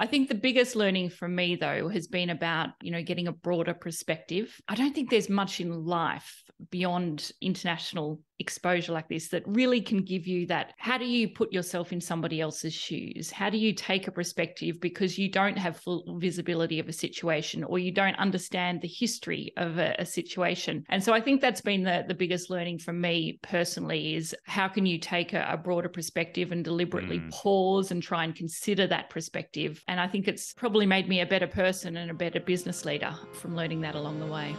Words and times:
I 0.00 0.06
think 0.06 0.28
the 0.28 0.34
biggest 0.34 0.76
learning 0.76 1.10
for 1.10 1.28
me, 1.28 1.56
though, 1.56 1.88
has 1.88 2.06
been 2.06 2.30
about, 2.30 2.70
you 2.80 2.90
know, 2.90 3.02
getting 3.02 3.28
a 3.28 3.32
broader 3.32 3.74
perspective. 3.74 4.58
I 4.66 4.74
don't 4.74 4.94
think 4.94 5.10
there's 5.10 5.28
much 5.28 5.60
in 5.60 5.84
life 5.84 6.42
beyond 6.70 7.30
international 7.42 8.22
exposure 8.40 8.92
like 8.92 9.08
this 9.08 9.28
that 9.28 9.42
really 9.46 9.80
can 9.80 10.02
give 10.02 10.26
you 10.26 10.46
that. 10.46 10.72
How 10.78 10.98
do 10.98 11.04
you 11.04 11.28
put 11.28 11.52
yourself 11.52 11.92
in 11.92 12.00
somebody 12.00 12.40
else's 12.40 12.72
shoes? 12.72 13.30
How 13.30 13.50
do 13.50 13.58
you 13.58 13.72
take 13.72 14.08
a 14.08 14.12
perspective 14.12 14.80
because 14.80 15.18
you 15.18 15.28
don't 15.28 15.58
have 15.58 15.76
full 15.76 16.18
visibility 16.18 16.80
of 16.80 16.88
a 16.88 16.92
situation 16.92 17.62
or 17.64 17.78
you 17.78 17.92
don't 17.92 18.16
understand 18.16 18.80
the 18.80 18.88
history 18.88 19.52
of 19.56 19.78
a, 19.78 19.94
a 19.98 20.06
situation? 20.06 20.84
And 20.88 21.04
so 21.04 21.12
I 21.12 21.20
think 21.20 21.40
that's 21.40 21.60
been 21.60 21.84
the, 21.84 22.04
the 22.08 22.14
biggest 22.14 22.50
learning 22.50 22.78
for 22.78 22.92
me 22.92 23.38
personally 23.42 24.14
is 24.16 24.34
how 24.46 24.68
can 24.68 24.86
you 24.86 24.98
take 24.98 25.32
a, 25.32 25.46
a 25.50 25.56
broader 25.56 25.88
perspective 25.88 26.50
and 26.50 26.64
deliberately 26.64 27.18
mm. 27.18 27.30
pause 27.30 27.90
and 27.90 28.02
try 28.02 28.24
and 28.24 28.34
consider 28.34 28.86
that 28.86 29.10
perspective 29.10 29.84
and 29.86 30.00
I 30.00 30.08
think 30.08 30.28
it's 30.28 30.52
probably 30.54 30.86
made 30.86 31.08
me 31.08 31.20
a 31.20 31.26
better 31.26 31.46
person 31.46 31.96
and 31.96 32.10
a 32.10 32.14
better 32.14 32.40
business 32.40 32.84
leader 32.84 33.14
from 33.32 33.54
learning 33.54 33.80
that 33.82 33.94
along 33.94 34.20
the 34.20 34.26
way. 34.26 34.54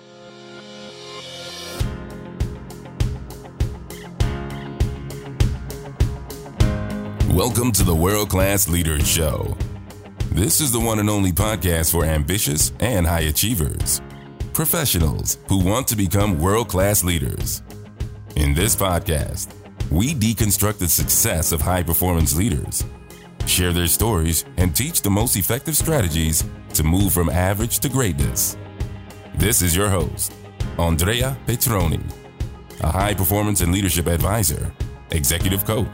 Welcome 7.34 7.72
to 7.74 7.84
the 7.84 7.96
World 7.96 8.30
Class 8.30 8.68
Leaders 8.68 9.08
Show. 9.08 9.56
This 10.32 10.62
is 10.62 10.72
the 10.72 10.80
one 10.80 11.00
and 11.00 11.10
only 11.10 11.32
podcast 11.32 11.92
for 11.92 12.06
ambitious 12.06 12.74
and 12.80 13.08
high 13.08 13.22
achievers, 13.22 14.02
professionals 14.54 15.38
who 15.48 15.64
want 15.64 15.88
to 15.88 15.96
become 15.96 16.40
world 16.40 16.68
class 16.68 17.04
leaders. 17.04 17.64
In 18.36 18.54
this 18.54 18.76
podcast, 18.76 19.54
we 19.90 20.14
deconstruct 20.14 20.80
the 20.80 20.88
success 20.88 21.52
of 21.52 21.62
high 21.62 21.84
performance 21.84 22.36
leaders 22.36 22.84
share 23.52 23.74
their 23.74 23.88
stories, 23.88 24.46
and 24.58 24.76
teach 24.76 25.02
the 25.02 25.10
most 25.10 25.36
effective 25.36 25.76
strategies 25.76 26.44
to 26.74 26.84
move 26.84 27.14
from 27.14 27.30
average 27.30 27.80
to 27.80 27.90
greatness. 27.90 28.58
This 29.36 29.62
is 29.62 29.76
your 29.76 29.90
host, 29.90 30.34
Andrea 30.78 31.38
Petroni, 31.46 32.02
a 32.82 32.92
high 32.92 33.14
performance 33.14 33.62
and 33.62 33.72
leadership 33.72 34.08
advisor, 34.08 34.72
executive 35.12 35.66
coach, 35.66 35.88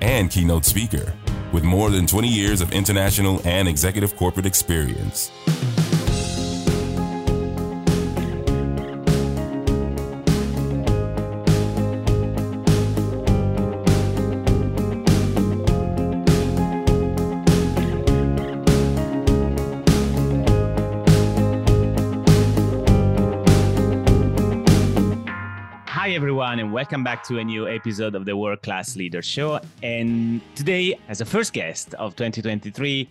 and 0.00 0.30
keynote 0.30 0.64
speaker 0.64 1.12
with 1.52 1.64
more 1.64 1.90
than 1.90 2.06
20 2.06 2.28
years 2.28 2.60
of 2.60 2.72
international 2.72 3.40
and 3.44 3.66
executive 3.68 4.16
corporate 4.16 4.46
experience. 4.46 5.30
Welcome 26.88 27.04
back 27.04 27.22
to 27.24 27.36
a 27.38 27.44
new 27.44 27.68
episode 27.68 28.14
of 28.14 28.24
the 28.24 28.34
World 28.34 28.62
Class 28.62 28.96
Leader 28.96 29.20
Show. 29.20 29.60
And 29.82 30.40
today, 30.54 30.98
as 31.08 31.20
a 31.20 31.26
first 31.26 31.52
guest 31.52 31.92
of 31.96 32.16
2023, 32.16 33.06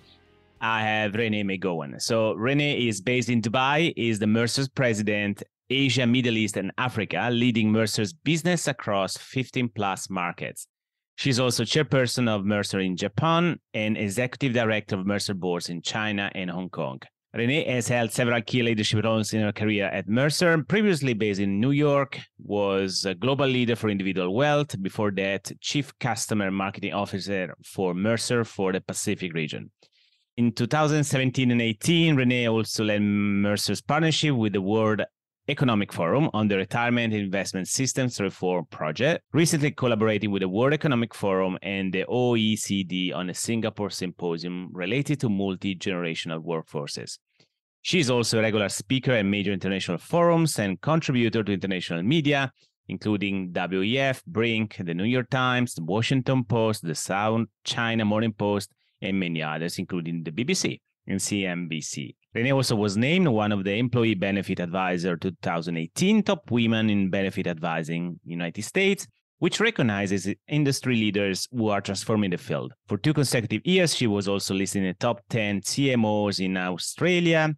I 0.60 0.82
have 0.82 1.12
Renée 1.12 1.46
McGowan. 1.46 2.02
So 2.02 2.34
Renée 2.34 2.88
is 2.88 3.02
based 3.02 3.30
in 3.30 3.40
Dubai, 3.40 3.94
is 3.96 4.18
the 4.18 4.26
Mercer's 4.26 4.68
president, 4.68 5.44
Asia, 5.70 6.08
Middle 6.08 6.38
East, 6.38 6.58
and 6.58 6.72
Africa, 6.80 7.30
leading 7.32 7.72
Mercer's 7.72 8.14
business 8.14 8.68
across 8.68 9.16
15 9.16 9.70
plus 9.70 10.10
markets. 10.10 10.66
She's 11.18 11.40
also 11.40 11.64
chairperson 11.64 12.28
of 12.28 12.46
Mercer 12.46 12.80
in 12.80 12.98
Japan 12.98 13.60
and 13.76 13.96
executive 13.96 14.54
director 14.54 14.96
of 14.96 15.06
Mercer 15.06 15.36
boards 15.36 15.70
in 15.70 15.84
China 15.84 16.32
and 16.34 16.50
Hong 16.50 16.70
Kong. 16.70 17.00
Renée 17.38 17.68
has 17.68 17.88
held 17.88 18.12
several 18.12 18.42
key 18.42 18.64
leadership 18.64 19.04
roles 19.04 19.32
in 19.32 19.42
her 19.44 19.52
career 19.52 19.86
at 19.86 20.10
Mercer. 20.10 20.64
Previously 20.64 21.14
based 21.14 21.40
in 21.40 21.60
New 21.60 21.70
York, 21.70 22.20
was 22.40 23.06
a 23.06 23.14
global 23.14 23.46
leader 23.46 23.76
for 23.76 23.90
individual 23.90 24.34
wealth. 24.34 24.82
Before 24.82 25.12
that, 25.12 25.52
chief 25.62 25.94
customer 26.00 26.50
marketing 26.50 26.94
officer 26.94 27.54
for 27.64 27.94
Mercer 27.94 28.44
for 28.44 28.74
the 28.74 28.82
Pacific 28.82 29.36
region. 29.36 29.70
In 30.38 30.52
2017 30.52 31.52
and 31.52 31.62
18, 31.62 32.16
Renée 32.16 32.52
also 32.52 32.84
led 32.84 33.04
Mercer's 33.04 33.82
partnership 33.82 34.34
with 34.34 34.54
the 34.54 34.62
World 34.62 35.04
Economic 35.48 35.94
Forum 35.94 36.32
on 36.34 36.48
the 36.48 36.58
Retirement 36.58 37.14
Investment 37.14 37.68
Systems 37.68 38.20
Reform 38.20 38.66
Project, 38.72 39.24
recently 39.32 39.70
collaborating 39.70 40.32
with 40.32 40.42
the 40.42 40.50
World 40.50 40.74
Economic 40.74 41.14
Forum 41.14 41.60
and 41.62 41.94
the 41.94 42.04
OECD 42.10 43.16
on 43.16 43.30
a 43.30 43.34
Singapore 43.36 43.92
symposium 43.92 44.70
related 44.74 45.20
to 45.20 45.30
multi 45.30 45.76
generational 45.76 46.44
workforces. 46.44 47.20
She 47.88 48.02
is 48.02 48.10
also 48.10 48.40
a 48.40 48.42
regular 48.42 48.68
speaker 48.68 49.14
at 49.14 49.26
major 49.26 49.54
international 49.54 49.98
forums 49.98 50.60
and 50.60 50.82
contributor 50.82 51.42
to 51.42 51.54
international 51.54 52.04
media, 52.04 52.52
including 52.90 53.54
WEF, 53.54 54.26
Brink, 54.26 54.76
the 54.78 54.94
New 54.94 55.06
York 55.06 55.30
Times, 55.30 55.74
the 55.74 55.86
Washington 55.86 56.44
Post, 56.44 56.86
the 56.86 56.94
South 56.94 57.46
China 57.64 58.04
Morning 58.04 58.34
Post, 58.34 58.74
and 59.02 59.18
many 59.18 59.42
others, 59.42 59.80
including 59.80 60.22
the 60.22 60.32
BBC 60.32 60.82
and 61.08 61.18
CNBC. 61.18 62.14
Renée 62.36 62.54
also 62.54 62.76
was 62.76 62.98
named 62.98 63.30
one 63.30 63.54
of 63.54 63.64
the 63.64 63.76
Employee 63.76 64.16
Benefit 64.16 64.60
Advisor 64.60 65.16
2018 65.16 66.24
Top 66.24 66.52
Women 66.52 66.90
in 66.90 67.10
Benefit 67.10 67.48
Advising 67.48 68.20
United 68.26 68.64
States, 68.64 69.08
which 69.40 69.62
recognizes 69.62 70.28
industry 70.50 70.98
leaders 70.98 71.48
who 71.54 71.70
are 71.70 71.80
transforming 71.80 72.32
the 72.32 72.38
field. 72.38 72.74
For 72.90 72.98
two 72.98 73.14
consecutive 73.14 73.66
years, 73.66 73.96
she 73.96 74.08
was 74.08 74.28
also 74.28 74.54
listed 74.56 74.82
in 74.82 74.90
the 74.90 74.94
top 74.96 75.22
10 75.30 75.62
CMOs 75.62 76.44
in 76.44 76.58
Australia 76.58 77.56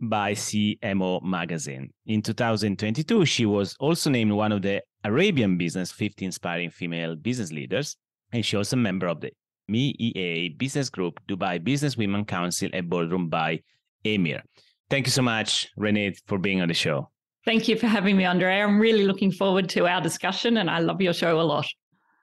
by 0.00 0.32
CMO 0.32 1.22
Magazine. 1.22 1.92
In 2.06 2.22
2022, 2.22 3.24
she 3.26 3.46
was 3.46 3.76
also 3.78 4.10
named 4.10 4.32
one 4.32 4.52
of 4.52 4.62
the 4.62 4.82
Arabian 5.04 5.58
Business 5.58 5.92
50 5.92 6.24
Inspiring 6.24 6.70
Female 6.70 7.16
Business 7.16 7.52
Leaders, 7.52 7.96
and 8.32 8.44
she 8.44 8.56
was 8.56 8.72
a 8.72 8.76
member 8.76 9.06
of 9.06 9.20
the 9.20 9.30
MEA 9.68 10.54
Business 10.58 10.90
Group, 10.90 11.20
Dubai 11.28 11.62
Business 11.62 11.96
Women 11.96 12.24
Council, 12.24 12.68
and 12.72 12.88
Boardroom 12.88 13.28
by 13.28 13.60
EMIR. 14.04 14.42
Thank 14.88 15.06
you 15.06 15.12
so 15.12 15.22
much, 15.22 15.68
Renée, 15.78 16.16
for 16.26 16.38
being 16.38 16.60
on 16.60 16.68
the 16.68 16.74
show. 16.74 17.10
Thank 17.44 17.68
you 17.68 17.76
for 17.76 17.86
having 17.86 18.16
me, 18.16 18.24
Andre. 18.24 18.60
I'm 18.60 18.78
really 18.78 19.06
looking 19.06 19.32
forward 19.32 19.68
to 19.70 19.86
our 19.86 20.00
discussion, 20.00 20.58
and 20.58 20.68
I 20.68 20.80
love 20.80 21.00
your 21.00 21.14
show 21.14 21.40
a 21.40 21.42
lot. 21.42 21.66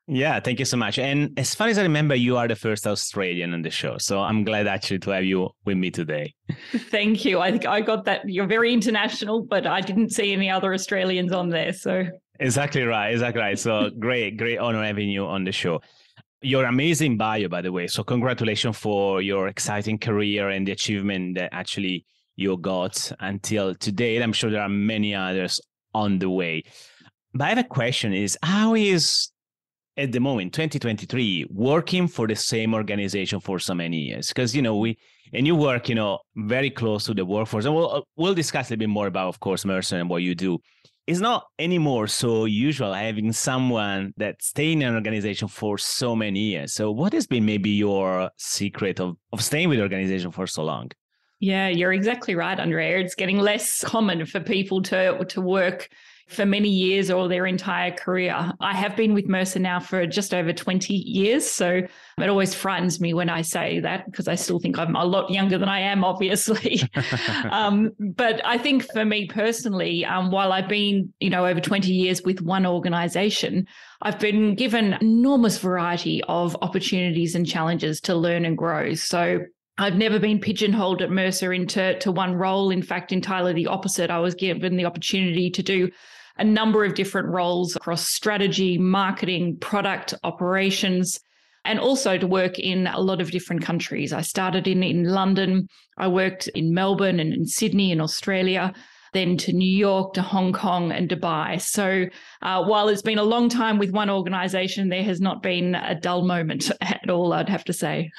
Yeah, 0.09 0.40
thank 0.40 0.59
you 0.59 0.66
so 0.66 0.78
much. 0.78 0.97
And 1.00 1.38
as 1.38 1.53
far 1.53 1.68
as 1.68 1.78
I 1.78 1.84
remember, 1.84 2.16
you 2.16 2.38
are 2.38 2.47
the 2.47 2.56
first 2.56 2.88
Australian 2.88 3.53
on 3.53 3.62
the 3.62 3.69
show. 3.69 3.97
So 3.97 4.22
I'm 4.22 4.45
glad 4.45 4.66
actually 4.66 5.00
to 5.00 5.09
have 5.12 5.25
you 5.25 5.50
with 5.66 5.75
me 5.75 5.91
today. 5.91 6.34
Thank 6.72 7.25
you. 7.25 7.41
I 7.41 7.51
think 7.51 7.66
I 7.66 7.81
got 7.81 8.06
that. 8.06 8.22
You're 8.28 8.47
very 8.47 8.73
international, 8.73 9.44
but 9.44 9.68
I 9.68 9.81
didn't 9.81 10.12
see 10.12 10.31
any 10.31 10.50
other 10.50 10.73
Australians 10.73 11.34
on 11.34 11.50
there. 11.50 11.73
So 11.73 12.06
exactly 12.40 12.84
right. 12.84 13.09
Exactly 13.09 13.41
right. 13.41 13.59
So 13.59 13.90
great, 14.00 14.38
great 14.38 14.59
honor 14.59 14.81
having 14.81 15.09
you 15.09 15.25
on 15.25 15.44
the 15.44 15.51
show. 15.51 15.81
Your 16.41 16.66
amazing 16.66 17.18
bio, 17.18 17.50
by 17.50 17.62
the 17.62 17.74
way. 17.74 17.88
So 17.88 18.01
congratulations 18.01 18.78
for 18.78 19.22
your 19.22 19.50
exciting 19.50 19.97
career 19.97 20.50
and 20.50 20.66
the 20.66 20.72
achievement 20.72 21.35
that 21.38 21.50
actually 21.51 22.06
you 22.38 22.56
got 22.56 23.12
until 23.19 23.75
today. 23.75 24.24
I'm 24.24 24.31
sure 24.31 24.51
there 24.51 24.62
are 24.62 24.69
many 24.69 25.13
others 25.13 25.59
on 25.94 26.19
the 26.19 26.29
way. 26.29 26.63
But 27.34 27.45
I 27.45 27.50
have 27.50 27.57
a 27.57 27.63
question: 27.63 28.13
Is 28.13 28.38
how 28.41 28.75
is 28.75 29.31
at 29.97 30.12
the 30.12 30.19
moment 30.19 30.53
2023 30.53 31.47
working 31.50 32.08
for 32.08 32.28
the 32.28 32.35
same 32.35 32.74
organization 32.74 33.40
for 33.40 33.59
so 33.59 33.74
many 33.74 33.97
years. 33.97 34.28
Because 34.28 34.56
you 34.56 34.62
know 34.62 34.78
we 34.78 34.97
and 35.34 35.46
you 35.47 35.56
work 35.56 35.90
you 35.90 35.96
know 35.96 36.19
very 36.35 36.69
close 36.69 37.06
to 37.06 37.13
the 37.13 37.25
workforce. 37.25 37.66
And 37.66 37.75
we'll 37.75 38.06
we'll 38.16 38.36
discuss 38.36 38.69
a 38.69 38.74
little 38.74 38.80
bit 38.80 38.90
more 38.90 39.07
about 39.07 39.30
of 39.30 39.40
course 39.40 39.66
mercer 39.66 39.97
and 39.97 40.09
what 40.09 40.22
you 40.22 40.36
do. 40.36 40.59
It's 41.07 41.19
not 41.19 41.46
anymore 41.57 42.07
so 42.07 42.44
usual 42.46 42.94
having 42.94 43.31
someone 43.31 44.13
that 44.18 44.41
stay 44.41 44.74
in 44.74 44.81
an 44.81 44.94
organization 44.94 45.47
for 45.47 45.78
so 45.78 46.18
many 46.18 46.40
years. 46.40 46.74
So 46.74 46.91
what 46.91 47.13
has 47.13 47.25
been 47.25 47.46
maybe 47.46 47.69
your 47.69 48.30
secret 48.36 49.00
of, 49.00 49.16
of 49.31 49.41
staying 49.41 49.69
with 49.69 49.78
the 49.78 49.84
organization 49.84 50.31
for 50.31 50.47
so 50.47 50.63
long? 50.63 50.91
Yeah 51.39 51.69
you're 51.69 51.94
exactly 51.94 52.36
right 52.36 52.60
andrea. 52.60 53.00
It's 53.00 53.16
getting 53.16 53.39
less 53.39 53.83
common 53.83 54.25
for 54.25 54.39
people 54.39 54.81
to 54.83 55.25
to 55.25 55.42
work 55.42 55.89
for 56.27 56.45
many 56.45 56.68
years 56.68 57.09
or 57.09 57.29
their 57.29 57.45
entire 57.45 57.91
career. 57.91 58.51
I 58.59 58.75
have 58.75 58.97
been 58.97 59.13
with 59.13 59.27
Mercer 59.27 59.59
now 59.59 59.79
for 59.79 60.06
just 60.06 60.33
over 60.33 60.51
20 60.51 60.94
years. 60.94 61.50
So 61.50 61.81
it 62.19 62.29
always 62.29 62.53
frightens 62.53 63.00
me 63.00 63.13
when 63.13 63.29
I 63.29 63.41
say 63.41 63.79
that 63.79 64.06
because 64.06 64.27
I 64.27 64.35
still 64.35 64.59
think 64.59 64.77
I'm 64.77 64.95
a 64.95 65.06
lot 65.06 65.31
younger 65.31 65.57
than 65.57 65.69
I 65.69 65.79
am, 65.79 66.03
obviously. 66.03 66.81
um, 67.50 67.91
but 68.00 68.45
I 68.45 68.57
think 68.57 68.83
for 68.91 69.06
me 69.06 69.27
personally, 69.27 70.03
um, 70.03 70.29
while 70.29 70.51
I've 70.51 70.68
been, 70.68 71.13
you 71.21 71.29
know, 71.29 71.45
over 71.45 71.62
20 71.62 71.91
years 71.91 72.21
with 72.24 72.41
one 72.41 72.65
organization, 72.65 73.65
I've 74.01 74.19
been 74.19 74.56
given 74.56 74.97
enormous 75.00 75.57
variety 75.57 76.21
of 76.27 76.57
opportunities 76.62 77.35
and 77.35 77.47
challenges 77.47 78.01
to 78.01 78.15
learn 78.15 78.44
and 78.44 78.57
grow. 78.57 78.95
So 78.95 79.39
I've 79.77 79.95
never 79.95 80.19
been 80.19 80.39
pigeonholed 80.39 81.01
at 81.01 81.12
Mercer 81.12 81.53
into 81.53 81.97
to 82.00 82.12
one 82.12 82.35
role. 82.35 82.71
In 82.71 82.81
fact, 82.81 83.12
entirely 83.12 83.53
the 83.53 83.68
opposite. 83.68 84.09
I 84.09 84.19
was 84.19 84.35
given 84.35 84.75
the 84.75 84.85
opportunity 84.85 85.51
to 85.51 85.63
do 85.63 85.89
a 86.38 86.44
number 86.44 86.84
of 86.84 86.94
different 86.94 87.28
roles 87.28 87.75
across 87.75 88.07
strategy, 88.07 88.78
marketing, 88.78 89.57
product 89.57 90.13
operations. 90.24 91.19
and 91.66 91.81
also 91.81 92.18
to 92.18 92.25
work 92.25 92.57
in 92.57 92.88
a 92.88 93.01
lot 93.01 93.19
of 93.19 93.30
different 93.30 93.62
countries. 93.62 94.13
I 94.13 94.22
started 94.22 94.69
in, 94.69 94.84
in 94.84 95.04
London, 95.04 95.68
I 95.98 96.07
worked 96.07 96.48
in 96.56 96.74
Melbourne 96.74 97.19
and 97.19 97.34
in 97.34 97.45
Sydney 97.45 97.92
in 97.92 98.00
Australia 98.00 98.74
then 99.13 99.38
to 99.38 99.54
New 99.54 99.78
York, 99.78 100.13
to 100.13 100.22
Hong 100.22 100.54
Kong, 100.54 100.92
and 100.92 101.10
Dubai. 101.10 101.62
So 101.62 102.06
uh, 102.42 102.63
while 102.63 102.89
it's 102.89 103.01
been 103.01 103.18
a 103.18 103.24
long 103.24 103.50
time 103.50 103.78
with 103.78 103.92
one 103.92 104.10
organization, 104.10 104.89
there 104.89 105.04
has 105.04 105.19
not 105.19 105.42
been 105.42 105.75
a 105.75 105.95
dull 106.00 106.25
moment 106.25 106.72
at 106.81 107.10
all, 107.10 107.34
I'd 107.34 107.50
have 107.50 107.66
to 107.66 107.74
say. 107.74 108.12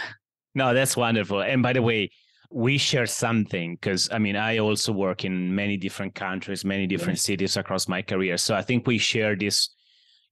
No, 0.55 0.75
that's 0.75 0.97
wonderful. 0.97 1.41
And 1.41 1.63
by 1.63 1.73
the 1.73 1.83
way, 1.83 2.11
we 2.51 2.79
share 2.79 3.07
something 3.07 3.75
because 3.75 4.09
I 4.11 4.19
mean, 4.19 4.37
I 4.37 4.59
also 4.59 4.93
work 4.93 5.25
in 5.25 5.55
many 5.55 5.77
different 5.77 6.15
countries, 6.15 6.65
many 6.65 6.87
different 6.87 7.19
yes. 7.19 7.25
cities 7.25 7.57
across 7.57 7.89
my 7.89 8.03
career. 8.03 8.37
So 8.37 8.55
I 8.55 8.63
think 8.63 8.87
we 8.87 8.99
share 8.99 9.37
this 9.37 9.71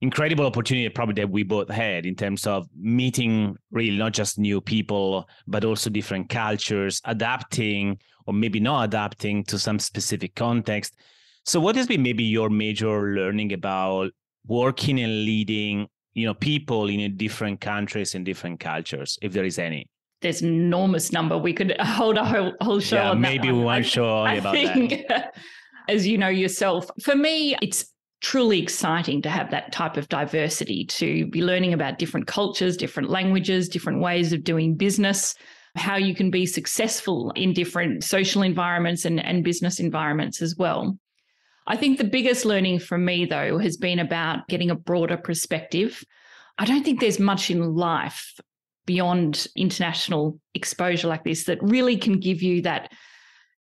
incredible 0.01 0.47
opportunity 0.47 0.89
probably 0.89 1.15
that 1.15 1.31
we 1.31 1.43
both 1.43 1.71
had 1.71 2.07
in 2.07 2.15
terms 2.15 2.47
of 2.47 2.69
meeting 2.75 3.57
really 3.71 3.97
not 3.97 4.13
just 4.13 4.39
new 4.39 4.61
people, 4.61 5.29
but 5.47 5.65
also 5.65 5.91
different 5.91 6.29
cultures, 6.29 7.01
adapting 7.05 7.99
or 8.27 8.35
maybe 8.35 8.61
not 8.61 8.85
adapting 8.85 9.45
to 9.45 9.59
some 9.59 9.79
specific 9.79 10.35
context. 10.35 10.97
So 11.45 11.61
what 11.61 11.77
has 11.77 11.87
been 11.87 12.03
maybe 12.03 12.25
your 12.25 12.51
major 12.51 13.15
learning 13.15 13.53
about 13.53 14.11
working 14.47 15.01
and 15.01 15.25
leading, 15.25 15.87
you 16.15 16.27
know, 16.27 16.35
people 16.35 16.89
in 16.89 17.17
different 17.17 17.61
countries 17.61 18.15
and 18.15 18.25
different 18.25 18.59
cultures, 18.59 19.19
if 19.23 19.33
there 19.33 19.45
is 19.45 19.59
any? 19.59 19.89
There's 20.23 20.43
an 20.43 20.49
enormous 20.49 21.13
number. 21.13 21.37
We 21.39 21.53
could 21.53 21.77
hold 21.81 22.17
a 22.17 22.25
whole, 22.25 22.53
whole 22.61 22.81
show 22.81 22.97
yeah, 22.97 23.11
on 23.11 23.21
maybe 23.21 23.53
one. 23.53 23.65
one 23.65 23.83
show 23.83 24.23
I 24.23 24.35
about 24.35 24.55
think, 24.55 25.07
that. 25.09 25.35
As 25.89 26.07
you 26.07 26.19
know 26.19 26.29
yourself, 26.29 26.91
for 27.01 27.15
me, 27.15 27.57
it's 27.63 27.93
truly 28.21 28.61
exciting 28.61 29.23
to 29.23 29.31
have 29.31 29.51
that 29.51 29.73
type 29.73 29.97
of 29.97 30.09
diversity, 30.09 30.85
to 30.85 31.27
be 31.27 31.43
learning 31.43 31.73
about 31.73 31.99
different 31.99 32.27
cultures, 32.27 32.77
different 32.77 33.11
languages, 33.11 33.69
different 33.69 34.01
ways 34.01 34.33
of 34.33 34.43
doing 34.43 34.75
business, 34.75 35.35
how 35.77 35.97
you 35.97 36.15
can 36.15 36.31
be 36.31 36.47
successful 36.47 37.31
in 37.37 37.53
different 37.53 38.03
social 38.03 38.43
environments 38.43 39.05
and, 39.05 39.21
and 39.25 39.45
business 39.45 39.79
environments 39.79 40.43
as 40.43 40.57
well. 40.57 40.99
I 41.67 41.77
think 41.77 41.99
the 41.99 42.05
biggest 42.05 42.45
learning 42.45 42.79
for 42.79 42.97
me, 42.97 43.27
though, 43.27 43.59
has 43.59 43.77
been 43.77 43.99
about 43.99 44.49
getting 44.49 44.71
a 44.71 44.77
broader 44.77 45.17
perspective. 45.17 46.03
I 46.59 46.65
don't 46.65 46.85
think 46.85 47.01
there's 47.01 47.19
much 47.19 47.51
in 47.51 47.75
life 47.75 48.35
beyond 48.87 49.47
international 49.57 50.41
exposure 50.55 51.09
like 51.09 51.25
this 51.25 51.45
that 51.45 51.63
really 51.63 51.97
can 51.97 52.19
give 52.19 52.43
you 52.43 52.63
that 52.63 52.93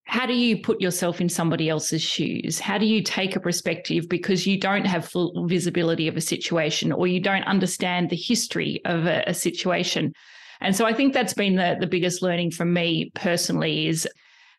how 0.07 0.27
do 0.27 0.33
you 0.33 0.61
put 0.61 0.79
yourself 0.79 1.19
in 1.19 1.29
somebody 1.29 1.67
else's 1.67 2.01
shoes? 2.01 2.59
How 2.59 2.77
do 2.77 2.85
you 2.85 3.01
take 3.01 3.35
a 3.35 3.39
perspective 3.39 4.07
because 4.07 4.45
you 4.45 4.59
don't 4.59 4.85
have 4.85 5.07
full 5.07 5.47
visibility 5.47 6.07
of 6.07 6.15
a 6.15 6.21
situation 6.21 6.91
or 6.91 7.07
you 7.07 7.19
don't 7.19 7.43
understand 7.43 8.09
the 8.09 8.15
history 8.15 8.81
of 8.85 9.07
a, 9.07 9.23
a 9.25 9.33
situation? 9.33 10.13
And 10.61 10.75
so 10.75 10.85
I 10.85 10.93
think 10.93 11.13
that's 11.13 11.33
been 11.33 11.55
the, 11.55 11.75
the 11.79 11.87
biggest 11.87 12.21
learning 12.21 12.51
for 12.51 12.65
me 12.65 13.11
personally 13.15 13.87
is 13.87 14.07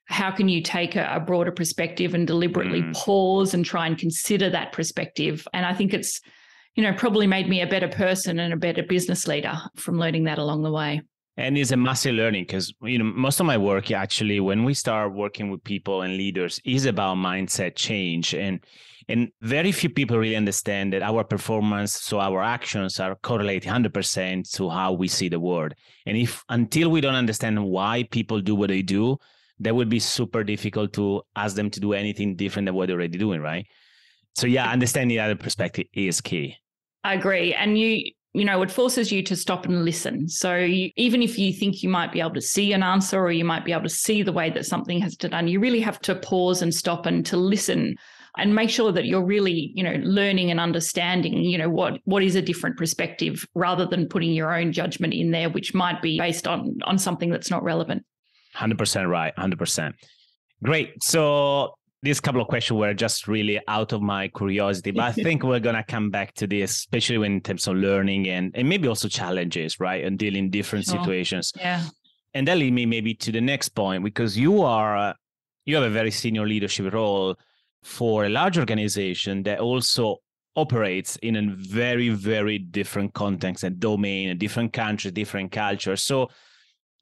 how 0.06 0.32
can 0.32 0.48
you 0.48 0.62
take 0.62 0.96
a, 0.96 1.08
a 1.14 1.20
broader 1.20 1.52
perspective 1.52 2.12
and 2.12 2.26
deliberately 2.26 2.82
mm. 2.82 2.94
pause 2.94 3.54
and 3.54 3.64
try 3.64 3.86
and 3.86 3.96
consider 3.96 4.50
that 4.50 4.72
perspective? 4.72 5.46
And 5.54 5.64
I 5.64 5.74
think 5.74 5.94
it's 5.94 6.20
you 6.76 6.82
know, 6.82 6.92
probably 6.92 7.26
made 7.26 7.48
me 7.48 7.62
a 7.62 7.66
better 7.66 7.88
person 7.88 8.38
and 8.38 8.52
a 8.52 8.56
better 8.56 8.82
business 8.82 9.26
leader 9.26 9.58
from 9.76 9.98
learning 9.98 10.24
that 10.24 10.38
along 10.38 10.62
the 10.62 10.70
way. 10.70 11.00
And 11.38 11.58
it's 11.58 11.70
a 11.70 11.76
massive 11.76 12.14
learning 12.14 12.44
because 12.44 12.72
you 12.82 12.98
know 12.98 13.04
most 13.04 13.40
of 13.40 13.46
my 13.46 13.58
work 13.58 13.90
actually 13.90 14.40
when 14.40 14.64
we 14.64 14.72
start 14.72 15.12
working 15.12 15.50
with 15.50 15.62
people 15.64 16.02
and 16.02 16.16
leaders 16.16 16.60
is 16.64 16.86
about 16.86 17.16
mindset 17.16 17.74
change. 17.76 18.34
And 18.34 18.60
and 19.08 19.28
very 19.40 19.70
few 19.72 19.90
people 19.90 20.18
really 20.18 20.36
understand 20.36 20.92
that 20.92 21.02
our 21.02 21.24
performance 21.24 21.92
so 21.92 22.20
our 22.20 22.42
actions 22.42 22.98
are 23.00 23.14
correlated 23.16 23.70
100% 23.70 24.50
to 24.52 24.68
how 24.68 24.92
we 24.92 25.08
see 25.08 25.28
the 25.28 25.40
world. 25.40 25.74
And 26.06 26.16
if 26.16 26.42
until 26.48 26.90
we 26.90 27.00
don't 27.02 27.14
understand 27.14 27.62
why 27.62 28.04
people 28.10 28.40
do 28.40 28.54
what 28.54 28.68
they 28.68 28.82
do 28.82 29.18
that 29.60 29.74
would 29.74 29.88
be 29.88 29.98
super 29.98 30.44
difficult 30.44 30.92
to 30.94 31.22
ask 31.34 31.56
them 31.56 31.70
to 31.70 31.80
do 31.80 31.92
anything 31.94 32.36
different 32.36 32.66
than 32.66 32.74
what 32.74 32.88
they're 32.88 32.96
already 32.96 33.18
doing 33.18 33.40
right? 33.40 33.66
So 34.34 34.46
yeah 34.46 34.70
understanding 34.70 35.16
the 35.16 35.22
other 35.22 35.36
perspective 35.36 35.86
is 35.92 36.22
key 36.22 36.56
I 37.06 37.14
agree. 37.14 37.54
And 37.54 37.78
you, 37.78 38.10
you 38.34 38.44
know, 38.44 38.60
it 38.62 38.70
forces 38.70 39.12
you 39.12 39.22
to 39.22 39.36
stop 39.36 39.64
and 39.64 39.84
listen. 39.84 40.28
So 40.28 40.56
you, 40.56 40.90
even 40.96 41.22
if 41.22 41.38
you 41.38 41.52
think 41.52 41.84
you 41.84 41.88
might 41.88 42.10
be 42.10 42.18
able 42.18 42.34
to 42.34 42.40
see 42.40 42.72
an 42.72 42.82
answer 42.82 43.20
or 43.20 43.30
you 43.30 43.44
might 43.44 43.64
be 43.64 43.70
able 43.70 43.84
to 43.84 43.88
see 43.88 44.22
the 44.22 44.32
way 44.32 44.50
that 44.50 44.66
something 44.66 45.00
has 45.02 45.16
to 45.18 45.28
done, 45.28 45.46
you 45.46 45.60
really 45.60 45.78
have 45.78 46.00
to 46.00 46.16
pause 46.16 46.62
and 46.62 46.74
stop 46.74 47.06
and 47.06 47.24
to 47.26 47.36
listen 47.36 47.94
and 48.38 48.56
make 48.56 48.70
sure 48.70 48.90
that 48.90 49.04
you're 49.04 49.24
really, 49.24 49.70
you 49.76 49.84
know, 49.84 49.94
learning 50.02 50.50
and 50.50 50.58
understanding, 50.58 51.44
you 51.44 51.56
know, 51.56 51.70
what 51.70 52.00
what 52.06 52.24
is 52.24 52.34
a 52.34 52.42
different 52.42 52.76
perspective 52.76 53.46
rather 53.54 53.86
than 53.86 54.08
putting 54.08 54.32
your 54.32 54.52
own 54.52 54.72
judgment 54.72 55.14
in 55.14 55.30
there, 55.30 55.48
which 55.48 55.74
might 55.74 56.02
be 56.02 56.18
based 56.18 56.48
on 56.48 56.76
on 56.82 56.98
something 56.98 57.30
that's 57.30 57.52
not 57.52 57.62
relevant. 57.62 58.04
Hundred 58.52 58.78
percent 58.78 59.06
right. 59.06 59.32
Hundred 59.38 59.60
percent. 59.60 59.94
Great. 60.60 61.04
So 61.04 61.75
these 62.02 62.20
couple 62.20 62.40
of 62.40 62.48
questions 62.48 62.78
were 62.78 62.94
just 62.94 63.26
really 63.26 63.60
out 63.68 63.92
of 63.92 64.02
my 64.02 64.28
curiosity, 64.28 64.90
but 64.90 65.04
I 65.04 65.12
think 65.24 65.42
we're 65.42 65.60
gonna 65.60 65.84
come 65.84 66.10
back 66.10 66.34
to 66.34 66.46
this, 66.46 66.70
especially 66.72 67.18
when 67.18 67.32
in 67.32 67.40
terms 67.40 67.66
of 67.66 67.76
learning 67.76 68.28
and 68.28 68.52
and 68.54 68.68
maybe 68.68 68.88
also 68.88 69.08
challenges, 69.08 69.80
right, 69.80 70.04
and 70.04 70.18
dealing 70.18 70.50
different 70.50 70.84
sure. 70.84 70.98
situations. 70.98 71.52
Yeah. 71.56 71.84
And 72.34 72.46
that 72.48 72.58
lead 72.58 72.72
me 72.72 72.84
maybe 72.84 73.14
to 73.14 73.32
the 73.32 73.40
next 73.40 73.70
point 73.70 74.04
because 74.04 74.36
you 74.36 74.62
are 74.62 74.96
uh, 74.96 75.14
you 75.64 75.74
have 75.74 75.84
a 75.84 75.90
very 75.90 76.10
senior 76.10 76.46
leadership 76.46 76.92
role 76.92 77.36
for 77.82 78.24
a 78.24 78.28
large 78.28 78.58
organization 78.58 79.42
that 79.44 79.60
also 79.60 80.18
operates 80.54 81.16
in 81.16 81.36
a 81.36 81.54
very 81.54 82.08
very 82.10 82.58
different 82.58 83.14
context 83.14 83.64
and 83.64 83.80
domain, 83.80 84.28
a 84.28 84.34
different 84.34 84.72
country, 84.72 85.10
different 85.10 85.50
culture. 85.50 85.96
So 85.96 86.28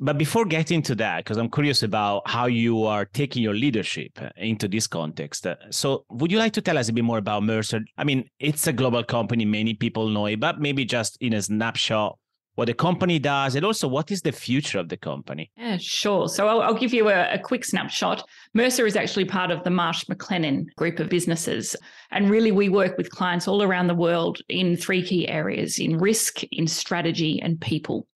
but 0.01 0.19
before 0.19 0.45
getting 0.45 0.83
to 0.83 0.95
that, 0.97 1.19
because 1.19 1.37
I'm 1.37 1.51
curious 1.51 1.83
about 1.83 2.29
how 2.29 2.47
you 2.47 2.85
are 2.85 3.05
taking 3.05 3.43
your 3.43 3.55
leadership 3.55 4.11
uh, 4.21 4.31
into 4.37 4.67
this 4.67 4.87
context. 4.87 5.47
Uh, 5.47 5.57
so, 5.71 6.05
would 6.11 6.33
you 6.33 6.39
like 6.39 6.53
to 6.55 6.63
tell 6.63 6.79
us 6.79 6.89
a 6.89 6.93
bit 6.93 7.05
more 7.05 7.19
about 7.19 7.43
Mercer? 7.43 7.81
I 7.97 8.05
mean, 8.05 8.29
it's 8.39 8.67
a 8.67 8.73
global 8.73 9.05
company, 9.05 9.45
many 9.45 9.75
people 9.75 10.09
know 10.09 10.27
it, 10.27 10.41
but 10.41 10.61
maybe 10.61 10.85
just 10.85 11.17
in 11.21 11.35
a 11.35 11.43
snapshot, 11.43 12.19
what 12.57 12.67
the 12.67 12.75
company 12.75 13.19
does, 13.21 13.55
and 13.55 13.65
also 13.65 13.87
what 13.87 14.11
is 14.11 14.23
the 14.23 14.33
future 14.33 14.79
of 14.79 14.89
the 14.89 14.97
company? 14.97 15.51
Yeah, 15.57 15.77
sure. 15.79 16.29
So, 16.29 16.49
I'll, 16.49 16.63
I'll 16.63 16.75
give 16.75 16.93
you 16.93 17.09
a, 17.09 17.35
a 17.35 17.39
quick 17.39 17.65
snapshot. 17.65 18.27
Mercer 18.53 18.87
is 18.87 18.97
actually 18.97 19.27
part 19.27 19.53
of 19.53 19.63
the 19.63 19.71
Marsh 19.71 20.05
McLennan 20.07 20.67
group 20.77 20.99
of 20.99 21.09
businesses. 21.09 21.77
And 22.11 22.31
really, 22.31 22.51
we 22.51 22.69
work 22.69 22.99
with 22.99 23.11
clients 23.11 23.47
all 23.47 23.63
around 23.63 23.87
the 23.87 23.95
world 23.95 24.39
in 24.49 24.77
three 24.77 25.05
key 25.05 25.29
areas 25.29 25.79
in 25.79 25.99
risk, 25.99 26.43
in 26.51 26.67
strategy, 26.67 27.41
and 27.41 27.61
people. 27.61 28.09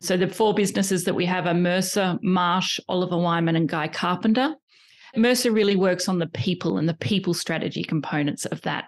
So 0.00 0.16
the 0.16 0.28
four 0.28 0.54
businesses 0.54 1.04
that 1.04 1.14
we 1.14 1.26
have 1.26 1.46
are 1.46 1.54
Mercer, 1.54 2.18
Marsh, 2.22 2.78
Oliver 2.88 3.18
Wyman, 3.18 3.56
and 3.56 3.68
Guy 3.68 3.88
Carpenter. 3.88 4.54
Mercer 5.16 5.50
really 5.50 5.74
works 5.74 6.08
on 6.08 6.18
the 6.18 6.28
people 6.28 6.78
and 6.78 6.88
the 6.88 6.94
people 6.94 7.34
strategy 7.34 7.82
components 7.82 8.44
of 8.46 8.60
that. 8.62 8.84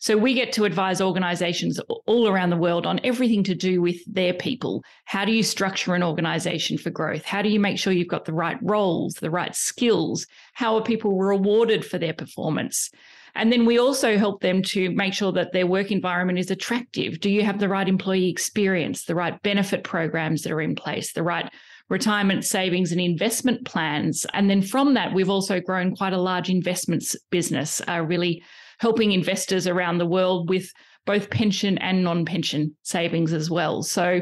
So 0.00 0.16
we 0.16 0.32
get 0.32 0.52
to 0.52 0.64
advise 0.64 1.02
organizations 1.02 1.78
all 2.06 2.26
around 2.26 2.48
the 2.48 2.56
world 2.56 2.86
on 2.86 3.00
everything 3.04 3.44
to 3.44 3.54
do 3.54 3.82
with 3.82 4.02
their 4.06 4.32
people. 4.32 4.82
How 5.04 5.26
do 5.26 5.32
you 5.32 5.42
structure 5.42 5.94
an 5.94 6.02
organization 6.02 6.78
for 6.78 6.88
growth? 6.88 7.24
How 7.24 7.42
do 7.42 7.50
you 7.50 7.60
make 7.60 7.78
sure 7.78 7.92
you've 7.92 8.08
got 8.08 8.24
the 8.24 8.32
right 8.32 8.56
roles, 8.62 9.14
the 9.14 9.30
right 9.30 9.54
skills? 9.54 10.26
How 10.54 10.76
are 10.76 10.82
people 10.82 11.18
rewarded 11.18 11.84
for 11.84 11.98
their 11.98 12.14
performance? 12.14 12.90
And 13.34 13.52
then 13.52 13.64
we 13.64 13.78
also 13.78 14.16
help 14.16 14.40
them 14.40 14.62
to 14.64 14.90
make 14.90 15.14
sure 15.14 15.32
that 15.32 15.52
their 15.52 15.66
work 15.66 15.90
environment 15.90 16.38
is 16.38 16.50
attractive. 16.50 17.20
Do 17.20 17.30
you 17.30 17.42
have 17.42 17.58
the 17.58 17.68
right 17.68 17.88
employee 17.88 18.28
experience, 18.28 19.04
the 19.04 19.14
right 19.14 19.40
benefit 19.42 19.84
programs 19.84 20.42
that 20.42 20.52
are 20.52 20.60
in 20.60 20.74
place, 20.74 21.12
the 21.12 21.22
right 21.22 21.50
retirement 21.88 22.44
savings 22.44 22.92
and 22.92 23.00
investment 23.00 23.64
plans? 23.64 24.26
And 24.32 24.48
then 24.48 24.62
from 24.62 24.94
that, 24.94 25.14
we've 25.14 25.30
also 25.30 25.60
grown 25.60 25.94
quite 25.94 26.12
a 26.12 26.20
large 26.20 26.50
investments 26.50 27.16
business, 27.30 27.80
uh, 27.88 28.02
really 28.02 28.42
helping 28.78 29.12
investors 29.12 29.66
around 29.66 29.98
the 29.98 30.06
world 30.06 30.48
with 30.48 30.72
both 31.06 31.30
pension 31.30 31.78
and 31.78 32.04
non 32.04 32.24
pension 32.24 32.76
savings 32.82 33.32
as 33.32 33.50
well. 33.50 33.82
So 33.82 34.20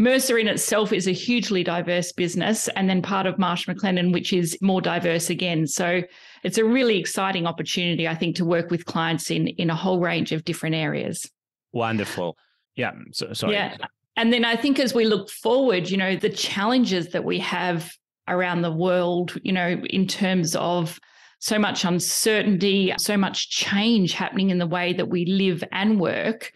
Mercer 0.00 0.38
in 0.38 0.46
itself 0.46 0.92
is 0.92 1.08
a 1.08 1.12
hugely 1.12 1.64
diverse 1.64 2.12
business, 2.12 2.68
and 2.68 2.88
then 2.88 3.02
part 3.02 3.26
of 3.26 3.36
Marsh 3.36 3.66
McLennan, 3.66 4.12
which 4.12 4.32
is 4.32 4.56
more 4.62 4.80
diverse 4.80 5.28
again. 5.28 5.66
So 5.66 6.02
it's 6.44 6.56
a 6.56 6.64
really 6.64 6.98
exciting 6.98 7.46
opportunity, 7.46 8.06
I 8.06 8.14
think, 8.14 8.36
to 8.36 8.44
work 8.44 8.70
with 8.70 8.84
clients 8.84 9.30
in 9.30 9.48
in 9.48 9.70
a 9.70 9.74
whole 9.74 9.98
range 9.98 10.30
of 10.30 10.44
different 10.44 10.76
areas. 10.76 11.28
Wonderful. 11.72 12.36
Yeah. 12.76 12.92
So, 13.12 13.32
sorry. 13.32 13.54
Yeah. 13.54 13.76
And 14.16 14.32
then 14.32 14.44
I 14.44 14.54
think 14.56 14.78
as 14.78 14.94
we 14.94 15.04
look 15.04 15.30
forward, 15.30 15.90
you 15.90 15.96
know, 15.96 16.16
the 16.16 16.30
challenges 16.30 17.08
that 17.08 17.24
we 17.24 17.40
have 17.40 17.92
around 18.28 18.62
the 18.62 18.72
world, 18.72 19.34
you 19.42 19.52
know, 19.52 19.82
in 19.90 20.06
terms 20.06 20.54
of 20.56 21.00
so 21.40 21.58
much 21.58 21.84
uncertainty, 21.84 22.92
so 22.98 23.16
much 23.16 23.50
change 23.50 24.12
happening 24.12 24.50
in 24.50 24.58
the 24.58 24.66
way 24.66 24.92
that 24.92 25.08
we 25.08 25.24
live 25.24 25.62
and 25.72 26.00
work 26.00 26.52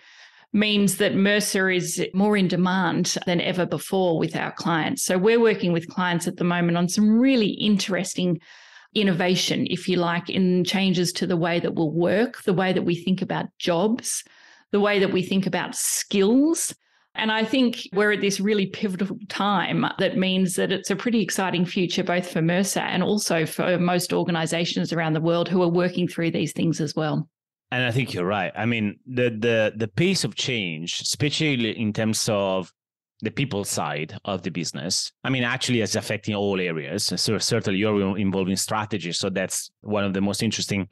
means 0.53 0.99
that 0.99 1.15
Mercer 1.15 1.71
is 1.71 2.05
more 2.13 2.37
in 2.37 2.49
demand 2.49 3.17
than 3.27 3.41
ever 3.41 3.65
before 3.65 4.19
with 4.19 4.37
our 4.37 4.53
clients. 4.53 5.03
So 5.03 5.17
we're 5.17 5.41
working 5.41 5.73
with 5.73 5.89
clients 5.89 6.29
at 6.29 6.37
the 6.37 6.45
moment 6.45 6.77
on 6.77 6.89
some 6.89 7.19
really 7.19 7.51
interesting 7.51 8.41
innovation, 8.95 9.67
if 9.71 9.89
you 9.89 9.97
like, 9.97 10.29
in 10.29 10.65
changes 10.65 11.13
to 11.13 11.27
the 11.27 11.37
way 11.37 11.59
that 11.61 11.75
we'll 11.75 11.91
work, 11.91 12.43
the 12.43 12.53
way 12.53 12.73
that 12.73 12.83
we 12.83 12.95
think 12.95 13.23
about 13.23 13.47
jobs, 13.59 14.23
the 14.71 14.81
way 14.81 14.99
that 14.99 15.13
we 15.13 15.23
think 15.23 15.47
about 15.47 15.75
skills. 15.75 16.75
And 17.15 17.33
I 17.33 17.45
think 17.45 17.89
we're 17.93 18.13
at 18.13 18.21
this 18.21 18.41
really 18.41 18.67
pivotal 18.67 19.19
time 19.29 19.87
that 19.99 20.17
means 20.17 20.57
that 20.57 20.73
it's 20.73 20.91
a 20.91 20.97
pretty 20.97 21.23
exciting 21.23 21.65
future, 21.65 22.03
both 22.03 22.31
for 22.31 22.43
Mercer 22.43 22.81
and 22.81 23.03
also 23.03 23.45
for 23.47 23.79
most 23.79 24.13
organizations 24.13 24.93
around 24.93 25.13
the 25.15 25.21
world 25.21 25.49
who 25.49 25.63
are 25.63 25.69
working 25.69 26.09
through 26.09 26.31
these 26.31 26.53
things 26.53 26.81
as 26.81 26.95
well. 26.95 27.29
And 27.73 27.85
I 27.85 27.91
think 27.91 28.13
you're 28.13 28.27
right. 28.27 28.53
I 28.55 28.67
mean, 28.67 28.99
the 29.07 29.31
the 29.31 29.73
the 29.75 29.89
pace 29.89 30.25
of 30.25 30.35
change, 30.35 31.01
especially 31.01 31.71
in 31.81 31.95
terms 31.95 32.29
of 32.29 32.71
the 33.23 33.31
people 33.31 33.65
side 33.65 34.15
of 34.27 34.43
the 34.43 34.51
business. 34.51 35.11
I 35.25 35.31
mean, 35.31 35.43
actually, 35.43 35.81
it's 35.81 35.97
affecting 35.97 36.35
all 36.35 36.61
areas. 36.61 37.05
So 37.17 37.39
certainly, 37.39 37.79
you're 37.79 38.19
involved 38.19 38.51
in 38.51 38.59
strategy, 38.59 39.13
so 39.13 39.31
that's 39.31 39.71
one 39.81 40.05
of 40.05 40.13
the 40.13 40.21
most 40.21 40.43
interesting 40.43 40.87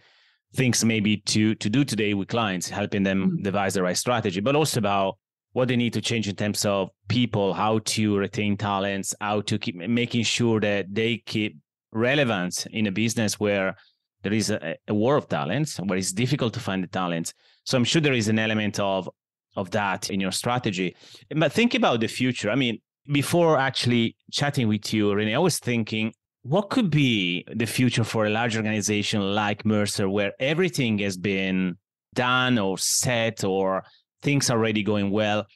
things 0.55 0.83
maybe 0.83 1.19
to 1.19 1.55
to 1.57 1.69
do 1.69 1.85
today 1.85 2.15
with 2.15 2.29
clients, 2.29 2.71
helping 2.71 3.03
them 3.03 3.19
mm-hmm. 3.27 3.43
devise 3.43 3.75
the 3.75 3.83
right 3.83 3.99
strategy, 3.99 4.41
but 4.41 4.57
also 4.57 4.79
about 4.79 5.19
what 5.53 5.69
they 5.69 5.77
need 5.77 5.93
to 5.93 6.01
change 6.01 6.29
in 6.29 6.37
terms 6.37 6.65
of 6.65 6.89
people, 7.09 7.53
how 7.53 7.81
to 7.81 8.17
retain 8.17 8.57
talents, 8.57 9.15
how 9.21 9.43
to 9.43 9.59
keep 9.59 9.77
making 9.77 10.23
sure 10.23 10.61
that 10.61 10.87
they 10.91 11.19
keep 11.27 11.59
relevant 11.93 12.67
in 12.71 12.87
a 12.87 12.93
business 12.93 13.39
where 13.39 13.77
there 14.23 14.33
is 14.33 14.51
a, 14.51 14.77
a 14.89 14.95
war 14.95 15.17
of 15.17 15.29
talents 15.29 15.79
where 15.79 15.99
it's 15.99 16.13
difficult 16.13 16.53
to 16.55 16.61
find 16.61 16.83
the 16.83 16.89
talents. 16.89 17.33
So 17.65 17.77
I'm 17.77 17.85
sure 17.85 18.01
there 18.03 18.13
is 18.13 18.29
an 18.29 18.39
element 18.39 18.79
of 18.79 19.09
of 19.57 19.71
that 19.73 20.11
in 20.11 20.21
your 20.21 20.31
strategy. 20.33 20.95
But 21.35 21.53
think 21.53 21.75
about 21.75 22.01
the 22.01 22.07
future. 22.07 22.51
I 22.51 22.55
mean, 22.55 22.79
before 23.11 23.59
actually 23.59 24.17
chatting 24.31 24.69
with 24.69 24.93
you, 24.95 25.09
Renée, 25.09 25.35
I 25.35 25.39
was 25.39 25.59
thinking, 25.59 26.13
what 26.43 26.71
could 26.71 26.91
be 26.91 27.45
the 27.55 27.67
future 27.67 28.05
for 28.05 28.27
a 28.27 28.31
large 28.31 28.57
organization 28.57 29.35
like 29.35 29.65
Mercer, 29.65 30.09
where 30.09 30.33
everything 30.39 30.99
has 30.99 31.17
been 31.17 31.77
done 32.15 32.59
or 32.59 32.79
set 32.79 33.45
or 33.45 33.83
things 34.23 34.51
are 34.51 34.59
already 34.59 34.83
going 34.83 35.11
well? 35.11 35.47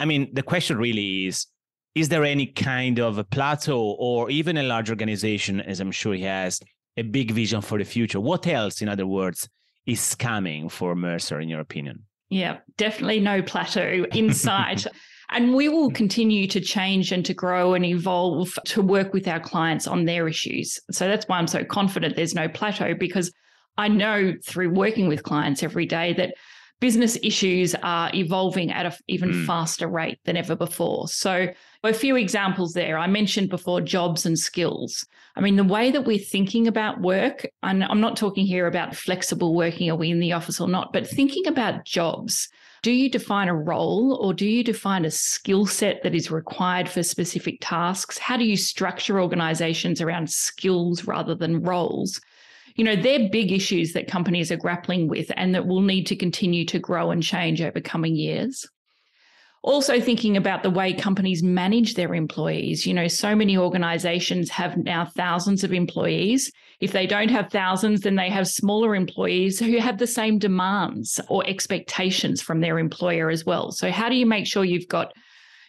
I 0.00 0.06
mean, 0.06 0.30
the 0.32 0.42
question 0.42 0.78
really 0.78 1.26
is 1.26 1.46
is 1.94 2.08
there 2.08 2.24
any 2.24 2.46
kind 2.46 2.98
of 2.98 3.18
a 3.18 3.24
plateau 3.24 3.96
or 3.98 4.30
even 4.30 4.56
a 4.56 4.62
large 4.62 4.88
organization, 4.88 5.60
as 5.60 5.78
I'm 5.78 5.92
sure 5.92 6.14
he 6.14 6.22
has, 6.22 6.58
a 6.96 7.02
big 7.02 7.30
vision 7.30 7.60
for 7.60 7.78
the 7.78 7.84
future. 7.84 8.20
What 8.20 8.46
else, 8.46 8.82
in 8.82 8.88
other 8.88 9.06
words, 9.06 9.48
is 9.86 10.14
coming 10.14 10.68
for 10.68 10.94
Mercer, 10.94 11.40
in 11.40 11.48
your 11.48 11.60
opinion? 11.60 12.04
Yeah, 12.28 12.58
definitely 12.76 13.20
no 13.20 13.42
plateau 13.42 14.06
in 14.12 14.32
sight. 14.32 14.86
and 15.32 15.54
we 15.54 15.68
will 15.68 15.90
continue 15.90 16.46
to 16.46 16.60
change 16.60 17.10
and 17.12 17.24
to 17.24 17.34
grow 17.34 17.74
and 17.74 17.84
evolve 17.84 18.56
to 18.66 18.82
work 18.82 19.12
with 19.12 19.26
our 19.26 19.40
clients 19.40 19.86
on 19.86 20.04
their 20.04 20.28
issues. 20.28 20.78
So 20.90 21.08
that's 21.08 21.26
why 21.26 21.38
I'm 21.38 21.46
so 21.46 21.64
confident 21.64 22.16
there's 22.16 22.34
no 22.34 22.48
plateau 22.48 22.94
because 22.94 23.32
I 23.76 23.88
know 23.88 24.34
through 24.44 24.70
working 24.70 25.08
with 25.08 25.22
clients 25.22 25.62
every 25.62 25.86
day 25.86 26.12
that 26.14 26.34
business 26.82 27.16
issues 27.22 27.76
are 27.84 28.10
evolving 28.12 28.72
at 28.72 28.84
an 28.84 28.92
even 29.06 29.30
mm. 29.30 29.46
faster 29.46 29.86
rate 29.86 30.18
than 30.24 30.36
ever 30.36 30.56
before. 30.56 31.06
So 31.06 31.46
a 31.84 31.92
few 31.92 32.16
examples 32.16 32.72
there. 32.72 32.98
I 32.98 33.06
mentioned 33.06 33.50
before 33.50 33.80
jobs 33.80 34.26
and 34.26 34.36
skills. 34.36 35.06
I 35.36 35.42
mean, 35.42 35.54
the 35.54 35.62
way 35.62 35.92
that 35.92 36.04
we're 36.04 36.18
thinking 36.18 36.66
about 36.66 37.00
work, 37.00 37.46
and 37.62 37.84
I'm 37.84 38.00
not 38.00 38.16
talking 38.16 38.44
here 38.44 38.66
about 38.66 38.96
flexible 38.96 39.54
working, 39.54 39.92
are 39.92 39.96
we 39.96 40.10
in 40.10 40.18
the 40.18 40.32
office 40.32 40.60
or 40.60 40.66
not, 40.66 40.92
but 40.92 41.06
thinking 41.06 41.46
about 41.46 41.84
jobs. 41.84 42.48
Do 42.82 42.90
you 42.90 43.08
define 43.08 43.46
a 43.46 43.54
role 43.54 44.18
or 44.20 44.34
do 44.34 44.44
you 44.44 44.64
define 44.64 45.04
a 45.04 45.10
skill 45.12 45.66
set 45.66 46.02
that 46.02 46.16
is 46.16 46.32
required 46.32 46.88
for 46.88 47.04
specific 47.04 47.58
tasks? 47.60 48.18
How 48.18 48.36
do 48.36 48.44
you 48.44 48.56
structure 48.56 49.20
organizations 49.20 50.00
around 50.00 50.28
skills 50.30 51.04
rather 51.04 51.36
than 51.36 51.62
roles? 51.62 52.20
You 52.76 52.84
know, 52.84 52.96
they're 52.96 53.28
big 53.28 53.52
issues 53.52 53.92
that 53.92 54.08
companies 54.08 54.50
are 54.50 54.56
grappling 54.56 55.08
with 55.08 55.30
and 55.36 55.54
that 55.54 55.66
will 55.66 55.82
need 55.82 56.06
to 56.08 56.16
continue 56.16 56.64
to 56.66 56.78
grow 56.78 57.10
and 57.10 57.22
change 57.22 57.60
over 57.60 57.80
coming 57.80 58.16
years. 58.16 58.66
Also, 59.64 60.00
thinking 60.00 60.36
about 60.36 60.64
the 60.64 60.70
way 60.70 60.92
companies 60.92 61.40
manage 61.40 61.94
their 61.94 62.14
employees. 62.14 62.84
You 62.84 62.94
know, 62.94 63.06
so 63.06 63.36
many 63.36 63.56
organizations 63.56 64.50
have 64.50 64.76
now 64.76 65.04
thousands 65.04 65.62
of 65.62 65.72
employees. 65.72 66.50
If 66.80 66.90
they 66.90 67.06
don't 67.06 67.30
have 67.30 67.48
thousands, 67.48 68.00
then 68.00 68.16
they 68.16 68.28
have 68.28 68.48
smaller 68.48 68.96
employees 68.96 69.60
who 69.60 69.78
have 69.78 69.98
the 69.98 70.06
same 70.08 70.40
demands 70.40 71.20
or 71.28 71.46
expectations 71.46 72.42
from 72.42 72.60
their 72.60 72.80
employer 72.80 73.30
as 73.30 73.46
well. 73.46 73.70
So, 73.70 73.92
how 73.92 74.08
do 74.08 74.16
you 74.16 74.26
make 74.26 74.48
sure 74.48 74.64
you've 74.64 74.88
got 74.88 75.12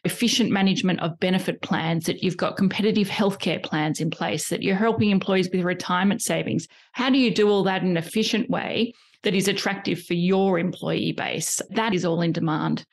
efficient 0.06 0.52
management 0.52 1.00
of 1.00 1.20
benefit 1.20 1.62
plans, 1.62 2.06
that 2.06 2.24
you've 2.24 2.38
got 2.38 2.58
competitive 2.58 3.08
healthcare 3.08 3.62
plans 3.64 4.02
in 4.02 4.10
place, 4.10 4.50
that 4.50 4.62
you're 4.62 4.76
helping 4.76 5.12
employees 5.12 5.50
with 5.52 5.62
retirement 5.62 6.22
savings? 6.22 6.68
How 6.92 7.10
do 7.10 7.18
you 7.18 7.34
do 7.34 7.50
all 7.50 7.64
that 7.64 7.82
in 7.82 7.90
an 7.90 7.98
efficient 7.98 8.50
way 8.50 8.94
that 9.24 9.34
is 9.34 9.48
attractive 9.48 10.04
for 10.04 10.14
your 10.14 10.60
employee 10.60 11.14
base? 11.14 11.62
That 11.72 11.94
is 11.94 12.04
all 12.06 12.22
in 12.22 12.34
demand. 12.34 12.86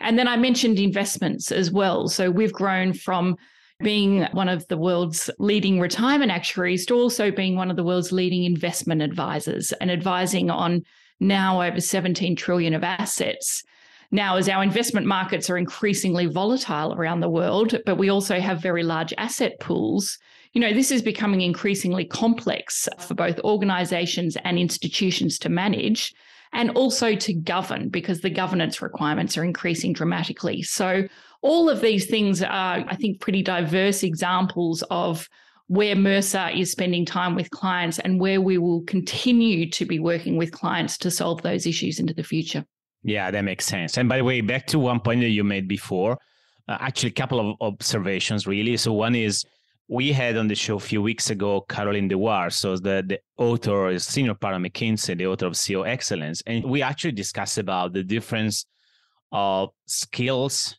And 0.00 0.18
then 0.18 0.28
I 0.28 0.36
mentioned 0.36 0.78
investments 0.78 1.52
as 1.52 1.70
well. 1.70 2.08
So 2.08 2.30
we've 2.30 2.52
grown 2.52 2.92
from 2.92 3.36
being 3.82 4.24
one 4.32 4.48
of 4.48 4.66
the 4.68 4.76
world's 4.76 5.30
leading 5.38 5.80
retirement 5.80 6.30
actuaries 6.30 6.84
to 6.86 6.94
also 6.94 7.30
being 7.30 7.56
one 7.56 7.70
of 7.70 7.76
the 7.76 7.84
world's 7.84 8.12
leading 8.12 8.44
investment 8.44 9.02
advisors 9.02 9.72
and 9.72 9.90
advising 9.90 10.50
on 10.50 10.82
now 11.18 11.62
over 11.62 11.80
17 11.80 12.36
trillion 12.36 12.74
of 12.74 12.84
assets. 12.84 13.62
Now, 14.12 14.36
as 14.36 14.48
our 14.48 14.62
investment 14.62 15.06
markets 15.06 15.48
are 15.48 15.56
increasingly 15.56 16.26
volatile 16.26 16.94
around 16.94 17.20
the 17.20 17.28
world, 17.28 17.76
but 17.86 17.96
we 17.96 18.08
also 18.08 18.40
have 18.40 18.60
very 18.60 18.82
large 18.82 19.14
asset 19.18 19.60
pools, 19.60 20.18
you 20.52 20.60
know, 20.60 20.72
this 20.72 20.90
is 20.90 21.00
becoming 21.00 21.42
increasingly 21.42 22.04
complex 22.04 22.88
for 22.98 23.14
both 23.14 23.38
organizations 23.40 24.36
and 24.42 24.58
institutions 24.58 25.38
to 25.38 25.48
manage 25.48 26.12
and 26.52 26.70
also 26.70 27.14
to 27.14 27.32
govern 27.32 27.88
because 27.88 28.20
the 28.20 28.30
governance 28.30 28.82
requirements 28.82 29.38
are 29.38 29.44
increasing 29.44 29.92
dramatically. 29.92 30.62
So, 30.62 31.06
all 31.42 31.70
of 31.70 31.80
these 31.80 32.06
things 32.06 32.42
are, 32.42 32.84
I 32.86 32.96
think, 32.96 33.20
pretty 33.20 33.42
diverse 33.42 34.02
examples 34.02 34.82
of 34.90 35.28
where 35.68 35.94
Mercer 35.94 36.50
is 36.52 36.72
spending 36.72 37.06
time 37.06 37.34
with 37.34 37.48
clients 37.50 37.98
and 38.00 38.20
where 38.20 38.40
we 38.40 38.58
will 38.58 38.82
continue 38.82 39.70
to 39.70 39.86
be 39.86 40.00
working 40.00 40.36
with 40.36 40.50
clients 40.52 40.98
to 40.98 41.10
solve 41.10 41.40
those 41.42 41.64
issues 41.64 42.00
into 42.00 42.12
the 42.12 42.24
future. 42.24 42.66
Yeah, 43.02 43.30
that 43.30 43.42
makes 43.42 43.64
sense. 43.64 43.96
And 43.96 44.08
by 44.08 44.18
the 44.18 44.24
way, 44.24 44.40
back 44.40 44.66
to 44.68 44.78
one 44.78 45.00
point 45.00 45.20
that 45.20 45.30
you 45.30 45.44
made 45.44 45.66
before, 45.66 46.18
uh, 46.68 46.76
actually, 46.80 47.10
a 47.10 47.14
couple 47.14 47.40
of 47.40 47.56
observations 47.60 48.46
really. 48.46 48.76
So, 48.76 48.92
one 48.92 49.14
is 49.14 49.44
we 49.88 50.12
had 50.12 50.36
on 50.36 50.46
the 50.46 50.54
show 50.54 50.76
a 50.76 50.80
few 50.80 51.02
weeks 51.02 51.30
ago 51.30 51.62
Caroline 51.62 52.08
Dewar, 52.08 52.50
so 52.50 52.76
the, 52.76 53.02
the 53.06 53.18
author 53.36 53.98
senior 53.98 54.34
partner 54.34 54.68
McKinsey, 54.68 55.18
the 55.18 55.26
author 55.26 55.46
of 55.46 55.54
CEO 55.54 55.86
Excellence, 55.86 56.42
and 56.46 56.64
we 56.64 56.82
actually 56.82 57.12
discussed 57.12 57.58
about 57.58 57.92
the 57.92 58.04
difference 58.04 58.66
of 59.32 59.70
skills 59.86 60.76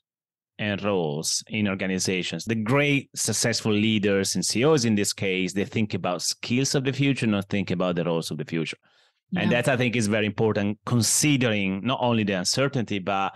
and 0.59 0.81
roles 0.83 1.43
in 1.49 1.67
organizations. 1.67 2.45
The 2.45 2.55
great 2.55 3.09
successful 3.15 3.71
leaders 3.71 4.35
and 4.35 4.45
CEOs 4.45 4.85
in 4.85 4.95
this 4.95 5.11
case, 5.11 5.53
they 5.53 5.65
think 5.65 5.93
about 5.93 6.21
skills 6.21 6.75
of 6.75 6.83
the 6.83 6.93
future, 6.93 7.27
not 7.27 7.49
think 7.49 7.71
about 7.71 7.95
the 7.95 8.05
roles 8.05 8.31
of 8.31 8.37
the 8.37 8.45
future. 8.45 8.77
Yeah. 9.31 9.41
And 9.41 9.51
that 9.51 9.67
I 9.67 9.77
think 9.77 9.95
is 9.95 10.07
very 10.07 10.25
important, 10.25 10.79
considering 10.85 11.85
not 11.85 11.99
only 12.01 12.23
the 12.23 12.33
uncertainty, 12.33 12.99
but 12.99 13.33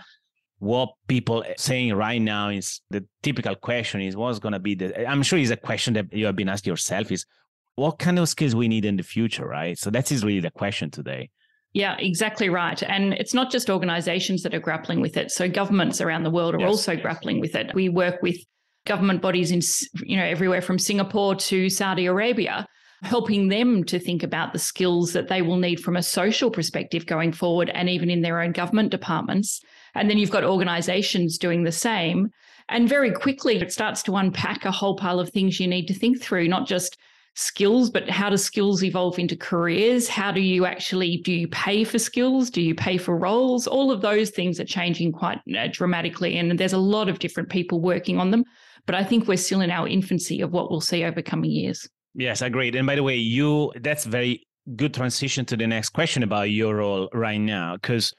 what 0.58 0.90
people 1.06 1.44
saying 1.56 1.94
right 1.94 2.20
now 2.20 2.48
is 2.48 2.80
the 2.90 3.04
typical 3.22 3.54
question 3.54 4.00
is 4.00 4.16
what's 4.16 4.38
going 4.38 4.54
to 4.54 4.58
be 4.58 4.74
the 4.74 5.06
i'm 5.06 5.22
sure 5.22 5.38
it's 5.38 5.50
a 5.50 5.56
question 5.56 5.92
that 5.92 6.10
you 6.12 6.24
have 6.24 6.34
been 6.34 6.48
asked 6.48 6.66
yourself 6.66 7.12
is 7.12 7.26
what 7.74 7.98
kind 7.98 8.18
of 8.18 8.26
skills 8.26 8.54
we 8.54 8.66
need 8.66 8.86
in 8.86 8.96
the 8.96 9.02
future 9.02 9.46
right 9.46 9.78
so 9.78 9.90
that 9.90 10.10
is 10.10 10.24
really 10.24 10.40
the 10.40 10.50
question 10.50 10.90
today 10.90 11.28
yeah, 11.72 11.94
exactly 11.98 12.48
right. 12.48 12.82
And 12.82 13.12
it's 13.12 13.34
not 13.34 13.50
just 13.50 13.68
organizations 13.68 14.42
that 14.44 14.54
are 14.54 14.60
grappling 14.60 15.02
with 15.02 15.18
it. 15.18 15.30
So 15.30 15.46
governments 15.46 16.00
around 16.00 16.22
the 16.22 16.30
world 16.30 16.54
are 16.54 16.60
yes, 16.60 16.70
also 16.70 16.96
grappling 16.96 17.38
with 17.38 17.54
it. 17.54 17.74
We 17.74 17.90
work 17.90 18.22
with 18.22 18.38
government 18.86 19.20
bodies 19.20 19.50
in 19.50 19.60
you 20.02 20.16
know 20.16 20.24
everywhere 20.24 20.62
from 20.62 20.78
Singapore 20.78 21.34
to 21.34 21.68
Saudi 21.68 22.06
Arabia 22.06 22.66
helping 23.02 23.48
them 23.48 23.84
to 23.84 23.98
think 23.98 24.22
about 24.22 24.52
the 24.52 24.58
skills 24.58 25.12
that 25.12 25.28
they 25.28 25.42
will 25.42 25.56
need 25.56 25.80
from 25.80 25.96
a 25.96 26.02
social 26.02 26.50
perspective 26.50 27.06
going 27.06 27.32
forward 27.32 27.70
and 27.70 27.88
even 27.88 28.10
in 28.10 28.22
their 28.22 28.40
own 28.40 28.52
government 28.52 28.90
departments 28.90 29.60
and 29.96 30.10
then 30.10 30.18
you've 30.18 30.30
got 30.30 30.44
organizations 30.44 31.38
doing 31.38 31.64
the 31.64 31.72
same. 31.72 32.30
And 32.68 32.88
very 32.88 33.10
quickly, 33.10 33.56
it 33.56 33.72
starts 33.72 34.02
to 34.04 34.16
unpack 34.16 34.64
a 34.64 34.70
whole 34.70 34.96
pile 34.96 35.18
of 35.18 35.30
things 35.30 35.58
you 35.58 35.66
need 35.66 35.86
to 35.86 35.94
think 35.94 36.20
through, 36.20 36.48
not 36.48 36.66
just 36.66 36.98
skills, 37.34 37.90
but 37.90 38.08
how 38.08 38.28
do 38.28 38.36
skills 38.36 38.82
evolve 38.82 39.18
into 39.18 39.36
careers? 39.36 40.08
How 40.08 40.32
do 40.32 40.40
you 40.40 40.66
actually 40.66 41.18
do 41.18 41.32
you 41.32 41.48
pay 41.48 41.84
for 41.84 41.98
skills? 41.98 42.50
Do 42.50 42.60
you 42.60 42.74
pay 42.74 42.98
for 42.98 43.16
roles? 43.16 43.66
All 43.66 43.90
of 43.90 44.02
those 44.02 44.30
things 44.30 44.60
are 44.60 44.64
changing 44.64 45.12
quite 45.12 45.38
uh, 45.56 45.68
dramatically, 45.70 46.36
and 46.36 46.58
there's 46.58 46.72
a 46.72 46.78
lot 46.78 47.08
of 47.08 47.18
different 47.18 47.48
people 47.48 47.80
working 47.80 48.18
on 48.18 48.30
them. 48.30 48.44
But 48.84 48.94
I 48.94 49.04
think 49.04 49.26
we're 49.26 49.36
still 49.36 49.60
in 49.60 49.70
our 49.70 49.88
infancy 49.88 50.40
of 50.40 50.52
what 50.52 50.70
we'll 50.70 50.80
see 50.80 51.04
over 51.04 51.22
coming 51.22 51.50
years. 51.50 51.88
Yes, 52.18 52.40
agreed. 52.40 52.74
And 52.74 52.86
by 52.86 52.94
the 52.94 53.02
way, 53.02 53.16
you 53.16 53.72
that's 53.80 54.04
very 54.04 54.46
good 54.74 54.94
transition 54.94 55.44
to 55.44 55.56
the 55.56 55.66
next 55.66 55.90
question 55.90 56.22
about 56.22 56.50
your 56.50 56.76
role 56.76 57.08
right 57.12 57.38
now, 57.38 57.74
because 57.76 58.14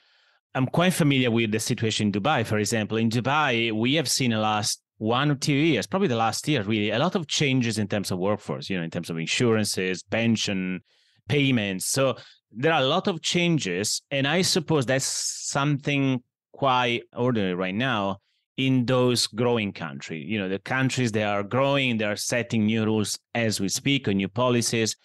I'm 0.53 0.67
quite 0.67 0.93
familiar 0.93 1.31
with 1.31 1.51
the 1.51 1.59
situation 1.59 2.07
in 2.07 2.11
Dubai, 2.11 2.45
for 2.45 2.59
example. 2.59 2.97
In 2.97 3.09
Dubai, 3.09 3.71
we 3.71 3.95
have 3.95 4.07
seen 4.07 4.31
the 4.31 4.37
last 4.37 4.81
one 4.99 5.31
or 5.31 5.35
two 5.35 5.53
years, 5.53 5.87
probably 5.87 6.07
the 6.07 6.15
last 6.15 6.47
year, 6.47 6.61
really, 6.61 6.91
a 6.91 6.99
lot 6.99 7.15
of 7.15 7.27
changes 7.27 7.79
in 7.79 7.87
terms 7.87 8.11
of 8.11 8.19
workforce, 8.19 8.69
you 8.69 8.77
know, 8.77 8.83
in 8.83 8.91
terms 8.91 9.09
of 9.09 9.17
insurances, 9.17 10.03
pension, 10.03 10.79
payments. 11.27 11.87
So 11.87 12.17
there 12.51 12.73
are 12.73 12.81
a 12.81 12.87
lot 12.87 13.07
of 13.07 13.21
changes. 13.21 14.01
And 14.11 14.27
I 14.27 14.43
suppose 14.43 14.85
that's 14.85 15.05
something 15.05 16.21
quite 16.51 17.03
ordinary 17.15 17.55
right 17.55 17.75
now 17.75 18.17
in 18.57 18.85
those 18.85 19.27
growing 19.27 19.71
countries. 19.71 20.27
You 20.27 20.39
know, 20.39 20.49
the 20.49 20.59
countries 20.59 21.11
they 21.11 21.23
are 21.23 21.43
growing, 21.43 21.97
they 21.97 22.05
are 22.05 22.15
setting 22.15 22.65
new 22.65 22.85
rules 22.85 23.17
as 23.35 23.59
we 23.59 23.69
speak 23.69 24.07
or 24.07 24.13
new 24.13 24.27
policies. 24.27 24.95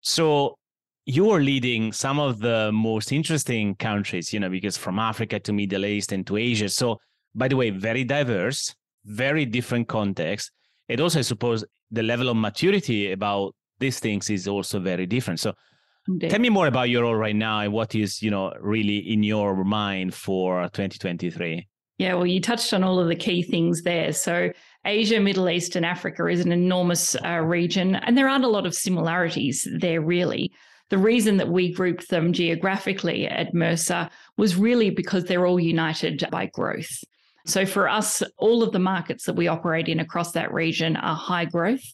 So 0.00 0.56
you're 1.06 1.40
leading 1.40 1.92
some 1.92 2.18
of 2.18 2.40
the 2.40 2.72
most 2.72 3.12
interesting 3.12 3.74
countries, 3.76 4.32
you 4.32 4.40
know, 4.40 4.48
because 4.48 4.78
from 4.78 4.98
Africa 4.98 5.38
to 5.40 5.52
Middle 5.52 5.84
East 5.84 6.12
and 6.12 6.26
to 6.26 6.38
Asia. 6.38 6.68
So, 6.70 6.98
by 7.34 7.48
the 7.48 7.56
way, 7.56 7.70
very 7.70 8.04
diverse, 8.04 8.74
very 9.04 9.44
different 9.44 9.86
context. 9.86 10.50
And 10.88 11.00
also, 11.00 11.18
I 11.18 11.22
suppose 11.22 11.64
the 11.90 12.02
level 12.02 12.30
of 12.30 12.36
maturity 12.36 13.12
about 13.12 13.54
these 13.80 13.98
things 13.98 14.30
is 14.30 14.48
also 14.48 14.80
very 14.80 15.04
different. 15.04 15.40
So, 15.40 15.52
Indeed. 16.08 16.30
tell 16.30 16.40
me 16.40 16.48
more 16.48 16.68
about 16.68 16.88
your 16.88 17.02
role 17.02 17.16
right 17.16 17.36
now 17.36 17.60
and 17.60 17.72
what 17.72 17.94
is, 17.94 18.22
you 18.22 18.30
know, 18.30 18.54
really 18.60 18.96
in 19.12 19.22
your 19.22 19.62
mind 19.62 20.14
for 20.14 20.62
2023. 20.64 21.66
Yeah, 21.98 22.14
well, 22.14 22.26
you 22.26 22.40
touched 22.40 22.74
on 22.74 22.82
all 22.82 22.98
of 22.98 23.08
the 23.08 23.14
key 23.14 23.42
things 23.42 23.82
there. 23.82 24.12
So, 24.12 24.50
Asia, 24.84 25.20
Middle 25.20 25.48
East, 25.48 25.76
and 25.76 25.86
Africa 25.86 26.26
is 26.26 26.40
an 26.40 26.52
enormous 26.52 27.16
uh, 27.24 27.38
region, 27.38 27.94
and 27.96 28.18
there 28.18 28.28
aren't 28.28 28.44
a 28.44 28.48
lot 28.48 28.66
of 28.66 28.74
similarities 28.74 29.66
there, 29.78 30.00
really. 30.00 30.52
The 30.90 30.98
reason 30.98 31.36
that 31.38 31.48
we 31.48 31.72
grouped 31.72 32.10
them 32.10 32.32
geographically 32.32 33.26
at 33.26 33.54
Mercer 33.54 34.10
was 34.36 34.56
really 34.56 34.90
because 34.90 35.24
they're 35.24 35.46
all 35.46 35.60
united 35.60 36.26
by 36.30 36.46
growth. 36.46 36.90
So, 37.46 37.64
for 37.64 37.88
us, 37.88 38.22
all 38.38 38.64
of 38.64 38.72
the 38.72 38.80
markets 38.80 39.24
that 39.26 39.36
we 39.36 39.46
operate 39.46 39.88
in 39.88 40.00
across 40.00 40.32
that 40.32 40.52
region 40.52 40.96
are 40.96 41.16
high 41.16 41.44
growth. 41.44 41.84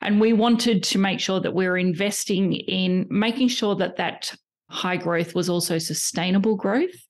And 0.00 0.20
we 0.20 0.32
wanted 0.32 0.84
to 0.84 0.98
make 0.98 1.18
sure 1.18 1.40
that 1.40 1.54
we 1.54 1.66
we're 1.66 1.76
investing 1.78 2.52
in 2.52 3.06
making 3.10 3.48
sure 3.48 3.74
that 3.76 3.96
that 3.96 4.32
high 4.70 4.96
growth 4.96 5.34
was 5.34 5.48
also 5.48 5.78
sustainable 5.78 6.54
growth 6.54 7.07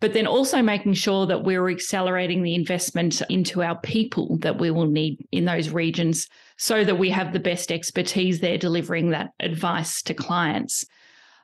but 0.00 0.12
then 0.12 0.26
also 0.26 0.60
making 0.60 0.94
sure 0.94 1.26
that 1.26 1.44
we're 1.44 1.70
accelerating 1.70 2.42
the 2.42 2.54
investment 2.54 3.22
into 3.30 3.62
our 3.62 3.78
people 3.80 4.38
that 4.38 4.58
we 4.58 4.70
will 4.70 4.86
need 4.86 5.26
in 5.32 5.46
those 5.46 5.70
regions 5.70 6.28
so 6.58 6.84
that 6.84 6.98
we 6.98 7.10
have 7.10 7.32
the 7.32 7.40
best 7.40 7.72
expertise 7.72 8.40
there 8.40 8.58
delivering 8.58 9.10
that 9.10 9.30
advice 9.40 10.02
to 10.02 10.14
clients. 10.14 10.84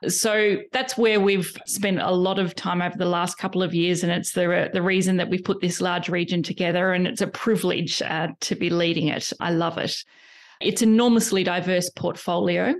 So 0.07 0.57
that's 0.71 0.97
where 0.97 1.19
we've 1.19 1.55
spent 1.65 1.99
a 1.99 2.11
lot 2.11 2.37
of 2.37 2.55
time 2.55 2.81
over 2.81 2.97
the 2.97 3.05
last 3.05 3.37
couple 3.37 3.63
of 3.63 3.73
years. 3.73 4.03
And 4.03 4.11
it's 4.11 4.33
the, 4.33 4.69
the 4.73 4.81
reason 4.81 5.17
that 5.17 5.29
we've 5.29 5.43
put 5.43 5.61
this 5.61 5.81
large 5.81 6.09
region 6.09 6.43
together. 6.43 6.91
And 6.91 7.07
it's 7.07 7.21
a 7.21 7.27
privilege 7.27 8.01
uh, 8.01 8.27
to 8.41 8.55
be 8.55 8.69
leading 8.69 9.07
it. 9.07 9.31
I 9.39 9.51
love 9.51 9.77
it. 9.77 9.95
It's 10.59 10.81
enormously 10.81 11.43
diverse 11.43 11.89
portfolio. 11.89 12.75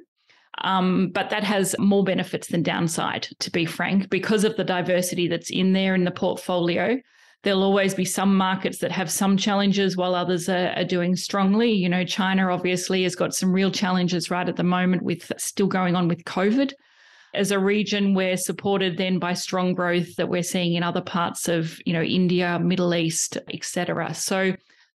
Um, 0.62 1.10
but 1.10 1.30
that 1.30 1.44
has 1.44 1.76
more 1.80 2.04
benefits 2.04 2.48
than 2.48 2.64
downside, 2.64 3.28
to 3.40 3.52
be 3.52 3.66
frank, 3.66 4.10
because 4.10 4.44
of 4.44 4.56
the 4.56 4.64
diversity 4.64 5.28
that's 5.28 5.50
in 5.50 5.74
there 5.74 5.96
in 5.96 6.04
the 6.04 6.12
portfolio. 6.12 6.98
There'll 7.42 7.64
always 7.64 7.94
be 7.94 8.06
some 8.06 8.38
markets 8.38 8.78
that 8.78 8.92
have 8.92 9.12
some 9.12 9.36
challenges 9.36 9.98
while 9.98 10.16
others 10.16 10.48
are, 10.48 10.70
are, 10.78 10.86
doing 10.86 11.18
strongly. 11.18 11.74
You 11.74 11.90
know, 11.90 12.06
China 12.06 12.50
obviously 12.54 13.04
has 13.04 13.16
got 13.16 13.36
some 13.36 13.52
real 13.52 13.70
challenges 13.70 14.32
right 14.32 14.48
at 14.48 14.56
the 14.56 14.64
moment 14.64 15.04
with 15.04 15.30
still 15.38 15.68
going 15.68 15.96
on 15.96 16.08
with 16.08 16.24
COVID. 16.24 16.72
As 17.34 17.52
a 17.52 17.60
region, 17.60 18.14
we're 18.14 18.38
supported 18.38 18.98
then 18.98 19.20
by 19.20 19.34
strong 19.34 19.74
growth 19.74 20.16
that 20.16 20.30
we're 20.30 20.44
seeing 20.44 20.76
in 20.76 20.84
other 20.84 21.02
parts 21.02 21.50
of, 21.50 21.78
you 21.86 21.92
know, 21.92 22.04
India, 22.04 22.60
Middle 22.60 22.96
East, 22.96 23.38
etc. 23.52 24.14
So 24.14 24.56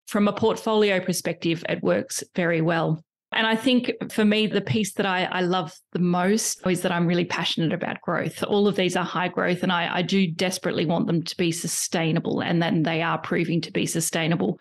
from 0.06 0.28
a 0.28 0.32
portfolio 0.32 1.00
perspective, 1.00 1.64
it 1.68 1.82
works 1.82 2.23
very 2.34 2.61
well. 2.61 3.02
And 3.34 3.48
I 3.48 3.56
think 3.56 3.90
for 4.12 4.24
me, 4.24 4.46
the 4.46 4.60
piece 4.60 4.92
that 4.94 5.06
I, 5.06 5.24
I 5.24 5.40
love 5.40 5.72
the 5.90 5.98
most 5.98 6.64
is 6.68 6.82
that 6.82 6.92
I'm 6.92 7.06
really 7.06 7.24
passionate 7.24 7.72
about 7.72 8.00
growth. 8.00 8.44
All 8.44 8.68
of 8.68 8.76
these 8.76 8.94
are 8.94 9.04
high 9.04 9.26
growth, 9.26 9.64
and 9.64 9.72
I, 9.72 9.96
I 9.96 10.02
do 10.02 10.30
desperately 10.30 10.86
want 10.86 11.08
them 11.08 11.24
to 11.24 11.36
be 11.36 11.50
sustainable, 11.50 12.40
and 12.40 12.62
then 12.62 12.84
they 12.84 13.02
are 13.02 13.18
proving 13.18 13.60
to 13.62 13.72
be 13.72 13.86
sustainable. 13.86 14.60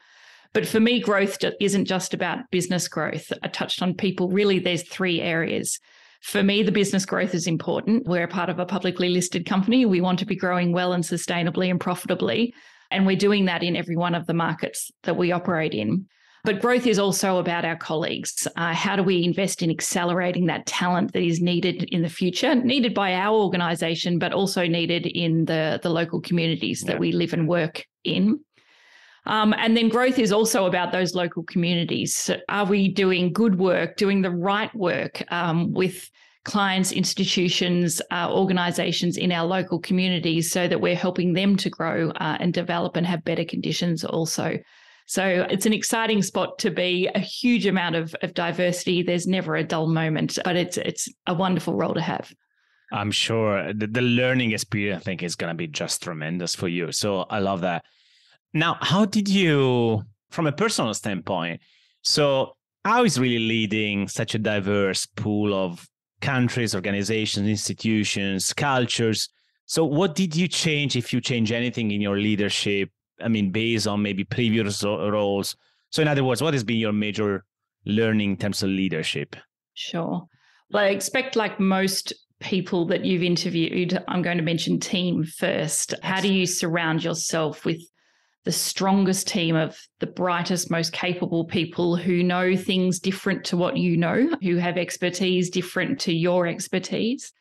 But 0.53 0.67
for 0.67 0.79
me, 0.79 0.99
growth 0.99 1.37
isn't 1.61 1.85
just 1.85 2.15
about 2.15 2.49
business 2.49 2.87
growth. 2.87 3.31
I 3.43 3.47
touched 3.47 3.83
on 3.83 3.93
people. 3.93 4.29
Really, 4.29 4.57
there's 4.57 4.83
three 4.83 5.21
areas. 5.21 5.79
For 6.21 6.41
me, 6.41 6.63
the 6.63 6.71
business 6.71 7.05
growth 7.05 7.35
is 7.35 7.45
important. 7.45 8.07
We're 8.07 8.27
part 8.27 8.49
of 8.49 8.57
a 8.57 8.65
publicly 8.65 9.09
listed 9.09 9.45
company. 9.45 9.85
We 9.85 10.01
want 10.01 10.17
to 10.19 10.25
be 10.25 10.35
growing 10.35 10.71
well 10.71 10.93
and 10.93 11.03
sustainably 11.03 11.69
and 11.69 11.79
profitably. 11.79 12.55
And 12.89 13.05
we're 13.05 13.17
doing 13.17 13.45
that 13.45 13.61
in 13.61 13.75
every 13.75 13.97
one 13.97 14.15
of 14.15 14.25
the 14.25 14.33
markets 14.33 14.89
that 15.03 15.17
we 15.17 15.31
operate 15.31 15.75
in. 15.75 16.07
But 16.43 16.59
growth 16.59 16.85
is 16.85 16.99
also 16.99 17.37
about 17.37 17.63
our 17.63 17.77
colleagues. 17.77 18.47
Uh, 18.57 18.73
how 18.73 18.97
do 18.97 19.03
we 19.03 19.23
invest 19.23 19.61
in 19.61 19.69
accelerating 19.69 20.47
that 20.47 20.65
talent 20.65 21.13
that 21.13 21.23
is 21.23 21.39
needed 21.39 21.83
in 21.83 22.01
the 22.01 22.09
future, 22.09 22.53
needed 22.53 22.93
by 22.93 23.13
our 23.13 23.33
organization, 23.33 24.19
but 24.19 24.33
also 24.33 24.67
needed 24.67 25.05
in 25.05 25.45
the, 25.45 25.79
the 25.81 25.89
local 25.89 26.19
communities 26.19 26.81
that 26.81 26.93
yeah. 26.93 26.99
we 26.99 27.13
live 27.13 27.31
and 27.31 27.47
work 27.47 27.85
in? 28.03 28.41
Um, 29.25 29.53
and 29.57 29.77
then 29.77 29.87
growth 29.87 30.19
is 30.19 30.33
also 30.33 30.65
about 30.65 30.91
those 30.91 31.15
local 31.15 31.43
communities. 31.43 32.13
So 32.13 32.35
are 32.49 32.65
we 32.65 32.89
doing 32.89 33.31
good 33.31 33.57
work, 33.57 33.95
doing 33.95 34.21
the 34.21 34.31
right 34.31 34.73
work 34.75 35.23
um, 35.31 35.71
with 35.71 36.09
clients, 36.43 36.91
institutions, 36.91 38.01
uh, 38.11 38.29
organizations 38.29 39.15
in 39.15 39.31
our 39.31 39.45
local 39.45 39.79
communities 39.79 40.51
so 40.51 40.67
that 40.67 40.81
we're 40.81 40.93
helping 40.93 41.31
them 41.31 41.55
to 41.55 41.69
grow 41.69 42.09
uh, 42.09 42.35
and 42.41 42.53
develop 42.53 42.97
and 42.97 43.07
have 43.07 43.23
better 43.23 43.45
conditions 43.45 44.03
also? 44.03 44.59
So 45.05 45.45
it's 45.49 45.65
an 45.65 45.73
exciting 45.73 46.21
spot 46.21 46.59
to 46.59 46.71
be, 46.71 47.09
a 47.13 47.19
huge 47.19 47.65
amount 47.65 47.95
of, 47.95 48.15
of 48.21 48.33
diversity. 48.33 49.03
There's 49.03 49.27
never 49.27 49.55
a 49.55 49.63
dull 49.63 49.87
moment, 49.87 50.39
but 50.43 50.55
it's 50.55 50.77
it's 50.77 51.09
a 51.27 51.33
wonderful 51.33 51.75
role 51.75 51.93
to 51.93 52.01
have. 52.01 52.33
I'm 52.91 53.11
sure 53.11 53.73
the, 53.73 53.87
the 53.87 54.01
learning 54.01 54.51
experience, 54.51 55.01
I 55.01 55.03
think, 55.03 55.23
is 55.23 55.35
going 55.35 55.49
to 55.49 55.57
be 55.57 55.67
just 55.67 56.03
tremendous 56.03 56.55
for 56.55 56.67
you. 56.67 56.91
So 56.91 57.21
I 57.21 57.39
love 57.39 57.61
that. 57.61 57.83
Now, 58.53 58.77
how 58.81 59.05
did 59.05 59.27
you, 59.27 60.03
from 60.29 60.45
a 60.45 60.51
personal 60.51 60.93
standpoint, 60.93 61.61
so 62.03 62.53
how 62.85 63.03
is 63.03 63.19
really 63.19 63.39
leading 63.39 64.07
such 64.07 64.35
a 64.35 64.39
diverse 64.39 65.07
pool 65.07 65.53
of 65.53 65.87
countries, 66.21 66.75
organizations, 66.75 67.47
institutions, 67.47 68.53
cultures? 68.53 69.29
So, 69.65 69.85
what 69.85 70.13
did 70.13 70.35
you 70.35 70.47
change, 70.47 70.95
if 70.95 71.13
you 71.13 71.21
change 71.21 71.51
anything 71.51 71.91
in 71.91 72.01
your 72.01 72.17
leadership 72.17 72.89
I 73.21 73.27
mean, 73.27 73.51
based 73.51 73.87
on 73.87 74.01
maybe 74.01 74.23
previous 74.23 74.83
roles. 74.83 75.55
So, 75.91 76.01
in 76.01 76.07
other 76.07 76.23
words, 76.23 76.41
what 76.41 76.53
has 76.53 76.63
been 76.63 76.77
your 76.77 76.93
major 76.93 77.45
learning 77.85 78.31
in 78.31 78.37
terms 78.37 78.63
of 78.63 78.69
leadership? 78.69 79.35
Sure. 79.73 80.27
Well, 80.71 80.83
I 80.83 80.87
expect, 80.87 81.35
like 81.35 81.59
most 81.59 82.13
people 82.39 82.85
that 82.85 83.05
you've 83.05 83.23
interviewed, 83.23 84.01
I'm 84.07 84.21
going 84.21 84.37
to 84.37 84.43
mention 84.43 84.79
team 84.79 85.23
first. 85.23 85.93
How 86.03 86.19
do 86.19 86.33
you 86.33 86.45
surround 86.45 87.03
yourself 87.03 87.65
with 87.65 87.81
the 88.43 88.51
strongest 88.51 89.27
team 89.27 89.55
of 89.55 89.79
the 89.99 90.07
brightest, 90.07 90.69
most 90.69 90.91
capable 90.91 91.45
people 91.45 91.95
who 91.95 92.23
know 92.23 92.55
things 92.55 92.99
different 92.99 93.45
to 93.45 93.57
what 93.57 93.77
you 93.77 93.95
know, 93.95 94.29
who 94.41 94.57
have 94.57 94.77
expertise 94.77 95.49
different 95.49 95.99
to 96.01 96.13
your 96.13 96.45
expertise? 96.47 97.31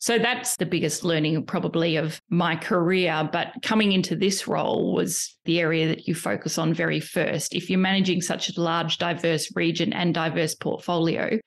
So 0.00 0.18
that's 0.18 0.56
the 0.56 0.64
biggest 0.64 1.04
learning 1.04 1.44
probably 1.44 1.96
of 1.96 2.22
my 2.30 2.56
career. 2.56 3.28
But 3.30 3.52
coming 3.62 3.92
into 3.92 4.16
this 4.16 4.48
role 4.48 4.94
was 4.94 5.36
the 5.44 5.60
area 5.60 5.88
that 5.88 6.08
you 6.08 6.14
focus 6.14 6.56
on 6.56 6.72
very 6.72 7.00
first. 7.00 7.54
If 7.54 7.68
you're 7.68 7.78
managing 7.78 8.22
such 8.22 8.48
a 8.48 8.60
large, 8.60 8.96
diverse 8.96 9.54
region 9.54 9.92
and 9.92 10.14
diverse 10.14 10.54
portfolio, 10.54 11.38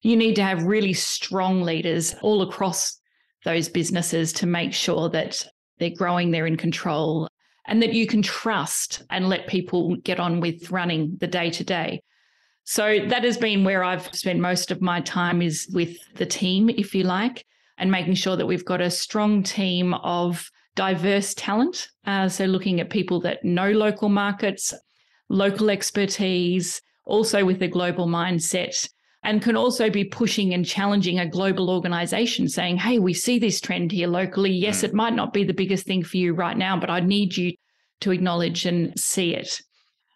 you 0.00 0.16
need 0.16 0.36
to 0.36 0.42
have 0.42 0.62
really 0.62 0.94
strong 0.94 1.60
leaders 1.60 2.14
all 2.22 2.40
across 2.40 2.98
those 3.44 3.68
businesses 3.68 4.32
to 4.34 4.46
make 4.46 4.72
sure 4.72 5.10
that 5.10 5.46
they're 5.78 5.90
growing, 5.90 6.30
they're 6.30 6.46
in 6.46 6.56
control, 6.56 7.28
and 7.66 7.82
that 7.82 7.92
you 7.92 8.06
can 8.06 8.22
trust 8.22 9.02
and 9.10 9.28
let 9.28 9.48
people 9.48 9.96
get 9.96 10.18
on 10.18 10.40
with 10.40 10.70
running 10.70 11.18
the 11.20 11.26
day 11.26 11.50
to 11.50 11.62
day. 11.62 12.00
So 12.64 13.06
that 13.08 13.24
has 13.24 13.36
been 13.36 13.64
where 13.64 13.84
I've 13.84 14.14
spent 14.14 14.40
most 14.40 14.70
of 14.70 14.80
my 14.80 15.02
time 15.02 15.42
is 15.42 15.68
with 15.74 15.98
the 16.14 16.26
team, 16.26 16.70
if 16.70 16.94
you 16.94 17.04
like 17.04 17.44
and 17.78 17.90
making 17.90 18.14
sure 18.14 18.36
that 18.36 18.46
we've 18.46 18.64
got 18.64 18.80
a 18.80 18.90
strong 18.90 19.42
team 19.42 19.94
of 19.94 20.50
diverse 20.74 21.34
talent. 21.34 21.88
Uh, 22.06 22.28
so, 22.28 22.44
looking 22.44 22.80
at 22.80 22.90
people 22.90 23.20
that 23.20 23.44
know 23.44 23.70
local 23.70 24.08
markets, 24.08 24.74
local 25.28 25.70
expertise, 25.70 26.80
also 27.04 27.44
with 27.44 27.62
a 27.62 27.68
global 27.68 28.06
mindset, 28.06 28.88
and 29.24 29.42
can 29.42 29.56
also 29.56 29.90
be 29.90 30.04
pushing 30.04 30.54
and 30.54 30.64
challenging 30.64 31.18
a 31.18 31.28
global 31.28 31.70
organization, 31.70 32.48
saying, 32.48 32.76
Hey, 32.76 32.98
we 32.98 33.14
see 33.14 33.38
this 33.38 33.60
trend 33.60 33.92
here 33.92 34.08
locally. 34.08 34.52
Yes, 34.52 34.80
mm. 34.80 34.84
it 34.84 34.94
might 34.94 35.14
not 35.14 35.32
be 35.32 35.44
the 35.44 35.54
biggest 35.54 35.86
thing 35.86 36.02
for 36.02 36.16
you 36.16 36.34
right 36.34 36.56
now, 36.56 36.78
but 36.78 36.90
I 36.90 37.00
need 37.00 37.36
you 37.36 37.54
to 38.00 38.12
acknowledge 38.12 38.64
and 38.64 38.98
see 38.98 39.34
it. 39.34 39.60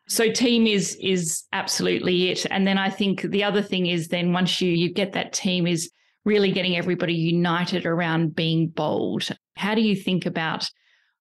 So 0.08 0.30
team 0.30 0.66
is 0.66 0.96
is 1.00 1.44
absolutely 1.52 2.28
it. 2.30 2.44
And 2.50 2.66
then 2.66 2.78
I 2.78 2.90
think 2.90 3.22
the 3.22 3.44
other 3.44 3.62
thing 3.62 3.86
is 3.86 4.08
then 4.08 4.32
once 4.32 4.60
you 4.60 4.70
you 4.70 4.92
get 4.92 5.12
that 5.12 5.32
team 5.32 5.66
is 5.66 5.90
really 6.24 6.52
getting 6.52 6.76
everybody 6.76 7.14
united 7.14 7.86
around 7.86 8.34
being 8.34 8.68
bold. 8.68 9.28
How 9.56 9.74
do 9.74 9.80
you 9.80 9.96
think 9.96 10.26
about 10.26 10.68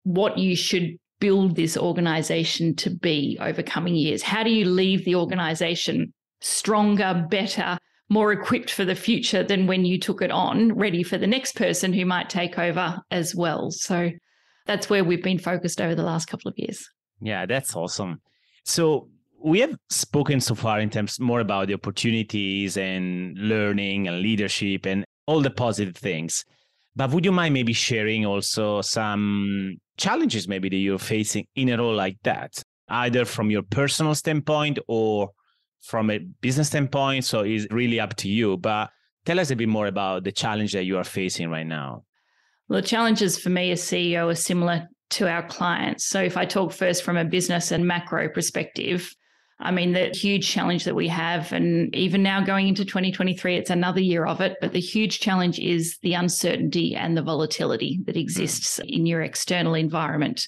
what 0.04 0.38
you 0.38 0.56
should 0.56 0.98
build 1.20 1.56
this 1.56 1.78
organization 1.78 2.76
to 2.76 2.90
be 2.90 3.38
over 3.40 3.64
coming 3.64 3.96
years? 3.96 4.22
How 4.22 4.44
do 4.44 4.50
you 4.50 4.66
leave 4.66 5.06
the 5.06 5.16
organization 5.16 6.14
stronger, 6.42 7.26
better, 7.30 7.78
more 8.10 8.32
equipped 8.32 8.72
for 8.72 8.84
the 8.84 8.96
future 8.96 9.44
than 9.44 9.68
when 9.68 9.86
you 9.86 10.00
took 10.00 10.22
it 10.22 10.32
on, 10.32 10.74
ready 10.74 11.04
for 11.04 11.18
the 11.18 11.28
next 11.28 11.56
person 11.56 11.94
who 11.94 12.06
might 12.06 12.30
take 12.30 12.60
over 12.60 13.00
as 13.12 13.36
well? 13.36 13.72
So 13.72 14.12
that's 14.66 14.90
where 14.90 15.04
we've 15.04 15.24
been 15.24 15.40
focused 15.40 15.80
over 15.80 15.96
the 15.96 16.04
last 16.04 16.28
couple 16.28 16.50
of 16.50 16.56
years. 16.58 16.88
Yeah, 17.22 17.46
that's 17.46 17.76
awesome. 17.76 18.22
So 18.66 19.10
we 19.44 19.60
have 19.60 19.76
spoken 19.90 20.40
so 20.42 20.56
far 20.56 20.80
in 20.80 20.90
terms 20.90 21.20
more 21.20 21.40
about 21.40 21.68
the 21.68 21.74
opportunities 21.74 22.78
and 22.78 23.38
learning 23.38 24.08
and 24.08 24.22
leadership 24.22 24.86
and 24.86 25.06
all 25.26 25.42
the 25.42 25.50
positive 25.50 25.96
things. 25.96 26.46
But 26.96 27.12
would 27.12 27.26
you 27.26 27.32
mind 27.32 27.54
maybe 27.54 27.74
sharing 27.74 28.26
also 28.26 28.82
some 28.82 29.78
challenges 29.98 30.48
maybe 30.48 30.70
that 30.70 30.76
you're 30.76 31.00
facing 31.00 31.48
in 31.56 31.70
a 31.70 31.78
role 31.78 31.96
like 31.96 32.18
that, 32.24 32.62
either 32.90 33.26
from 33.26 33.50
your 33.50 33.64
personal 33.64 34.14
standpoint 34.16 34.80
or 34.88 35.30
from 35.82 36.10
a 36.10 36.20
business 36.20 36.68
standpoint? 36.68 37.26
So 37.26 37.42
it's 37.42 37.66
really 37.72 38.00
up 38.00 38.16
to 38.18 38.30
you. 38.30 38.58
But 38.58 38.90
tell 39.26 39.40
us 39.40 39.52
a 39.52 39.56
bit 39.56 39.70
more 39.70 39.88
about 39.88 40.24
the 40.24 40.32
challenge 40.32 40.74
that 40.74 40.84
you 40.84 40.98
are 40.98 41.04
facing 41.04 41.50
right 41.50 41.66
now. 41.66 42.04
Well, 42.68 42.82
the 42.82 42.88
challenges 42.88 43.38
for 43.38 43.50
me 43.50 43.72
as 43.72 43.82
CEO 43.82 44.30
are 44.30 44.36
similar 44.36 44.88
to 45.12 45.30
our 45.30 45.46
clients. 45.48 46.06
So 46.06 46.22
if 46.22 46.38
I 46.38 46.46
talk 46.46 46.72
first 46.72 47.04
from 47.04 47.18
a 47.18 47.26
business 47.26 47.72
and 47.72 47.86
macro 47.86 48.30
perspective, 48.30 49.14
I 49.62 49.72
mean, 49.72 49.94
the 49.94 50.10
huge 50.10 50.50
challenge 50.50 50.86
that 50.86 50.96
we 50.96 51.08
have, 51.08 51.52
and 51.54 51.96
even 51.96 52.24
now 52.24 52.42
going 52.42 52.68
into 52.68 52.84
2023, 52.84 53.56
it's 53.56 53.70
another 53.70 54.02
year 54.02 54.26
of 54.26 54.42
it. 54.42 54.58
But 54.60 54.74
the 54.74 54.80
huge 54.80 55.20
challenge 55.20 55.60
is 55.60 55.98
the 56.02 56.14
uncertainty 56.14 56.96
and 56.96 57.16
the 57.16 57.22
volatility 57.22 58.00
that 58.06 58.18
exists 58.18 58.80
in 58.80 59.06
your 59.06 59.22
external 59.22 59.76
environment. 59.76 60.48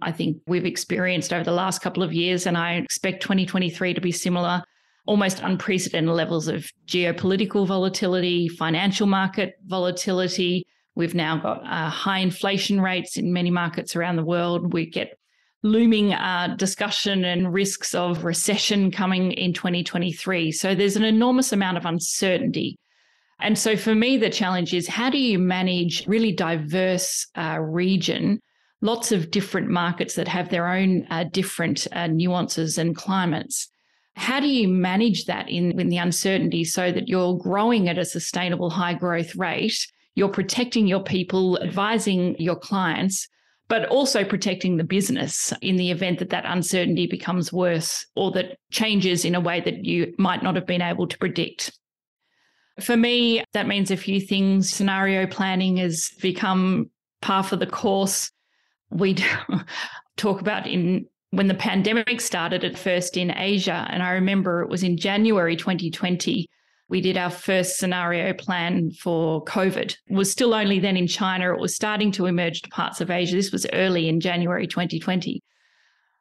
I 0.00 0.12
think 0.12 0.38
we've 0.46 0.64
experienced 0.64 1.32
over 1.32 1.44
the 1.44 1.52
last 1.52 1.82
couple 1.82 2.02
of 2.02 2.12
years, 2.12 2.46
and 2.46 2.56
I 2.56 2.74
expect 2.74 3.22
2023 3.22 3.94
to 3.94 4.00
be 4.00 4.12
similar 4.12 4.64
almost 5.06 5.40
unprecedented 5.40 6.14
levels 6.14 6.48
of 6.48 6.70
geopolitical 6.86 7.66
volatility, 7.66 8.48
financial 8.48 9.06
market 9.06 9.54
volatility. 9.66 10.66
We've 10.94 11.14
now 11.14 11.36
got 11.38 11.62
uh, 11.64 11.90
high 11.90 12.20
inflation 12.20 12.80
rates 12.80 13.18
in 13.18 13.32
many 13.32 13.50
markets 13.50 13.96
around 13.96 14.16
the 14.16 14.24
world. 14.24 14.72
We 14.72 14.86
get 14.86 15.18
looming 15.64 16.12
uh, 16.12 16.54
discussion 16.58 17.24
and 17.24 17.52
risks 17.52 17.94
of 17.94 18.22
recession 18.22 18.90
coming 18.90 19.32
in 19.32 19.54
2023. 19.54 20.52
So 20.52 20.74
there's 20.74 20.94
an 20.94 21.04
enormous 21.04 21.52
amount 21.52 21.78
of 21.78 21.86
uncertainty. 21.86 22.78
And 23.40 23.58
so 23.58 23.74
for 23.74 23.94
me, 23.94 24.18
the 24.18 24.28
challenge 24.28 24.74
is 24.74 24.86
how 24.86 25.08
do 25.08 25.18
you 25.18 25.38
manage 25.38 26.06
really 26.06 26.32
diverse 26.32 27.26
uh, 27.34 27.58
region, 27.60 28.40
lots 28.82 29.10
of 29.10 29.30
different 29.30 29.68
markets 29.68 30.14
that 30.16 30.28
have 30.28 30.50
their 30.50 30.68
own 30.68 31.06
uh, 31.10 31.24
different 31.24 31.88
uh, 31.92 32.08
nuances 32.08 32.76
and 32.76 32.94
climates. 32.94 33.66
How 34.16 34.40
do 34.40 34.46
you 34.46 34.68
manage 34.68 35.24
that 35.24 35.48
in, 35.48 35.80
in 35.80 35.88
the 35.88 35.96
uncertainty 35.96 36.64
so 36.64 36.92
that 36.92 37.08
you're 37.08 37.38
growing 37.38 37.88
at 37.88 37.98
a 37.98 38.04
sustainable 38.04 38.68
high 38.68 38.94
growth 38.94 39.34
rate? 39.34 39.86
You're 40.14 40.28
protecting 40.28 40.86
your 40.86 41.02
people, 41.02 41.58
advising 41.62 42.36
your 42.38 42.54
clients, 42.54 43.28
but 43.68 43.86
also 43.86 44.24
protecting 44.24 44.76
the 44.76 44.84
business 44.84 45.52
in 45.62 45.76
the 45.76 45.90
event 45.90 46.18
that 46.18 46.30
that 46.30 46.44
uncertainty 46.46 47.06
becomes 47.06 47.52
worse 47.52 48.06
or 48.14 48.30
that 48.32 48.58
changes 48.70 49.24
in 49.24 49.34
a 49.34 49.40
way 49.40 49.60
that 49.60 49.84
you 49.84 50.14
might 50.18 50.42
not 50.42 50.54
have 50.54 50.66
been 50.66 50.82
able 50.82 51.06
to 51.06 51.18
predict. 51.18 51.76
For 52.80 52.96
me, 52.96 53.42
that 53.52 53.68
means 53.68 53.90
a 53.90 53.96
few 53.96 54.20
things. 54.20 54.68
Scenario 54.68 55.26
planning 55.26 55.76
has 55.78 56.10
become 56.20 56.90
par 57.22 57.42
for 57.42 57.56
the 57.56 57.66
course. 57.66 58.30
We 58.90 59.16
talk 60.16 60.40
about 60.40 60.66
in 60.66 61.06
when 61.30 61.48
the 61.48 61.54
pandemic 61.54 62.20
started 62.20 62.62
at 62.62 62.78
first 62.78 63.16
in 63.16 63.36
Asia, 63.36 63.88
and 63.90 64.04
I 64.04 64.10
remember 64.10 64.62
it 64.62 64.68
was 64.68 64.84
in 64.84 64.96
January 64.96 65.56
2020 65.56 66.48
we 66.88 67.00
did 67.00 67.16
our 67.16 67.30
first 67.30 67.78
scenario 67.78 68.32
plan 68.34 68.90
for 68.90 69.42
COVID. 69.44 69.96
It 70.06 70.14
was 70.14 70.30
still 70.30 70.54
only 70.54 70.78
then 70.78 70.96
in 70.96 71.06
China. 71.06 71.52
It 71.52 71.60
was 71.60 71.74
starting 71.74 72.12
to 72.12 72.26
emerge 72.26 72.62
to 72.62 72.68
parts 72.68 73.00
of 73.00 73.10
Asia. 73.10 73.36
This 73.36 73.52
was 73.52 73.66
early 73.72 74.08
in 74.08 74.20
January 74.20 74.66
2020. 74.66 75.42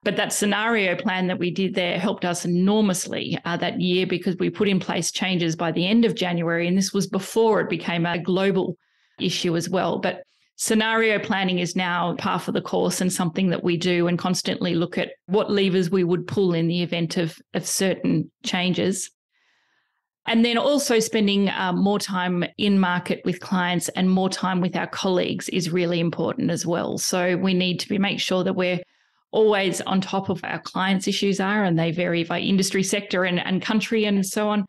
But 0.03 0.17
that 0.17 0.33
scenario 0.33 0.95
plan 0.95 1.27
that 1.27 1.39
we 1.39 1.49
did 1.49 1.75
there 1.75 1.97
helped 1.97 2.25
us 2.25 2.43
enormously 2.45 3.37
uh, 3.45 3.57
that 3.57 3.79
year 3.79 4.05
because 4.05 4.35
we 4.37 4.49
put 4.49 4.67
in 4.67 4.79
place 4.79 5.11
changes 5.11 5.55
by 5.55 5.71
the 5.71 5.87
end 5.87 6.03
of 6.05 6.15
January. 6.15 6.67
And 6.67 6.77
this 6.77 6.93
was 6.93 7.07
before 7.07 7.61
it 7.61 7.69
became 7.69 8.05
a 8.05 8.19
global 8.19 8.77
issue 9.19 9.55
as 9.55 9.69
well. 9.69 9.99
But 9.99 10.23
scenario 10.57 11.19
planning 11.19 11.59
is 11.59 11.75
now 11.75 12.15
par 12.15 12.39
for 12.39 12.51
the 12.51 12.61
course 12.61 12.99
and 12.99 13.11
something 13.11 13.49
that 13.49 13.63
we 13.63 13.77
do 13.77 14.07
and 14.07 14.19
constantly 14.19 14.75
look 14.75 14.97
at 14.97 15.11
what 15.27 15.51
levers 15.51 15.89
we 15.89 16.03
would 16.03 16.27
pull 16.27 16.53
in 16.53 16.67
the 16.67 16.83
event 16.83 17.15
of, 17.17 17.37
of 17.53 17.65
certain 17.65 18.29
changes. 18.43 19.09
And 20.25 20.45
then 20.45 20.57
also 20.57 20.99
spending 20.99 21.49
uh, 21.49 21.73
more 21.73 21.99
time 21.99 22.45
in 22.57 22.79
market 22.79 23.21
with 23.25 23.41
clients 23.41 23.89
and 23.89 24.09
more 24.09 24.29
time 24.29 24.61
with 24.61 24.75
our 24.75 24.87
colleagues 24.87 25.49
is 25.49 25.69
really 25.69 25.99
important 25.99 26.49
as 26.49 26.65
well. 26.65 26.97
So 26.97 27.35
we 27.35 27.53
need 27.53 27.79
to 27.81 27.89
be 27.89 27.97
make 27.97 28.21
sure 28.21 28.43
that 28.43 28.55
we're 28.55 28.79
always 29.31 29.81
on 29.81 29.99
top 29.99 30.29
of 30.29 30.39
our 30.43 30.59
clients' 30.59 31.07
issues 31.07 31.39
are, 31.39 31.63
and 31.63 31.77
they 31.77 31.91
vary 31.91 32.23
by 32.23 32.39
industry 32.39 32.83
sector 32.83 33.25
and, 33.25 33.39
and 33.39 33.61
country 33.61 34.05
and 34.05 34.25
so 34.25 34.47
on. 34.47 34.65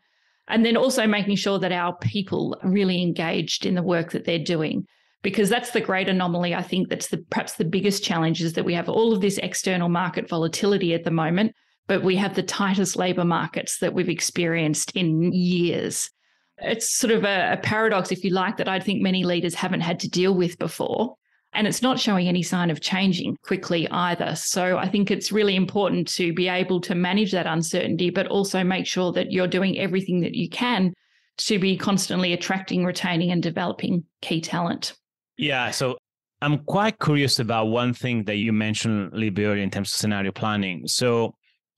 And 0.47 0.65
then 0.65 0.75
also 0.75 1.07
making 1.07 1.37
sure 1.37 1.57
that 1.59 1.71
our 1.71 1.95
people 1.97 2.57
are 2.61 2.69
really 2.69 3.01
engaged 3.01 3.65
in 3.65 3.75
the 3.75 3.83
work 3.83 4.11
that 4.11 4.25
they're 4.25 4.39
doing. 4.39 4.85
Because 5.21 5.49
that's 5.49 5.71
the 5.71 5.81
great 5.81 6.09
anomaly. 6.09 6.53
I 6.53 6.61
think 6.61 6.89
that's 6.89 7.07
the 7.07 7.17
perhaps 7.31 7.53
the 7.53 7.65
biggest 7.65 8.03
challenge 8.03 8.43
is 8.43 8.53
that 8.53 8.65
we 8.65 8.75
have 8.75 8.89
all 8.89 9.13
of 9.13 9.21
this 9.21 9.39
external 9.39 9.89
market 9.89 10.29
volatility 10.29 10.93
at 10.93 11.03
the 11.03 11.11
moment 11.11 11.55
but 11.87 12.03
we 12.03 12.15
have 12.15 12.35
the 12.35 12.43
tightest 12.43 12.95
labor 12.95 13.25
markets 13.25 13.79
that 13.79 13.93
we've 13.93 14.09
experienced 14.09 14.91
in 14.95 15.31
years. 15.31 16.09
It's 16.57 16.95
sort 16.97 17.11
of 17.11 17.23
a, 17.23 17.53
a, 17.53 17.57
paradox, 17.57 18.11
if 18.11 18.23
you 18.23 18.31
like, 18.31 18.57
that 18.57 18.69
I 18.69 18.79
think 18.79 19.01
many 19.01 19.23
leaders 19.23 19.53
haven't 19.53 19.81
had 19.81 19.99
to 20.01 20.09
deal 20.09 20.33
with 20.33 20.57
before. 20.57 21.15
And 21.53 21.67
it's 21.67 21.81
not 21.81 21.99
showing 21.99 22.27
any 22.27 22.43
sign 22.43 22.69
of 22.69 22.81
changing 22.81 23.37
quickly 23.43 23.87
either. 23.89 24.35
So 24.35 24.77
I 24.77 24.89
think 24.89 25.09
it's 25.09 25.31
really 25.31 25.55
important 25.55 26.07
to 26.15 26.33
be 26.33 26.49
able 26.49 26.81
to 26.81 26.95
manage 26.95 27.31
that 27.31 27.47
uncertainty, 27.47 28.09
but 28.09 28.27
also 28.27 28.63
make 28.63 28.85
sure 28.85 29.11
that 29.13 29.31
you're 29.31 29.47
doing 29.47 29.77
everything 29.77 30.21
that 30.21 30.35
you 30.35 30.49
can 30.49 30.93
to 31.37 31.59
be 31.59 31.77
constantly 31.77 32.33
attracting, 32.33 32.83
retaining, 32.83 33.31
and 33.31 33.41
developing 33.41 34.03
key 34.21 34.41
talent. 34.41 34.93
Yeah. 35.37 35.71
So 35.71 35.97
I'm 36.41 36.59
quite 36.59 36.99
curious 36.99 37.39
about 37.39 37.67
one 37.67 37.93
thing 37.93 38.23
that 38.25 38.35
you 38.35 38.51
mentioned 38.51 39.13
a 39.13 39.15
little 39.15 39.33
bit 39.33 39.45
earlier 39.45 39.63
in 39.63 39.69
terms 39.69 39.93
of 39.93 39.97
scenario 39.97 40.31
planning. 40.31 40.87
So 40.87 41.35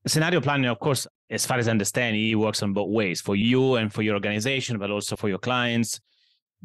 scenario 0.07 0.41
planning, 0.41 0.69
of 0.69 0.79
course, 0.79 1.07
as 1.29 1.45
far 1.45 1.57
as 1.57 1.67
I 1.67 1.71
understand, 1.71 2.15
it 2.15 2.35
works 2.35 2.63
on 2.63 2.73
both 2.73 2.89
ways 2.89 3.21
for 3.21 3.35
you 3.35 3.75
and 3.75 3.91
for 3.91 4.01
your 4.01 4.15
organization, 4.15 4.77
but 4.77 4.91
also 4.91 5.15
for 5.15 5.29
your 5.29 5.39
clients, 5.39 5.99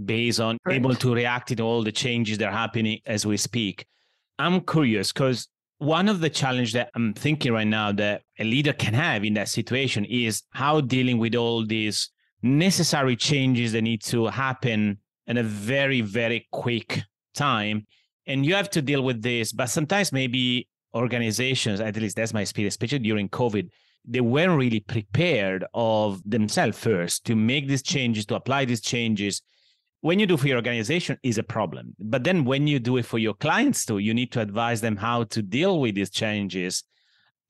based 0.05 0.41
on 0.41 0.59
Correct. 0.65 0.77
able 0.77 0.95
to 0.95 1.15
react 1.15 1.49
to 1.49 1.63
all 1.63 1.83
the 1.83 1.93
changes 1.93 2.39
that 2.39 2.49
are 2.49 2.57
happening 2.57 3.01
as 3.07 3.27
we 3.27 3.37
speak. 3.37 3.87
I'm 4.39 4.61
curious 4.61 5.13
because 5.13 5.49
one 5.79 6.09
of 6.09 6.21
the 6.21 6.31
challenge 6.31 6.73
that 6.75 6.91
I'm 6.95 7.13
thinking 7.13 7.53
right 7.53 7.67
now 7.67 7.93
that 7.93 8.23
a 8.39 8.45
leader 8.45 8.73
can 8.73 8.95
have 8.95 9.25
in 9.25 9.35
that 9.35 9.49
situation 9.49 10.05
is 10.05 10.43
how 10.51 10.81
dealing 10.81 11.19
with 11.19 11.35
all 11.35 11.67
these 11.67 12.11
necessary 12.43 13.17
changes 13.17 13.73
that 13.73 13.83
need 13.83 14.03
to 14.05 14.27
happen 14.27 14.99
in 15.27 15.39
a 15.39 15.43
very, 15.43 16.01
very 16.01 16.47
quick 16.53 17.03
time. 17.35 17.87
And 18.27 18.47
you 18.47 18.55
have 18.55 18.71
to 18.71 18.83
deal 18.83 19.03
with 19.03 19.23
this, 19.23 19.53
but 19.53 19.67
sometimes 19.67 20.13
maybe 20.13 20.69
organizations, 20.95 21.81
at 21.81 21.97
least 21.97 22.17
that's 22.17 22.35
my 22.35 22.43
experience, 22.43 22.75
especially 22.75 23.01
during 23.01 23.29
COVID, 23.29 23.69
they 24.05 24.21
weren't 24.21 24.59
really 24.59 24.81
prepared 24.81 25.65
of 25.75 26.21
themselves 26.29 26.79
first 26.79 27.25
to 27.27 27.37
make 27.37 27.69
these 27.69 27.83
changes, 27.83 28.27
to 28.27 28.35
apply 28.35 28.65
these 28.65 28.81
changes. 28.81 29.43
When 30.01 30.19
you 30.19 30.27
do 30.27 30.37
for 30.37 30.49
your 30.49 30.57
organization 30.57 31.19
is 31.23 31.39
a 31.39 31.45
problem. 31.45 31.95
But 32.01 32.25
then 32.25 32.45
when 32.45 32.67
you 32.67 32.81
do 32.81 32.97
it 32.97 33.07
for 33.07 33.19
your 33.19 33.35
clients 33.35 33.87
too, 33.87 33.99
you 33.99 34.13
need 34.13 34.33
to 34.33 34.41
advise 34.41 34.81
them 34.81 34.97
how 34.97 35.25
to 35.25 35.43
deal 35.43 35.81
with 35.81 35.95
these 35.95 36.11
changes. 36.11 36.83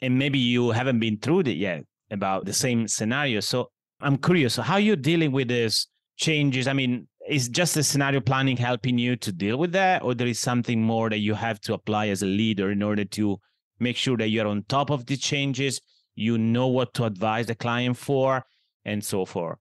And 0.03 0.19
maybe 0.19 0.39
you 0.39 0.71
haven't 0.71 1.01
been 1.01 1.19
through 1.19 1.41
it 1.41 1.57
yet 1.57 1.85
about 2.11 2.45
the 2.45 2.53
same 2.53 2.87
scenario. 2.87 3.41
So 3.41 3.71
I'm 4.01 4.19
curious, 4.19 4.57
how 4.57 4.75
are 4.75 4.81
you 4.81 4.97
dealing 4.97 5.33
with 5.33 5.49
these 5.49 5.87
changes? 6.23 6.67
I 6.67 6.73
mean, 6.73 7.09
is 7.29 7.49
just 7.49 7.75
the 7.75 7.83
scenario 7.83 8.21
planning 8.21 8.57
helping 8.57 8.99
you 8.99 9.17
to 9.17 9.33
deal 9.33 9.57
with 9.57 9.73
that 9.73 10.03
or 10.03 10.15
there 10.15 10.27
is 10.27 10.39
something 10.39 10.83
more 10.83 11.11
that 11.11 11.19
you 11.19 11.35
have 11.35 11.61
to 11.61 11.75
apply 11.75 12.09
as 12.09 12.23
a 12.23 12.27
leader 12.27 12.71
in 12.71 12.83
order 12.83 13.05
to 13.05 13.39
make 13.79 13.97
sure 13.97 14.17
that 14.17 14.29
you're 14.29 14.47
on 14.47 14.65
top 14.69 14.91
of 14.91 15.07
the 15.07 15.17
changes 15.17 15.81
you 16.15 16.37
know 16.39 16.67
what 16.67 16.93
to 16.95 17.05
advise 17.05 17.47
the 17.47 17.55
client 17.55 17.97
for 17.97 18.45
and 18.85 19.05
so 19.05 19.25
forth? 19.25 19.59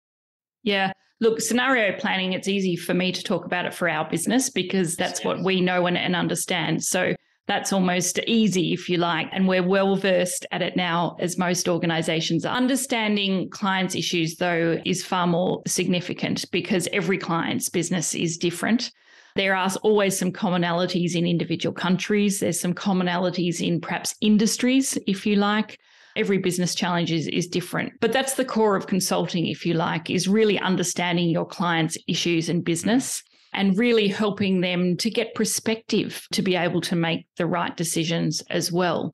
Yeah. 0.64 0.92
Look 1.20 1.40
scenario 1.40 1.98
planning 2.00 2.34
it's 2.34 2.48
easy 2.48 2.76
for 2.76 2.94
me 2.94 3.12
to 3.12 3.24
talk 3.24 3.46
about 3.46 3.66
it 3.66 3.74
for 3.74 3.88
our 3.88 4.10
business 4.10 4.50
because 4.50 4.96
that's 4.96 5.24
what 5.24 5.44
we 5.44 5.62
know 5.62 5.86
and, 5.86 5.98
and 5.98 6.16
understand. 6.16 6.84
So 6.84 7.14
that's 7.52 7.74
almost 7.74 8.18
easy, 8.28 8.72
if 8.72 8.88
you 8.88 8.98
like. 8.98 9.28
And 9.34 9.46
we're 9.46 9.62
well 9.62 9.98
versed 9.98 10.46
at 10.52 10.62
it 10.62 10.78
now, 10.78 11.18
as 11.20 11.38
most 11.38 11.68
organizations 11.68 12.46
are. 12.46 12.56
Understanding 12.56 13.50
clients' 13.50 13.94
issues, 13.94 14.38
though, 14.38 14.82
is 14.86 15.04
far 15.04 15.28
more 15.28 15.62
significant 15.68 16.50
because 16.52 16.88
every 16.94 17.18
client's 17.18 17.68
business 17.68 18.16
is 18.16 18.38
different. 18.38 18.94
There 19.36 19.54
are 19.54 19.70
always 19.84 20.18
some 20.18 20.32
commonalities 20.32 21.14
in 21.14 21.26
individual 21.26 21.74
countries. 21.74 22.40
There's 22.40 22.60
some 22.60 22.74
commonalities 22.74 23.60
in 23.60 23.82
perhaps 23.82 24.16
industries, 24.22 24.98
if 25.06 25.26
you 25.26 25.36
like. 25.36 25.78
Every 26.16 26.38
business 26.38 26.74
challenge 26.74 27.12
is, 27.12 27.28
is 27.28 27.48
different. 27.48 27.92
But 28.00 28.14
that's 28.14 28.36
the 28.36 28.46
core 28.46 28.78
of 28.78 28.88
consulting, 28.88 29.48
if 29.48 29.66
you 29.66 29.74
like, 29.74 30.10
is 30.10 30.26
really 30.26 30.58
understanding 30.58 31.30
your 31.30 31.46
client's 31.46 31.98
issues 32.08 32.48
and 32.48 32.64
business 32.64 33.24
and 33.54 33.78
really 33.78 34.08
helping 34.08 34.62
them 34.62 34.96
to 34.98 35.10
get 35.10 35.36
perspective 35.36 36.26
to 36.32 36.42
be 36.42 36.56
able 36.56 36.82
to 36.82 36.96
make 36.96 37.26
the 37.38 37.46
right 37.46 37.76
decisions 37.76 38.42
as 38.50 38.72
well. 38.72 39.14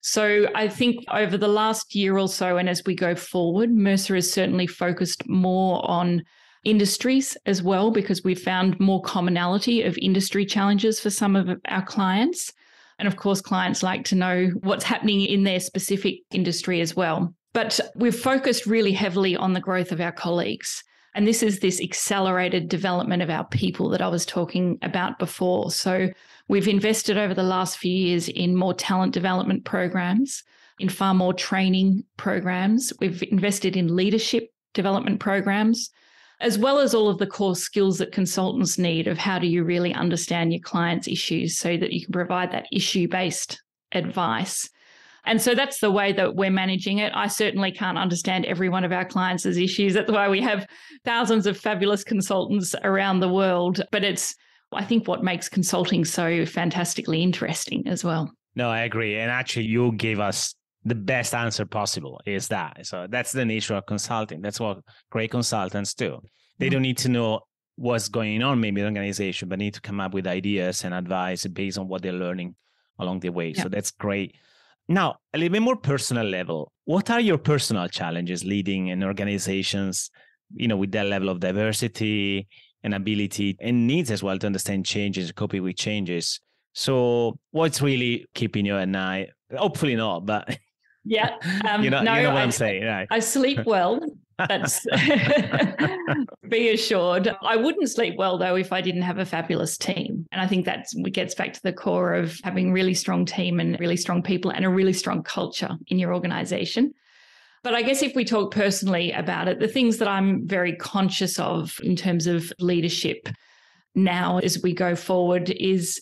So 0.00 0.48
I 0.54 0.68
think 0.68 1.04
over 1.12 1.38
the 1.38 1.48
last 1.48 1.94
year 1.94 2.18
or 2.18 2.28
so, 2.28 2.56
and 2.56 2.68
as 2.68 2.82
we 2.84 2.94
go 2.94 3.14
forward, 3.14 3.70
Mercer 3.70 4.16
has 4.16 4.32
certainly 4.32 4.66
focused 4.66 5.28
more 5.28 5.88
on 5.88 6.22
industries 6.64 7.36
as 7.46 7.62
well, 7.62 7.90
because 7.90 8.22
we've 8.24 8.40
found 8.40 8.78
more 8.78 9.02
commonality 9.02 9.82
of 9.82 9.98
industry 9.98 10.44
challenges 10.44 11.00
for 11.00 11.10
some 11.10 11.36
of 11.36 11.50
our 11.66 11.82
clients. 11.82 12.52
And 12.98 13.08
of 13.08 13.16
course, 13.16 13.40
clients 13.40 13.82
like 13.82 14.04
to 14.06 14.14
know 14.14 14.48
what's 14.62 14.84
happening 14.84 15.22
in 15.22 15.42
their 15.42 15.60
specific 15.60 16.20
industry 16.32 16.80
as 16.80 16.94
well. 16.94 17.34
But 17.52 17.80
we've 17.96 18.18
focused 18.18 18.66
really 18.66 18.92
heavily 18.92 19.36
on 19.36 19.52
the 19.52 19.60
growth 19.60 19.92
of 19.92 20.00
our 20.00 20.12
colleagues. 20.12 20.82
And 21.14 21.26
this 21.26 21.42
is 21.42 21.58
this 21.58 21.80
accelerated 21.80 22.68
development 22.68 23.22
of 23.22 23.30
our 23.30 23.44
people 23.44 23.90
that 23.90 24.00
I 24.00 24.08
was 24.08 24.24
talking 24.24 24.78
about 24.82 25.18
before. 25.18 25.70
So 25.70 26.08
we've 26.48 26.68
invested 26.68 27.18
over 27.18 27.34
the 27.34 27.42
last 27.42 27.76
few 27.76 27.92
years 27.92 28.28
in 28.28 28.56
more 28.56 28.72
talent 28.72 29.12
development 29.12 29.64
programs, 29.64 30.42
in 30.78 30.88
far 30.88 31.12
more 31.12 31.34
training 31.34 32.04
programs. 32.16 32.92
We've 32.98 33.22
invested 33.24 33.76
in 33.76 33.94
leadership 33.94 34.52
development 34.72 35.20
programs, 35.20 35.90
as 36.40 36.58
well 36.58 36.78
as 36.78 36.94
all 36.94 37.08
of 37.08 37.18
the 37.18 37.26
core 37.26 37.56
skills 37.56 37.98
that 37.98 38.12
consultants 38.12 38.78
need 38.78 39.06
of 39.06 39.18
how 39.18 39.38
do 39.38 39.46
you 39.46 39.64
really 39.64 39.92
understand 39.92 40.52
your 40.52 40.62
client's 40.62 41.08
issues 41.08 41.58
so 41.58 41.76
that 41.76 41.92
you 41.92 42.04
can 42.04 42.12
provide 42.12 42.52
that 42.52 42.66
issue 42.72 43.06
based 43.06 43.62
advice 43.92 44.70
and 45.24 45.40
so 45.40 45.54
that's 45.54 45.78
the 45.80 45.90
way 45.90 46.12
that 46.12 46.34
we're 46.34 46.50
managing 46.50 46.98
it. 46.98 47.12
I 47.14 47.28
certainly 47.28 47.70
can't 47.70 47.98
understand 47.98 48.44
every 48.44 48.68
one 48.68 48.84
of 48.84 48.92
our 48.92 49.04
clients' 49.04 49.46
issues. 49.46 49.94
That's 49.94 50.10
why 50.10 50.28
we 50.28 50.40
have 50.40 50.66
thousands 51.04 51.46
of 51.46 51.56
fabulous 51.56 52.02
consultants 52.02 52.74
around 52.82 53.20
the 53.20 53.28
world. 53.28 53.82
But 53.92 54.02
it's, 54.02 54.34
I 54.72 54.84
think, 54.84 55.06
what 55.06 55.22
makes 55.22 55.48
consulting 55.48 56.04
so 56.04 56.44
fantastically 56.44 57.22
interesting 57.22 57.86
as 57.86 58.02
well. 58.02 58.32
No, 58.56 58.68
I 58.68 58.80
agree. 58.80 59.18
And 59.18 59.30
actually, 59.30 59.66
you 59.66 59.92
gave 59.92 60.18
us 60.18 60.54
the 60.84 60.94
best 60.96 61.34
answer 61.34 61.64
possible 61.64 62.20
is 62.26 62.48
that. 62.48 62.84
So 62.86 63.06
that's 63.08 63.30
the 63.30 63.44
nature 63.44 63.74
of 63.74 63.86
consulting. 63.86 64.40
That's 64.40 64.58
what 64.58 64.80
great 65.10 65.30
consultants 65.30 65.94
do. 65.94 66.20
They 66.58 66.66
mm-hmm. 66.66 66.72
don't 66.72 66.82
need 66.82 66.98
to 66.98 67.08
know 67.08 67.40
what's 67.76 68.08
going 68.08 68.42
on 68.42 68.60
maybe 68.60 68.80
in 68.80 68.92
the 68.92 69.00
organization, 69.00 69.48
but 69.48 69.58
need 69.58 69.74
to 69.74 69.80
come 69.80 70.00
up 70.00 70.12
with 70.12 70.26
ideas 70.26 70.84
and 70.84 70.92
advice 70.92 71.46
based 71.46 71.78
on 71.78 71.88
what 71.88 72.02
they're 72.02 72.12
learning 72.12 72.56
along 72.98 73.20
the 73.20 73.30
way. 73.30 73.50
Yeah. 73.50 73.62
So 73.62 73.68
that's 73.68 73.92
great. 73.92 74.34
Now, 74.88 75.16
a 75.32 75.38
little 75.38 75.52
bit 75.52 75.62
more 75.62 75.76
personal 75.76 76.26
level. 76.26 76.72
What 76.84 77.10
are 77.10 77.20
your 77.20 77.38
personal 77.38 77.88
challenges 77.88 78.44
leading 78.44 78.88
in 78.88 79.02
organizations, 79.02 80.10
you 80.54 80.68
know, 80.68 80.76
with 80.76 80.92
that 80.92 81.06
level 81.06 81.28
of 81.28 81.40
diversity 81.40 82.48
and 82.82 82.94
ability 82.94 83.56
and 83.60 83.86
needs 83.86 84.10
as 84.10 84.22
well 84.22 84.38
to 84.38 84.46
understand 84.46 84.84
changes, 84.84 85.32
copy 85.32 85.60
with 85.60 85.76
changes? 85.76 86.40
So, 86.74 87.38
what's 87.50 87.80
really 87.80 88.26
keeping 88.34 88.66
you 88.66 88.76
at 88.76 88.88
night? 88.88 89.28
Hopefully 89.56 89.94
not, 89.94 90.26
but 90.26 90.58
yeah, 91.04 91.36
um, 91.68 91.82
you 91.82 91.90
know, 91.90 92.02
no, 92.02 92.14
you 92.16 92.22
know 92.22 92.30
what 92.30 92.38
I, 92.38 92.42
am 92.42 92.50
saying? 92.50 93.06
I 93.10 93.18
sleep 93.18 93.60
well. 93.66 94.00
That's 94.48 94.84
be 96.48 96.70
assured. 96.70 97.34
I 97.42 97.56
wouldn't 97.56 97.90
sleep 97.90 98.14
well 98.16 98.38
though 98.38 98.56
if 98.56 98.72
I 98.72 98.80
didn't 98.80 99.02
have 99.02 99.18
a 99.18 99.26
fabulous 99.26 99.76
team. 99.76 100.26
And 100.32 100.40
I 100.40 100.46
think 100.46 100.64
that 100.64 100.86
gets 101.12 101.34
back 101.34 101.52
to 101.52 101.62
the 101.62 101.72
core 101.72 102.14
of 102.14 102.40
having 102.42 102.72
really 102.72 102.94
strong 102.94 103.24
team 103.24 103.60
and 103.60 103.78
really 103.78 103.96
strong 103.96 104.22
people 104.22 104.50
and 104.50 104.64
a 104.64 104.68
really 104.68 104.94
strong 104.94 105.22
culture 105.22 105.76
in 105.88 105.98
your 105.98 106.14
organization. 106.14 106.92
But 107.62 107.74
I 107.74 107.82
guess 107.82 108.02
if 108.02 108.16
we 108.16 108.24
talk 108.24 108.52
personally 108.52 109.12
about 109.12 109.46
it, 109.46 109.60
the 109.60 109.68
things 109.68 109.98
that 109.98 110.08
I'm 110.08 110.46
very 110.48 110.74
conscious 110.74 111.38
of 111.38 111.78
in 111.84 111.94
terms 111.94 112.26
of 112.26 112.52
leadership 112.58 113.28
now 113.94 114.38
as 114.38 114.60
we 114.62 114.72
go 114.72 114.96
forward 114.96 115.50
is 115.50 116.00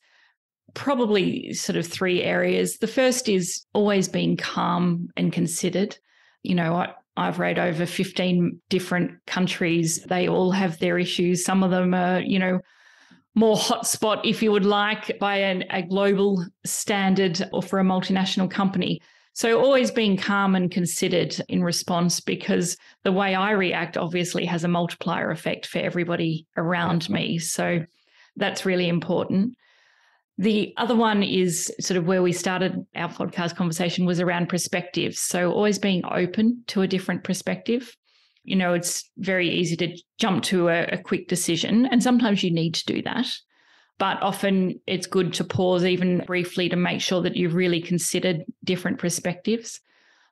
probably 0.75 1.53
sort 1.53 1.77
of 1.77 1.87
three 1.87 2.23
areas. 2.23 2.79
The 2.79 2.87
first 2.87 3.29
is 3.29 3.65
always 3.73 4.09
being 4.09 4.37
calm 4.37 5.09
and 5.17 5.33
considered. 5.33 5.97
You 6.43 6.55
know, 6.55 6.75
I, 6.75 6.93
I've 7.17 7.39
read 7.39 7.59
over 7.59 7.87
15 7.87 8.61
different 8.69 9.25
countries. 9.27 10.03
They 10.05 10.29
all 10.29 10.51
have 10.51 10.79
their 10.79 10.99
issues. 10.99 11.45
Some 11.45 11.63
of 11.63 11.71
them 11.71 11.95
are, 11.95 12.21
you 12.21 12.39
know, 12.39 12.61
more 13.35 13.57
hotspot, 13.57 14.21
if 14.25 14.43
you 14.43 14.53
would 14.53 14.65
like, 14.65 15.19
by 15.19 15.37
an, 15.37 15.65
a 15.71 15.83
global 15.83 16.45
standard 16.65 17.41
or 17.53 17.63
for 17.63 17.79
a 17.79 17.85
multinational 17.85 18.51
company. 18.51 19.01
So 19.33 19.61
always 19.61 19.91
being 19.91 20.17
calm 20.17 20.57
and 20.57 20.71
considered 20.71 21.37
in 21.49 21.63
response 21.63 22.21
because 22.21 22.77
the 23.05 23.13
way 23.13 23.35
I 23.35 23.53
react 23.53 23.97
obviously 23.97 24.45
has 24.47 24.65
a 24.65 24.69
multiplier 24.69 25.31
effect 25.31 25.67
for 25.67 25.79
everybody 25.79 26.47
around 26.57 27.09
me. 27.09 27.39
So 27.39 27.85
that's 28.37 28.67
really 28.67 28.89
important. 28.89 29.57
The 30.41 30.73
other 30.79 30.97
one 30.97 31.23
is 31.23 31.71
sort 31.81 31.99
of 31.99 32.07
where 32.07 32.23
we 32.23 32.33
started 32.33 32.87
our 32.95 33.11
podcast 33.11 33.57
conversation 33.57 34.07
was 34.07 34.21
around 34.21 34.49
perspectives. 34.49 35.21
So 35.21 35.53
always 35.53 35.79
being 35.79 36.03
open 36.11 36.65
to 36.69 36.81
a 36.81 36.89
different 36.89 37.25
perspective. 37.25 37.95
You 38.43 38.57
know, 38.57 38.73
it's 38.73 39.11
very 39.19 39.51
easy 39.51 39.77
to 39.77 39.95
jump 40.19 40.43
to 40.45 40.71
a, 40.71 40.85
a 40.93 40.97
quick 40.97 41.29
decision, 41.29 41.85
and 41.85 42.03
sometimes 42.03 42.43
you 42.43 42.51
need 42.51 42.73
to 42.77 42.87
do 42.87 43.03
that. 43.03 43.27
But 43.99 44.23
often 44.23 44.81
it's 44.87 45.07
good 45.07 45.35
to 45.35 45.45
pause 45.45 45.85
even 45.85 46.25
briefly 46.25 46.71
to 46.71 46.77
make 46.77 47.03
sure 47.03 47.21
that 47.21 47.37
you've 47.37 47.53
really 47.53 47.83
considered 47.83 48.45
different 48.65 48.99
perspectives. 48.99 49.79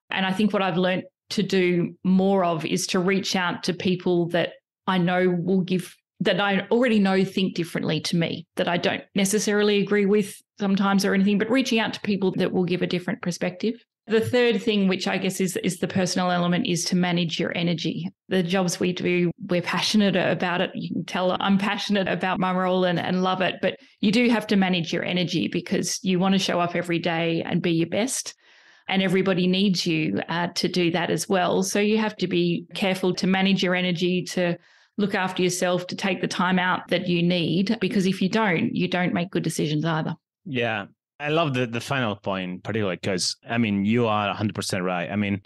And 0.09 0.25
I 0.25 0.33
think 0.33 0.55
what 0.55 0.62
I've 0.62 0.79
learned 0.79 1.03
to 1.31 1.42
do 1.42 1.99
more 2.03 2.47
of 2.47 2.64
is 2.64 2.87
to 2.87 2.99
reach 2.99 3.37
out 3.37 3.62
to 3.64 3.75
people 3.75 4.29
that 4.29 4.55
I 4.87 4.97
know 4.97 5.29
will 5.29 5.61
give 5.61 5.94
that 6.20 6.40
I 6.40 6.66
already 6.70 6.98
know 6.98 7.24
think 7.24 7.54
differently 7.54 8.00
to 8.00 8.16
me, 8.16 8.46
that 8.57 8.68
I 8.68 8.76
don't 8.76 9.02
necessarily 9.14 9.81
agree 9.81 10.07
with 10.07 10.40
sometimes 10.59 11.04
or 11.04 11.14
anything, 11.14 11.38
but 11.38 11.50
reaching 11.50 11.78
out 11.78 11.94
to 11.94 12.00
people 12.00 12.33
that 12.37 12.52
will 12.52 12.64
give 12.64 12.83
a 12.83 12.87
different 12.87 13.22
perspective. 13.22 13.74
The 14.09 14.20
third 14.22 14.62
thing, 14.62 14.88
which 14.88 15.07
I 15.07 15.18
guess 15.18 15.38
is, 15.38 15.57
is 15.59 15.78
the 15.78 15.87
personal 15.87 16.31
element, 16.31 16.66
is 16.66 16.85
to 16.87 16.96
manage 16.96 17.38
your 17.38 17.57
energy. 17.57 18.09
The 18.31 18.42
jobs 18.42 18.81
we 18.81 18.94
do, 18.94 19.31
we're 19.48 19.61
passionate 19.61 20.16
about 20.16 20.62
it. 20.62 20.70
You 20.74 20.94
can 20.94 21.04
tell 21.04 21.37
I'm 21.38 21.59
passionate 21.59 22.09
about 22.09 22.40
my 22.40 22.52
role 22.52 22.85
and, 22.85 22.98
and 22.98 23.22
love 23.22 23.42
it, 23.42 23.57
but 23.61 23.76
you 24.00 24.11
do 24.11 24.31
have 24.31 24.46
to 24.46 24.57
manage 24.57 24.94
your 24.94 25.04
energy 25.04 25.46
because 25.48 26.02
you 26.02 26.18
want 26.18 26.33
to 26.33 26.38
show 26.38 26.59
up 26.59 26.74
every 26.74 26.98
day 26.98 27.42
and 27.44 27.61
be 27.61 27.72
your 27.72 27.88
best. 27.88 28.35
And 28.88 29.02
everybody 29.02 29.46
needs 29.46 29.87
you 29.87 30.22
uh, 30.31 30.48
to 30.54 30.68
do 30.68 30.90
that 30.92 31.11
as 31.11 31.28
well. 31.28 31.62
So 31.62 31.78
you 31.78 31.98
have 31.98 32.16
to 32.16 32.26
be 32.26 32.66
careful 32.74 33.14
to 33.16 33.26
manage 33.26 33.62
your 33.62 33.74
energy, 33.74 34.22
to 34.31 34.57
look 34.99 35.15
after 35.15 35.43
yourself, 35.43 35.87
to 35.87 35.97
take 35.97 36.21
the 36.21 36.29
time 36.29 36.59
out 36.59 36.89
that 36.89 37.09
you 37.09 37.23
need. 37.23 37.79
Because 37.81 38.07
if 38.07 38.21
you 38.21 38.29
don't, 38.29 38.75
you 38.75 38.89
don't 38.89 39.15
make 39.15 39.31
good 39.31 39.45
decisions 39.45 39.85
either. 39.85 40.15
Yeah. 40.45 40.87
I 41.21 41.31
love 41.31 41.55
the, 41.55 41.67
the 41.67 41.81
final 41.81 42.15
point, 42.15 42.63
particularly 42.63 42.97
because, 42.97 43.37
I 43.49 43.59
mean, 43.59 43.85
you 43.85 44.07
are 44.07 44.33
100% 44.35 44.83
right. 44.83 45.11
I 45.11 45.17
mean, 45.17 45.43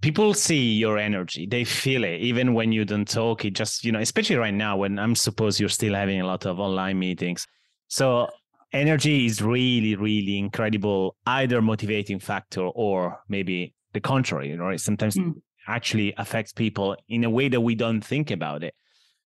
people 0.00 0.34
see 0.34 0.72
your 0.74 0.98
energy, 0.98 1.46
they 1.46 1.64
feel 1.64 2.04
it, 2.04 2.20
even 2.20 2.54
when 2.54 2.72
you 2.72 2.84
don't 2.84 3.08
talk. 3.08 3.44
It 3.44 3.54
just, 3.54 3.84
you 3.84 3.92
know, 3.92 4.00
especially 4.00 4.36
right 4.36 4.52
now 4.52 4.76
when 4.76 4.98
I'm 4.98 5.14
supposed 5.14 5.60
you're 5.60 5.68
still 5.68 5.94
having 5.94 6.20
a 6.20 6.26
lot 6.26 6.46
of 6.46 6.58
online 6.58 6.98
meetings. 6.98 7.46
So, 7.88 8.28
energy 8.72 9.26
is 9.26 9.42
really, 9.42 9.96
really 9.96 10.38
incredible, 10.38 11.16
either 11.26 11.60
motivating 11.62 12.18
factor 12.18 12.62
or 12.62 13.20
maybe 13.28 13.74
the 13.92 14.00
contrary, 14.00 14.56
right? 14.56 14.80
Sometimes 14.80 15.16
mm 15.16 15.34
actually 15.66 16.14
affects 16.16 16.52
people 16.52 16.96
in 17.08 17.24
a 17.24 17.30
way 17.30 17.48
that 17.48 17.60
we 17.60 17.74
don't 17.74 18.00
think 18.00 18.30
about 18.30 18.62
it. 18.62 18.74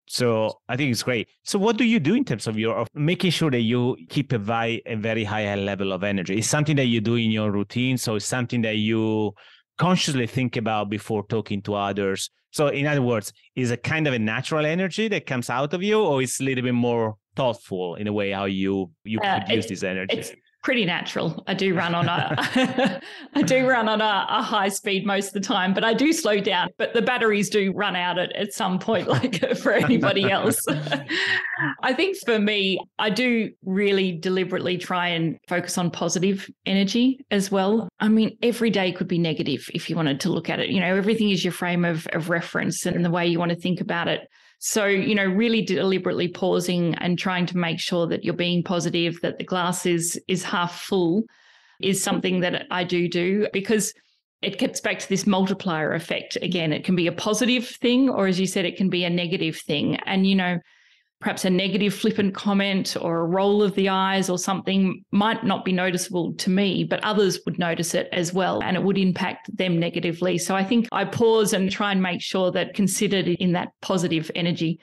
So 0.06 0.60
I 0.68 0.76
think 0.76 0.90
it's 0.92 1.02
great. 1.02 1.28
So 1.44 1.58
what 1.58 1.78
do 1.78 1.84
you 1.84 1.98
do 1.98 2.14
in 2.14 2.24
terms 2.24 2.46
of 2.46 2.58
your 2.58 2.76
of 2.76 2.88
making 2.94 3.30
sure 3.30 3.50
that 3.50 3.60
you 3.60 3.96
keep 4.10 4.32
a, 4.32 4.38
vi- 4.38 4.82
a 4.84 4.96
very 4.96 5.24
high 5.24 5.54
level 5.54 5.92
of 5.92 6.04
energy? 6.04 6.38
It's 6.38 6.48
something 6.48 6.76
that 6.76 6.86
you 6.86 7.00
do 7.00 7.14
in 7.14 7.30
your 7.30 7.50
routine. 7.50 7.96
So 7.96 8.16
it's 8.16 8.26
something 8.26 8.60
that 8.62 8.76
you 8.76 9.32
consciously 9.78 10.26
think 10.26 10.56
about 10.56 10.90
before 10.90 11.24
talking 11.26 11.62
to 11.62 11.74
others. 11.74 12.30
So 12.50 12.68
in 12.68 12.86
other 12.86 13.02
words, 13.02 13.32
is 13.56 13.70
a 13.70 13.76
kind 13.76 14.06
of 14.06 14.14
a 14.14 14.18
natural 14.18 14.66
energy 14.66 15.08
that 15.08 15.26
comes 15.26 15.50
out 15.50 15.72
of 15.72 15.82
you, 15.82 16.00
or 16.00 16.22
it's 16.22 16.38
a 16.38 16.44
little 16.44 16.62
bit 16.62 16.74
more 16.74 17.16
thoughtful 17.34 17.96
in 17.96 18.06
a 18.06 18.12
way 18.12 18.30
how 18.30 18.44
you 18.44 18.90
you 19.04 19.18
uh, 19.20 19.40
produce 19.40 19.66
this 19.66 19.82
energy? 19.82 20.18
It's, 20.18 20.32
pretty 20.64 20.86
natural. 20.86 21.44
I 21.46 21.52
do 21.54 21.74
run 21.74 21.94
on 21.94 22.08
a 22.08 23.00
I 23.34 23.42
do 23.42 23.68
run 23.68 23.88
on 23.88 24.00
a, 24.00 24.26
a, 24.28 24.42
high 24.42 24.70
speed 24.70 25.06
most 25.06 25.28
of 25.28 25.34
the 25.34 25.40
time, 25.40 25.74
but 25.74 25.84
I 25.84 25.92
do 25.92 26.12
slow 26.12 26.40
down. 26.40 26.70
But 26.78 26.94
the 26.94 27.02
batteries 27.02 27.50
do 27.50 27.70
run 27.72 27.94
out 27.94 28.18
at, 28.18 28.32
at 28.34 28.52
some 28.52 28.78
point, 28.78 29.06
like 29.14 29.56
for 29.58 29.72
anybody 29.72 30.28
else. 30.30 30.58
I 31.82 31.92
think 31.92 32.16
for 32.24 32.38
me, 32.38 32.80
I 32.98 33.10
do 33.10 33.50
really 33.64 34.12
deliberately 34.12 34.78
try 34.78 35.08
and 35.08 35.38
focus 35.48 35.76
on 35.76 35.90
positive 35.90 36.50
energy 36.66 37.24
as 37.30 37.50
well. 37.50 37.88
I 38.00 38.08
mean, 38.08 38.36
every 38.42 38.70
day 38.70 38.90
could 38.90 39.08
be 39.08 39.18
negative 39.18 39.68
if 39.74 39.90
you 39.90 39.96
wanted 39.96 40.18
to 40.20 40.30
look 40.30 40.48
at 40.48 40.60
it. 40.60 40.70
You 40.70 40.80
know, 40.80 40.96
everything 40.96 41.30
is 41.30 41.44
your 41.44 41.52
frame 41.52 41.84
of, 41.84 42.06
of 42.12 42.30
reference 42.30 42.86
and 42.86 43.04
the 43.04 43.10
way 43.10 43.26
you 43.26 43.38
want 43.38 43.50
to 43.50 43.56
think 43.56 43.80
about 43.80 44.08
it. 44.08 44.28
So, 44.66 44.86
you 44.86 45.14
know, 45.14 45.26
really 45.26 45.60
deliberately 45.60 46.26
pausing 46.26 46.94
and 46.94 47.18
trying 47.18 47.44
to 47.44 47.58
make 47.58 47.78
sure 47.78 48.06
that 48.06 48.24
you're 48.24 48.32
being 48.32 48.62
positive, 48.62 49.20
that 49.20 49.36
the 49.36 49.44
glass 49.44 49.84
is 49.84 50.18
is 50.26 50.42
half 50.42 50.80
full 50.80 51.24
is 51.82 52.02
something 52.02 52.40
that 52.40 52.64
I 52.70 52.84
do 52.84 53.06
do 53.06 53.46
because 53.52 53.92
it 54.40 54.58
gets 54.58 54.80
back 54.80 55.00
to 55.00 55.08
this 55.10 55.26
multiplier 55.26 55.92
effect 55.92 56.38
again. 56.40 56.72
It 56.72 56.82
can 56.82 56.96
be 56.96 57.06
a 57.06 57.12
positive 57.12 57.68
thing, 57.68 58.08
or 58.08 58.26
as 58.26 58.40
you 58.40 58.46
said, 58.46 58.64
it 58.64 58.78
can 58.78 58.88
be 58.88 59.04
a 59.04 59.10
negative 59.10 59.58
thing. 59.58 59.96
And, 60.06 60.26
you 60.26 60.34
know, 60.34 60.58
perhaps 61.24 61.46
a 61.46 61.50
negative 61.50 61.94
flippant 61.94 62.34
comment 62.34 62.98
or 63.00 63.20
a 63.20 63.24
roll 63.24 63.62
of 63.62 63.74
the 63.76 63.88
eyes 63.88 64.28
or 64.28 64.36
something 64.36 65.02
might 65.10 65.42
not 65.42 65.64
be 65.64 65.72
noticeable 65.72 66.34
to 66.34 66.50
me, 66.50 66.84
but 66.84 67.02
others 67.02 67.40
would 67.46 67.58
notice 67.58 67.94
it 67.94 68.10
as 68.12 68.34
well 68.34 68.62
and 68.62 68.76
it 68.76 68.82
would 68.82 68.98
impact 68.98 69.48
them 69.56 69.80
negatively. 69.80 70.36
So 70.36 70.54
I 70.54 70.62
think 70.62 70.86
I 70.92 71.06
pause 71.06 71.54
and 71.54 71.70
try 71.70 71.92
and 71.92 72.02
make 72.02 72.20
sure 72.20 72.50
that 72.52 72.74
considered 72.74 73.26
in 73.26 73.52
that 73.52 73.70
positive 73.80 74.30
energy, 74.34 74.80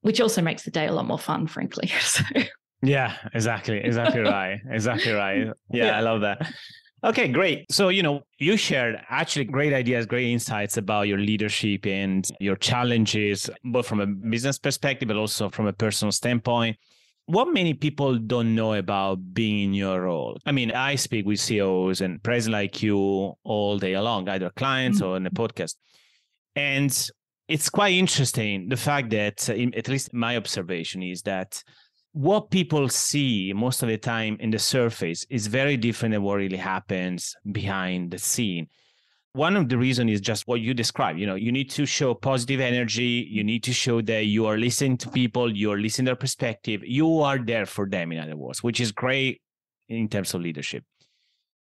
which 0.00 0.20
also 0.20 0.42
makes 0.42 0.64
the 0.64 0.72
day 0.72 0.88
a 0.88 0.92
lot 0.92 1.06
more 1.06 1.18
fun, 1.18 1.46
frankly. 1.46 1.92
So. 2.00 2.24
Yeah, 2.82 3.14
exactly. 3.32 3.78
Exactly 3.78 4.20
right. 4.20 4.58
Exactly 4.68 5.12
right. 5.12 5.44
Yeah, 5.44 5.52
yeah, 5.84 5.96
I 5.96 6.00
love 6.00 6.22
that. 6.22 6.52
Okay, 7.04 7.28
great. 7.28 7.70
So, 7.70 7.90
you 7.90 8.02
know, 8.02 8.22
you 8.38 8.56
shared 8.56 8.98
actually 9.10 9.44
great 9.44 9.74
ideas, 9.74 10.06
great 10.06 10.30
insights 10.30 10.78
about 10.78 11.06
your 11.06 11.18
leadership 11.18 11.84
and 11.86 12.26
your 12.40 12.56
challenges, 12.56 13.50
both 13.62 13.86
from 13.86 14.00
a 14.00 14.06
business 14.06 14.58
perspective, 14.58 15.08
but 15.08 15.18
also 15.18 15.50
from 15.50 15.66
a 15.66 15.72
personal 15.74 16.12
standpoint. 16.12 16.78
What 17.26 17.52
many 17.52 17.74
people 17.74 18.16
don't 18.16 18.54
know 18.54 18.72
about 18.72 19.34
being 19.34 19.64
in 19.64 19.74
your 19.74 20.02
role? 20.02 20.38
I 20.46 20.52
mean, 20.52 20.70
I 20.70 20.94
speak 20.94 21.26
with 21.26 21.40
CEOs 21.40 22.00
and 22.00 22.22
presidents 22.22 22.52
like 22.52 22.82
you 22.82 23.34
all 23.44 23.78
day 23.78 23.98
long, 23.98 24.26
either 24.30 24.48
clients 24.50 25.00
mm-hmm. 25.00 25.08
or 25.08 25.16
in 25.18 25.24
the 25.24 25.30
podcast. 25.30 25.74
And 26.56 26.90
it's 27.48 27.68
quite 27.68 27.92
interesting 27.92 28.70
the 28.70 28.76
fact 28.78 29.10
that, 29.10 29.46
at 29.50 29.88
least 29.88 30.14
my 30.14 30.38
observation, 30.38 31.02
is 31.02 31.20
that 31.22 31.62
what 32.14 32.48
people 32.48 32.88
see 32.88 33.52
most 33.52 33.82
of 33.82 33.88
the 33.88 33.98
time 33.98 34.36
in 34.38 34.48
the 34.48 34.58
surface 34.58 35.26
is 35.30 35.48
very 35.48 35.76
different 35.76 36.12
than 36.12 36.22
what 36.22 36.36
really 36.36 36.56
happens 36.56 37.34
behind 37.50 38.12
the 38.12 38.18
scene. 38.18 38.68
One 39.32 39.56
of 39.56 39.68
the 39.68 39.76
reasons 39.76 40.12
is 40.12 40.20
just 40.20 40.46
what 40.46 40.60
you 40.60 40.74
described 40.74 41.18
you 41.18 41.26
know 41.26 41.34
you 41.34 41.50
need 41.50 41.70
to 41.70 41.84
show 41.84 42.14
positive 42.14 42.60
energy 42.60 43.26
you 43.28 43.42
need 43.42 43.64
to 43.64 43.72
show 43.72 44.00
that 44.02 44.26
you 44.26 44.46
are 44.46 44.56
listening 44.56 44.96
to 44.98 45.10
people 45.10 45.52
you're 45.52 45.80
listening 45.80 46.04
to 46.04 46.10
their 46.10 46.16
perspective 46.16 46.82
you 46.84 47.18
are 47.18 47.38
there 47.38 47.66
for 47.66 47.84
them 47.88 48.12
in 48.12 48.20
other 48.20 48.36
words 48.36 48.62
which 48.62 48.80
is 48.80 48.92
great 48.92 49.42
in 49.88 50.08
terms 50.08 50.34
of 50.34 50.40
leadership. 50.40 50.84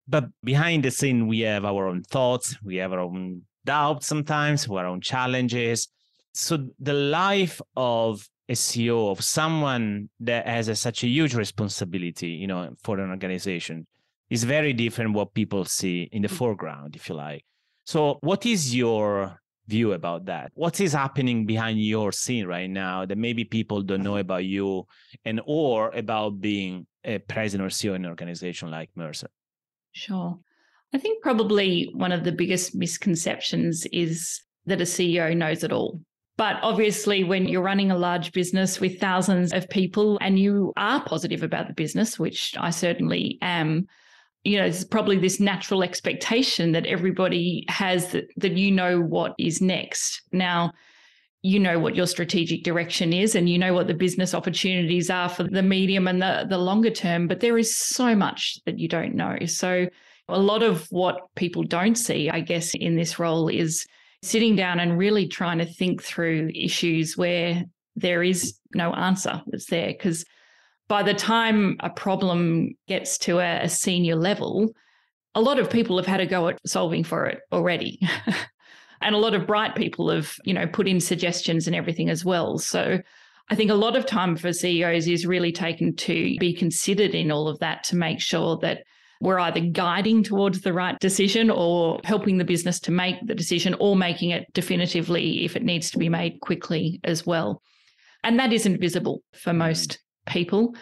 But 0.07 0.25
behind 0.43 0.83
the 0.83 0.91
scene 0.91 1.25
we 1.25 1.39
have 1.39 1.65
our 1.65 1.87
own 1.87 2.03
thoughts 2.03 2.61
we 2.63 2.75
have 2.75 2.93
our 2.93 2.99
own 2.99 3.41
doubts 3.65 4.05
sometimes 4.05 4.67
our 4.67 4.85
own 4.85 5.01
challenges. 5.01 5.87
So 6.35 6.67
the 6.79 6.93
life 6.93 7.59
of 7.75 8.29
a 8.49 8.53
CEO 8.53 9.10
of 9.10 9.23
someone 9.23 10.10
that 10.19 10.47
has 10.47 10.67
a, 10.67 10.75
such 10.75 11.03
a 11.03 11.08
huge 11.08 11.34
responsibility, 11.36 12.27
you 12.27 12.47
know, 12.47 12.73
for 12.84 12.99
an 12.99 13.10
organization 13.10 13.88
is 14.29 14.43
very 14.43 14.73
different 14.73 15.13
what 15.13 15.34
people 15.34 15.65
see 15.65 16.10
in 16.12 16.21
the 16.21 16.27
foreground, 16.27 16.95
if 16.95 17.10
you 17.10 17.15
like. 17.15 17.45
So, 17.86 18.17
what 18.21 18.45
is 18.45 18.75
your 18.75 19.39
view 19.67 19.93
about 19.93 20.25
that? 20.25 20.51
What 20.56 20.79
is 20.82 20.93
happening 20.93 21.45
behind 21.45 21.82
your 21.82 22.12
scene 22.12 22.45
right 22.45 22.69
now 22.69 23.06
that 23.06 23.17
maybe 23.17 23.43
people 23.43 23.82
don't 23.82 24.03
know 24.03 24.17
about 24.17 24.45
you 24.45 24.86
and 25.25 25.41
or 25.45 25.89
about 25.91 26.41
being 26.41 26.86
a 27.03 27.19
president 27.19 27.67
or 27.67 27.69
CEO 27.69 27.95
in 27.95 28.06
an 28.06 28.10
organization 28.10 28.71
like 28.71 28.89
Mercer? 28.95 29.27
Sure. 29.91 30.39
I 30.93 30.97
think 30.97 31.23
probably 31.23 31.91
one 31.93 32.12
of 32.12 32.23
the 32.23 32.32
biggest 32.32 32.75
misconceptions 32.75 33.86
is 33.91 34.41
that 34.65 34.82
a 34.82 34.86
CEO 34.86 35.36
knows 35.36 35.63
it 35.63 35.71
all. 35.71 35.99
But 36.35 36.57
obviously, 36.63 37.23
when 37.23 37.47
you're 37.47 37.61
running 37.61 37.91
a 37.91 37.97
large 37.97 38.31
business 38.31 38.79
with 38.79 38.99
thousands 38.99 39.53
of 39.53 39.69
people 39.69 40.17
and 40.19 40.39
you 40.39 40.73
are 40.77 41.03
positive 41.03 41.43
about 41.43 41.67
the 41.67 41.73
business, 41.73 42.17
which 42.17 42.55
I 42.59 42.71
certainly 42.71 43.37
am, 43.41 43.87
you 44.43 44.57
know, 44.57 44.63
there's 44.63 44.83
probably 44.83 45.17
this 45.19 45.39
natural 45.39 45.83
expectation 45.83 46.71
that 46.71 46.87
everybody 46.87 47.65
has 47.69 48.11
that, 48.11 48.25
that 48.37 48.53
you 48.53 48.71
know 48.71 48.99
what 48.99 49.35
is 49.37 49.61
next. 49.61 50.23
Now, 50.31 50.73
you 51.43 51.59
know 51.59 51.77
what 51.77 51.95
your 51.95 52.07
strategic 52.07 52.63
direction 52.63 53.13
is 53.13 53.35
and 53.35 53.49
you 53.49 53.57
know 53.59 53.73
what 53.73 53.87
the 53.87 53.93
business 53.93 54.33
opportunities 54.33 55.09
are 55.09 55.29
for 55.29 55.43
the 55.43 55.61
medium 55.61 56.07
and 56.07 56.21
the, 56.21 56.45
the 56.49 56.57
longer 56.57 56.89
term, 56.89 57.27
but 57.27 57.41
there 57.41 57.57
is 57.57 57.77
so 57.77 58.15
much 58.15 58.57
that 58.65 58.79
you 58.79 58.87
don't 58.87 59.13
know. 59.13 59.37
So, 59.45 59.87
a 60.29 60.39
lot 60.39 60.63
of 60.63 60.87
what 60.89 61.19
people 61.35 61.63
don't 61.63 61.95
see, 61.95 62.29
I 62.29 62.39
guess, 62.39 62.73
in 62.73 62.95
this 62.95 63.19
role 63.19 63.49
is 63.49 63.85
sitting 64.23 64.55
down 64.55 64.79
and 64.79 64.97
really 64.97 65.27
trying 65.27 65.57
to 65.57 65.65
think 65.65 66.01
through 66.01 66.49
issues 66.55 67.17
where 67.17 67.63
there 67.95 68.23
is 68.23 68.57
no 68.73 68.93
answer 68.93 69.41
that's 69.47 69.65
there. 69.65 69.88
Because 69.88 70.25
by 70.88 71.03
the 71.03 71.13
time 71.13 71.75
a 71.81 71.89
problem 71.89 72.69
gets 72.88 73.17
to 73.17 73.39
a, 73.39 73.63
a, 73.63 73.69
senior 73.69 74.15
level, 74.15 74.71
a 75.36 75.41
lot 75.41 75.59
of 75.59 75.69
people 75.69 75.97
have 75.97 76.05
had 76.05 76.21
a 76.21 76.25
go 76.25 76.47
at 76.47 76.59
solving 76.65 77.03
for 77.03 77.25
it 77.25 77.41
already. 77.51 77.99
and 79.01 79.13
a 79.13 79.17
lot 79.17 79.33
of 79.33 79.45
bright 79.45 79.75
people 79.75 80.09
have, 80.09 80.33
you 80.45 80.53
know, 80.53 80.67
put 80.67 80.88
in 80.88 81.01
suggestions 81.01 81.67
and 81.67 81.75
everything 81.75 82.09
as 82.09 82.23
well. 82.23 82.57
So 82.57 82.99
I 83.49 83.55
think 83.55 83.71
a 83.71 83.75
lot 83.75 83.97
of 83.97 84.05
time 84.05 84.38
for 84.38 84.53
CEOs 84.53 85.07
is 85.07 85.25
really 85.25 85.51
taken 85.51 85.95
to 85.97 86.38
be 86.39 86.53
considered 86.53 87.13
in 87.13 87.29
all 87.29 87.49
of 87.49 87.59
that 87.59 87.83
to 87.86 87.97
make 87.97 88.21
sure 88.21 88.57
that 88.59 88.83
we're 89.23 89.39
either 89.39 89.62
guiding 89.62 90.21
towards 90.21 90.62
the 90.62 90.73
right 90.73 90.99
decision 90.99 91.49
or 91.49 91.99
helping 92.03 92.38
the 92.38 92.43
business 92.43 92.77
to 92.81 92.91
make 92.91 93.15
the 93.25 93.33
decision 93.33 93.73
or 93.79 93.95
making 93.95 94.31
it 94.31 94.51
definitively 94.53 95.45
if 95.45 95.55
it 95.55 95.63
needs 95.63 95.89
to 95.91 95.97
be 95.97 96.09
made 96.09 96.41
quickly 96.41 96.99
as 97.05 97.25
well. 97.25 97.62
And 98.25 98.38
that 98.38 98.51
isn't 98.51 98.81
visible 98.81 99.23
for 99.33 99.53
most 99.53 99.99
people. 100.27 100.75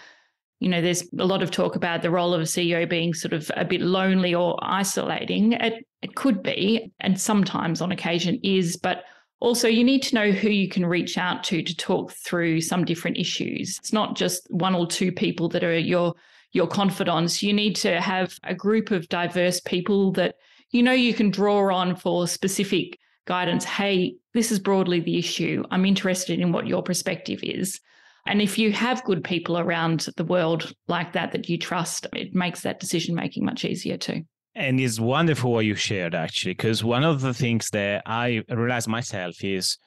You 0.59 0.69
know, 0.69 0.81
there's 0.81 1.03
a 1.19 1.25
lot 1.25 1.43
of 1.43 1.51
talk 1.51 1.75
about 1.75 2.01
the 2.01 2.09
role 2.09 2.33
of 2.33 2.41
a 2.41 2.45
CEO 2.45 2.89
being 2.89 3.13
sort 3.13 3.33
of 3.33 3.51
a 3.55 3.63
bit 3.63 3.81
lonely 3.81 4.33
or 4.33 4.57
isolating. 4.61 5.53
It, 5.53 5.85
it 6.01 6.15
could 6.15 6.41
be, 6.41 6.91
and 6.99 7.21
sometimes 7.21 7.79
on 7.79 7.91
occasion 7.91 8.39
is, 8.43 8.75
but 8.75 9.03
also 9.39 9.67
you 9.67 9.83
need 9.83 10.01
to 10.03 10.15
know 10.15 10.31
who 10.31 10.49
you 10.49 10.67
can 10.67 10.85
reach 10.85 11.15
out 11.15 11.43
to 11.43 11.61
to 11.61 11.75
talk 11.77 12.11
through 12.11 12.61
some 12.61 12.85
different 12.85 13.17
issues. 13.17 13.77
It's 13.77 13.93
not 13.93 14.15
just 14.15 14.47
one 14.49 14.73
or 14.73 14.87
two 14.87 15.11
people 15.11 15.47
that 15.49 15.63
are 15.63 15.77
your 15.77 16.15
your 16.51 16.67
confidants. 16.67 17.41
You 17.41 17.53
need 17.53 17.75
to 17.77 18.01
have 18.01 18.37
a 18.43 18.53
group 18.53 18.91
of 18.91 19.09
diverse 19.09 19.59
people 19.61 20.11
that 20.13 20.35
you 20.71 20.83
know 20.83 20.91
you 20.91 21.13
can 21.13 21.31
draw 21.31 21.73
on 21.73 21.95
for 21.95 22.27
specific 22.27 22.97
guidance. 23.25 23.63
Hey, 23.63 24.15
this 24.33 24.51
is 24.51 24.59
broadly 24.59 24.99
the 24.99 25.17
issue. 25.17 25.63
I'm 25.71 25.85
interested 25.85 26.39
in 26.39 26.51
what 26.51 26.67
your 26.67 26.83
perspective 26.83 27.39
is. 27.43 27.79
And 28.25 28.41
if 28.41 28.57
you 28.57 28.71
have 28.71 29.03
good 29.03 29.23
people 29.23 29.57
around 29.57 30.07
the 30.15 30.23
world 30.23 30.73
like 30.87 31.13
that 31.13 31.31
that 31.31 31.49
you 31.49 31.57
trust, 31.57 32.07
it 32.13 32.35
makes 32.35 32.61
that 32.61 32.79
decision 32.79 33.15
making 33.15 33.45
much 33.45 33.65
easier 33.65 33.97
too. 33.97 34.23
And 34.53 34.79
it's 34.79 34.99
wonderful 34.99 35.53
what 35.53 35.65
you 35.65 35.75
shared 35.75 36.13
actually, 36.13 36.53
because 36.53 36.83
one 36.83 37.03
of 37.03 37.21
the 37.21 37.33
things 37.33 37.69
that 37.71 38.03
I 38.05 38.43
realized 38.49 38.87
myself 38.87 39.43
is 39.43 39.77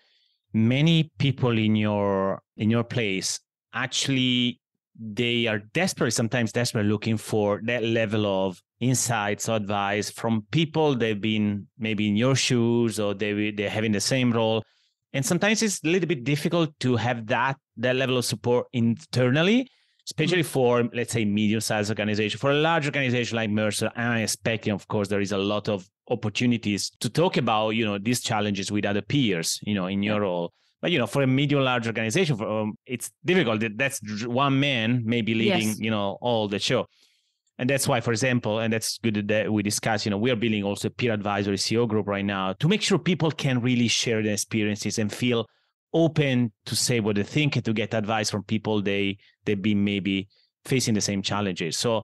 many 0.53 1.11
people 1.19 1.59
in 1.59 1.77
your 1.77 2.41
in 2.57 2.71
your 2.71 2.85
place 2.85 3.41
actually 3.75 4.61
they 4.99 5.47
are 5.47 5.59
desperate, 5.59 6.13
sometimes 6.13 6.53
desperate, 6.53 6.85
looking 6.85 7.17
for 7.17 7.61
that 7.65 7.83
level 7.83 8.27
of 8.27 8.63
insights 8.81 9.49
or 9.49 9.57
advice 9.57 10.11
from 10.11 10.47
people 10.51 10.95
they've 10.95 11.21
been 11.21 11.67
maybe 11.79 12.09
in 12.09 12.17
your 12.17 12.37
shoes 12.37 13.01
or 13.01 13.15
they 13.15 13.51
they're 13.51 13.71
having 13.71 13.93
the 13.93 14.01
same 14.01 14.33
role. 14.33 14.63
And 15.13 15.25
sometimes 15.25 15.63
it's 15.63 15.83
a 15.85 15.89
little 15.89 16.09
bit 16.09 16.25
difficult 16.25 16.71
to 16.81 16.97
have 16.97 17.27
that 17.27 17.57
that 17.79 17.97
level 17.97 18.19
of 18.19 18.25
support 18.25 18.67
internally, 18.73 19.69
especially 20.07 20.43
mm-hmm. 20.43 20.49
for 20.49 20.91
let's 20.93 21.13
say 21.13 21.25
medium-sized 21.25 21.91
organization. 21.91 22.39
For 22.39 22.51
a 22.51 22.55
large 22.55 22.87
organization 22.87 23.37
like 23.37 23.51
Mercer, 23.51 23.91
I'm 23.97 24.23
expecting, 24.23 24.73
of 24.73 24.87
course, 24.87 25.09
there 25.09 25.21
is 25.21 25.33
a 25.33 25.39
lot 25.39 25.69
of 25.69 25.89
opportunities 26.11 26.91
to 27.01 27.09
talk 27.09 27.37
about 27.37 27.71
you 27.71 27.85
know 27.85 27.99
these 27.99 28.21
challenges 28.21 28.71
with 28.71 28.85
other 28.85 29.03
peers, 29.03 29.59
you 29.63 29.75
know, 29.75 29.87
in 29.87 30.03
your 30.03 30.21
role. 30.21 30.53
But 30.85 30.91
you 30.91 30.99
know, 30.99 31.07
for 31.07 31.23
a 31.23 31.27
medium 31.27 31.63
large 31.63 31.87
organization, 31.87 32.37
for, 32.37 32.47
um, 32.47 32.77
it's 32.85 33.11
difficult. 33.25 33.63
That's 33.75 34.03
one 34.27 34.61
man 34.61 35.03
maybe 35.07 35.33
leading, 35.33 35.69
yes. 35.69 35.79
you 35.79 35.91
know, 35.91 36.19
all 36.21 36.47
the 36.47 36.59
show. 36.59 36.89
And 37.57 37.71
that's 37.71 37.89
why, 37.89 38.03
for 38.03 38.11
example, 38.11 38.59
and 38.59 38.71
that's 38.71 38.99
good 38.99 39.27
that 39.29 39.51
we 39.51 39.63
discuss, 39.63 40.05
you 40.05 40.11
know, 40.11 40.19
we 40.19 40.31
are 40.31 40.37
building 40.37 40.63
also 40.63 40.89
a 40.89 40.91
peer 40.91 41.15
advisory 41.15 41.57
CEO 41.57 41.89
group 41.89 42.07
right 42.07 42.25
now 42.25 42.53
to 42.61 42.69
make 42.69 42.83
sure 42.83 42.99
people 42.99 43.31
can 43.31 43.63
really 43.63 43.89
share 43.89 44.23
their 44.23 44.35
experiences 44.35 44.99
and 44.99 45.11
feel 45.11 45.47
open 45.95 46.53
to 46.67 46.77
say 46.77 47.01
what 47.01 47.17
they 47.17 47.23
think 47.23 47.57
and 47.57 47.65
to 47.65 47.73
get 47.73 47.95
advice 47.95 48.29
from 48.29 48.43
people 48.43 48.83
they 48.83 49.17
they've 49.47 49.63
been 49.63 49.83
maybe 49.83 50.29
facing 50.67 50.93
the 50.93 51.01
same 51.01 51.23
challenges. 51.23 51.79
So 51.79 52.03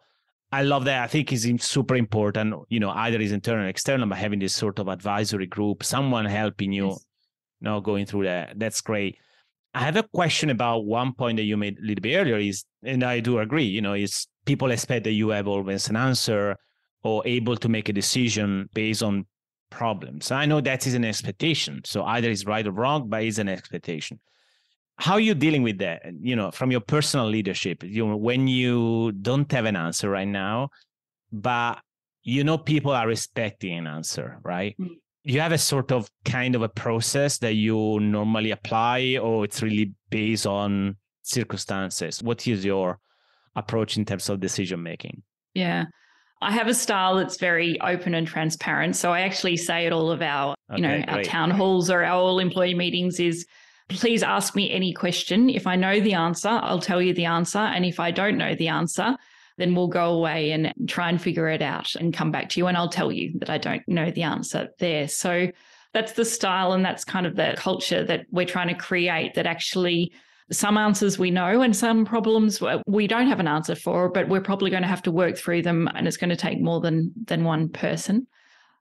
I 0.52 0.62
love 0.62 0.86
that. 0.86 1.02
I 1.02 1.06
think 1.06 1.34
it's 1.34 1.66
super 1.66 1.96
important, 1.96 2.54
you 2.70 2.80
know, 2.80 2.92
either 2.92 3.20
is 3.20 3.32
internal 3.32 3.66
or 3.66 3.68
external, 3.68 4.08
but 4.08 4.16
having 4.16 4.38
this 4.38 4.54
sort 4.54 4.78
of 4.78 4.88
advisory 4.88 5.44
group, 5.44 5.84
someone 5.84 6.24
helping 6.24 6.72
you 6.72 6.92
yes 6.92 7.04
know, 7.60 7.80
going 7.80 8.06
through 8.06 8.24
that. 8.24 8.58
That's 8.58 8.80
great. 8.80 9.18
I 9.74 9.80
have 9.80 9.96
a 9.96 10.02
question 10.02 10.50
about 10.50 10.84
one 10.84 11.12
point 11.12 11.36
that 11.36 11.44
you 11.44 11.56
made 11.56 11.78
a 11.78 11.82
little 11.82 12.02
bit 12.02 12.16
earlier 12.16 12.38
is, 12.38 12.64
and 12.82 13.04
I 13.04 13.20
do 13.20 13.38
agree, 13.38 13.64
you 13.64 13.80
know, 13.80 13.92
it's 13.92 14.26
people 14.44 14.70
expect 14.70 15.04
that 15.04 15.12
you 15.12 15.28
have 15.28 15.46
always 15.46 15.88
an 15.88 15.96
answer 15.96 16.56
or 17.04 17.22
able 17.24 17.56
to 17.56 17.68
make 17.68 17.88
a 17.88 17.92
decision 17.92 18.68
based 18.74 19.02
on 19.02 19.26
problems. 19.70 20.32
I 20.32 20.46
know 20.46 20.60
that 20.60 20.86
is 20.86 20.94
an 20.94 21.04
expectation. 21.04 21.82
So 21.84 22.04
either 22.04 22.30
it's 22.30 22.46
right 22.46 22.66
or 22.66 22.72
wrong, 22.72 23.08
but 23.08 23.22
it's 23.22 23.38
an 23.38 23.48
expectation. 23.48 24.18
How 24.96 25.14
are 25.14 25.20
you 25.20 25.34
dealing 25.34 25.62
with 25.62 25.78
that? 25.78 26.02
You 26.20 26.36
know, 26.36 26.50
from 26.50 26.72
your 26.72 26.80
personal 26.80 27.26
leadership, 27.26 27.84
you 27.84 28.06
know, 28.06 28.16
when 28.16 28.48
you 28.48 29.12
don't 29.12 29.50
have 29.52 29.64
an 29.64 29.76
answer 29.76 30.10
right 30.10 30.28
now, 30.28 30.70
but 31.32 31.80
you 32.22 32.44
know 32.44 32.58
people 32.58 32.90
are 32.90 33.10
expecting 33.10 33.78
an 33.78 33.86
answer, 33.86 34.40
right? 34.42 34.74
Mm-hmm 34.78 34.94
you 35.22 35.40
have 35.40 35.52
a 35.52 35.58
sort 35.58 35.92
of 35.92 36.08
kind 36.24 36.54
of 36.54 36.62
a 36.62 36.68
process 36.68 37.38
that 37.38 37.54
you 37.54 38.00
normally 38.00 38.50
apply 38.50 39.18
or 39.20 39.44
it's 39.44 39.62
really 39.62 39.92
based 40.10 40.46
on 40.46 40.96
circumstances? 41.22 42.22
What 42.22 42.46
is 42.46 42.64
your 42.64 42.98
approach 43.56 43.96
in 43.96 44.04
terms 44.04 44.28
of 44.28 44.40
decision 44.40 44.82
making? 44.82 45.22
Yeah. 45.54 45.84
I 46.42 46.52
have 46.52 46.68
a 46.68 46.74
style 46.74 47.16
that's 47.16 47.36
very 47.36 47.78
open 47.82 48.14
and 48.14 48.26
transparent. 48.26 48.96
So 48.96 49.12
I 49.12 49.20
actually 49.20 49.58
say 49.58 49.86
at 49.86 49.92
all 49.92 50.10
of 50.10 50.22
our, 50.22 50.54
okay, 50.72 50.80
you 50.80 50.88
know, 50.88 50.96
great. 50.96 51.08
our 51.08 51.22
town 51.22 51.50
halls 51.50 51.90
or 51.90 52.02
our 52.02 52.12
all 52.12 52.38
employee 52.38 52.74
meetings 52.74 53.20
is 53.20 53.46
please 53.90 54.22
ask 54.22 54.56
me 54.56 54.70
any 54.70 54.94
question. 54.94 55.50
If 55.50 55.66
I 55.66 55.76
know 55.76 56.00
the 56.00 56.14
answer, 56.14 56.48
I'll 56.48 56.80
tell 56.80 57.02
you 57.02 57.12
the 57.12 57.26
answer. 57.26 57.58
And 57.58 57.84
if 57.84 58.00
I 58.00 58.10
don't 58.10 58.38
know 58.38 58.54
the 58.54 58.68
answer, 58.68 59.16
then 59.60 59.74
we'll 59.74 59.88
go 59.88 60.12
away 60.12 60.52
and 60.52 60.72
try 60.88 61.08
and 61.08 61.20
figure 61.20 61.48
it 61.48 61.62
out 61.62 61.94
and 61.94 62.14
come 62.14 62.30
back 62.30 62.48
to 62.50 62.60
you. 62.60 62.66
And 62.66 62.76
I'll 62.76 62.88
tell 62.88 63.12
you 63.12 63.32
that 63.38 63.50
I 63.50 63.58
don't 63.58 63.86
know 63.86 64.10
the 64.10 64.22
answer 64.22 64.68
there. 64.78 65.08
So 65.08 65.48
that's 65.92 66.12
the 66.12 66.24
style 66.24 66.72
and 66.72 66.84
that's 66.84 67.04
kind 67.04 67.26
of 67.26 67.36
the 67.36 67.54
culture 67.56 68.04
that 68.04 68.26
we're 68.30 68.46
trying 68.46 68.68
to 68.68 68.74
create 68.74 69.34
that 69.34 69.46
actually 69.46 70.12
some 70.52 70.76
answers 70.76 71.18
we 71.18 71.30
know 71.30 71.62
and 71.62 71.76
some 71.76 72.04
problems 72.04 72.60
we 72.86 73.06
don't 73.06 73.28
have 73.28 73.40
an 73.40 73.46
answer 73.46 73.74
for 73.74 74.08
but 74.08 74.28
we're 74.28 74.40
probably 74.40 74.70
going 74.70 74.82
to 74.82 74.88
have 74.88 75.02
to 75.02 75.12
work 75.12 75.36
through 75.36 75.62
them 75.62 75.88
and 75.94 76.08
it's 76.08 76.16
going 76.16 76.30
to 76.30 76.36
take 76.36 76.60
more 76.60 76.80
than 76.80 77.12
than 77.26 77.44
one 77.44 77.68
person 77.68 78.26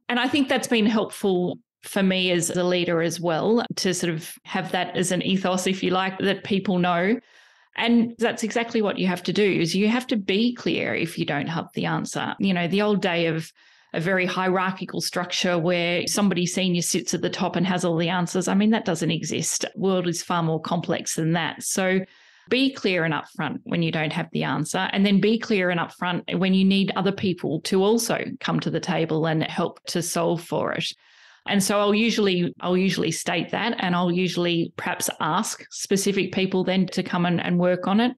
and 0.07 0.19
i 0.19 0.27
think 0.27 0.49
that's 0.49 0.67
been 0.67 0.87
helpful 0.87 1.59
for 1.83 2.01
me 2.01 2.31
as 2.31 2.49
a 2.49 2.63
leader 2.63 3.01
as 3.01 3.19
well 3.19 3.63
to 3.75 3.93
sort 3.93 4.11
of 4.11 4.33
have 4.43 4.71
that 4.71 4.97
as 4.97 5.11
an 5.11 5.21
ethos 5.21 5.67
if 5.67 5.83
you 5.83 5.91
like 5.91 6.17
that 6.19 6.43
people 6.43 6.79
know 6.79 7.15
and 7.79 8.13
that's 8.19 8.43
exactly 8.43 8.81
what 8.81 8.97
you 8.97 9.07
have 9.07 9.23
to 9.23 9.33
do 9.33 9.43
is 9.43 9.75
you 9.75 9.87
have 9.87 10.05
to 10.07 10.17
be 10.17 10.53
clear 10.53 10.93
if 10.93 11.17
you 11.17 11.25
don't 11.25 11.47
have 11.47 11.67
the 11.73 11.85
answer 11.85 12.35
you 12.39 12.53
know 12.53 12.67
the 12.67 12.81
old 12.81 13.01
day 13.01 13.27
of 13.27 13.51
a 13.93 13.99
very 13.99 14.25
hierarchical 14.25 15.01
structure 15.01 15.57
where 15.57 16.05
somebody 16.05 16.45
senior 16.45 16.81
sits 16.81 17.13
at 17.13 17.21
the 17.21 17.29
top 17.29 17.55
and 17.55 17.65
has 17.65 17.83
all 17.83 17.97
the 17.97 18.09
answers. 18.09 18.47
I 18.47 18.53
mean, 18.53 18.69
that 18.71 18.85
doesn't 18.85 19.09
exist. 19.09 19.65
World 19.75 20.07
is 20.07 20.21
far 20.21 20.43
more 20.43 20.61
complex 20.61 21.15
than 21.15 21.33
that. 21.33 21.63
So 21.63 22.01
be 22.49 22.73
clear 22.73 23.03
and 23.03 23.13
upfront 23.13 23.59
when 23.63 23.81
you 23.83 23.91
don't 23.91 24.13
have 24.13 24.29
the 24.31 24.43
answer, 24.43 24.89
and 24.91 25.05
then 25.05 25.21
be 25.21 25.37
clear 25.37 25.69
and 25.69 25.79
upfront 25.79 26.37
when 26.37 26.53
you 26.53 26.65
need 26.65 26.91
other 26.95 27.11
people 27.11 27.61
to 27.61 27.83
also 27.83 28.25
come 28.39 28.59
to 28.59 28.71
the 28.71 28.79
table 28.79 29.25
and 29.27 29.43
help 29.43 29.83
to 29.85 30.01
solve 30.01 30.43
for 30.43 30.73
it. 30.73 30.91
And 31.47 31.63
so 31.63 31.79
I'll 31.79 31.95
usually 31.95 32.53
I'll 32.61 32.77
usually 32.77 33.11
state 33.11 33.51
that 33.51 33.75
and 33.79 33.95
I'll 33.95 34.11
usually 34.11 34.73
perhaps 34.75 35.09
ask 35.19 35.65
specific 35.71 36.31
people 36.31 36.63
then 36.63 36.85
to 36.87 37.03
come 37.03 37.25
and, 37.25 37.41
and 37.41 37.59
work 37.59 37.87
on 37.87 37.99
it. 37.99 38.15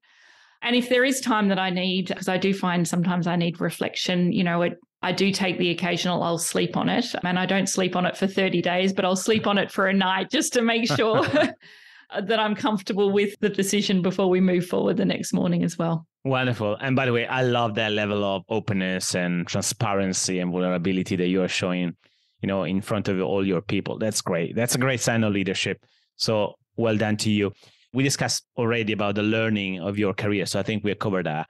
And 0.62 0.76
if 0.76 0.88
there 0.88 1.04
is 1.04 1.20
time 1.20 1.48
that 1.48 1.58
I 1.58 1.70
need, 1.70 2.08
because 2.08 2.28
I 2.28 2.36
do 2.36 2.54
find 2.54 2.86
sometimes 2.86 3.26
I 3.26 3.36
need 3.36 3.60
reflection, 3.60 4.32
you 4.32 4.44
know, 4.44 4.62
it 4.62 4.78
I 5.02 5.10
do 5.10 5.32
take 5.32 5.58
the 5.58 5.70
occasional, 5.70 6.22
I'll 6.22 6.38
sleep 6.38 6.76
on 6.76 6.88
it. 6.88 7.06
And 7.24 7.38
I 7.38 7.44
don't 7.44 7.68
sleep 7.68 7.96
on 7.96 8.06
it 8.06 8.16
for 8.16 8.26
30 8.26 8.62
days, 8.62 8.92
but 8.92 9.04
I'll 9.04 9.16
sleep 9.16 9.46
on 9.46 9.58
it 9.58 9.70
for 9.70 9.88
a 9.88 9.92
night 9.92 10.30
just 10.30 10.52
to 10.52 10.62
make 10.62 10.86
sure 10.96 11.26
that 12.20 12.38
I'm 12.38 12.54
comfortable 12.54 13.10
with 13.10 13.34
the 13.40 13.48
decision 13.48 14.02
before 14.02 14.28
we 14.28 14.40
move 14.40 14.66
forward 14.66 14.96
the 14.96 15.04
next 15.04 15.32
morning 15.32 15.64
as 15.64 15.76
well. 15.76 16.06
Wonderful. 16.24 16.76
And 16.80 16.94
by 16.94 17.06
the 17.06 17.12
way, 17.12 17.26
I 17.26 17.42
love 17.42 17.74
that 17.74 17.92
level 17.92 18.24
of 18.24 18.44
openness 18.48 19.16
and 19.16 19.46
transparency 19.46 20.38
and 20.38 20.52
vulnerability 20.52 21.16
that 21.16 21.26
you 21.26 21.42
are 21.42 21.48
showing, 21.48 21.96
you 22.42 22.48
know, 22.48 22.64
in 22.64 22.82
front 22.82 23.08
of 23.08 23.20
all 23.20 23.46
your 23.46 23.62
people. 23.62 23.98
That's 23.98 24.20
great. 24.20 24.54
That's 24.54 24.74
a 24.74 24.78
great 24.78 25.00
sign 25.00 25.24
of 25.24 25.32
leadership. 25.32 25.84
So 26.16 26.54
well 26.76 26.96
done 26.96 27.16
to 27.18 27.30
you. 27.30 27.52
We 27.94 28.02
discussed 28.02 28.44
already 28.56 28.92
about 28.92 29.14
the 29.14 29.22
learning 29.22 29.80
of 29.80 29.98
your 29.98 30.14
career. 30.14 30.46
So 30.46 30.58
I 30.60 30.62
think 30.62 30.84
we 30.84 30.94
covered 30.94 31.26
that 31.26 31.48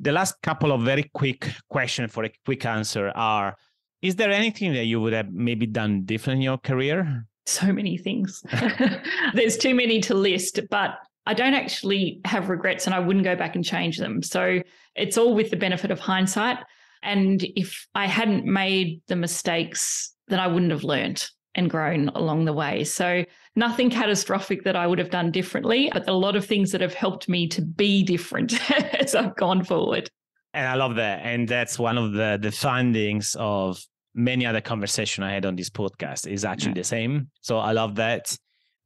the 0.00 0.12
last 0.12 0.40
couple 0.42 0.72
of 0.72 0.82
very 0.82 1.08
quick 1.12 1.48
questions 1.68 2.10
for 2.10 2.24
a 2.24 2.32
quick 2.44 2.64
answer 2.64 3.12
are 3.14 3.56
is 4.00 4.16
there 4.16 4.30
anything 4.30 4.72
that 4.72 4.86
you 4.86 5.00
would 5.00 5.12
have 5.12 5.30
maybe 5.30 5.66
done 5.66 6.02
different 6.04 6.38
in 6.38 6.42
your 6.42 6.58
career 6.58 7.26
so 7.46 7.72
many 7.72 7.98
things 7.98 8.42
there's 9.34 9.58
too 9.58 9.74
many 9.74 10.00
to 10.00 10.14
list 10.14 10.60
but 10.70 10.98
i 11.26 11.34
don't 11.34 11.54
actually 11.54 12.20
have 12.24 12.48
regrets 12.48 12.86
and 12.86 12.94
i 12.94 12.98
wouldn't 12.98 13.24
go 13.24 13.36
back 13.36 13.54
and 13.54 13.64
change 13.64 13.98
them 13.98 14.22
so 14.22 14.60
it's 14.96 15.18
all 15.18 15.34
with 15.34 15.50
the 15.50 15.56
benefit 15.56 15.90
of 15.90 16.00
hindsight 16.00 16.58
and 17.02 17.44
if 17.56 17.86
i 17.94 18.06
hadn't 18.06 18.44
made 18.44 19.00
the 19.08 19.16
mistakes 19.16 20.14
then 20.28 20.40
i 20.40 20.46
wouldn't 20.46 20.72
have 20.72 20.84
learned 20.84 21.28
and 21.54 21.68
grown 21.68 22.08
along 22.10 22.44
the 22.44 22.52
way 22.52 22.84
so 22.84 23.24
nothing 23.56 23.90
catastrophic 23.90 24.64
that 24.64 24.76
I 24.76 24.86
would 24.86 24.98
have 24.98 25.10
done 25.10 25.30
differently, 25.30 25.90
but 25.92 26.08
a 26.08 26.12
lot 26.12 26.36
of 26.36 26.44
things 26.44 26.72
that 26.72 26.80
have 26.80 26.94
helped 26.94 27.28
me 27.28 27.48
to 27.48 27.62
be 27.62 28.02
different 28.02 28.58
as 29.00 29.14
I've 29.14 29.36
gone 29.36 29.64
forward. 29.64 30.08
And 30.54 30.66
I 30.66 30.74
love 30.74 30.96
that. 30.96 31.20
And 31.24 31.48
that's 31.48 31.78
one 31.78 31.96
of 31.96 32.12
the 32.12 32.38
the 32.40 32.50
findings 32.50 33.36
of 33.38 33.80
many 34.14 34.44
other 34.44 34.60
conversation 34.60 35.22
I 35.22 35.32
had 35.32 35.46
on 35.46 35.54
this 35.54 35.70
podcast 35.70 36.26
is 36.26 36.44
actually 36.44 36.72
yeah. 36.72 36.82
the 36.82 36.84
same. 36.84 37.30
So 37.40 37.58
I 37.58 37.72
love 37.72 37.94
that. 37.96 38.36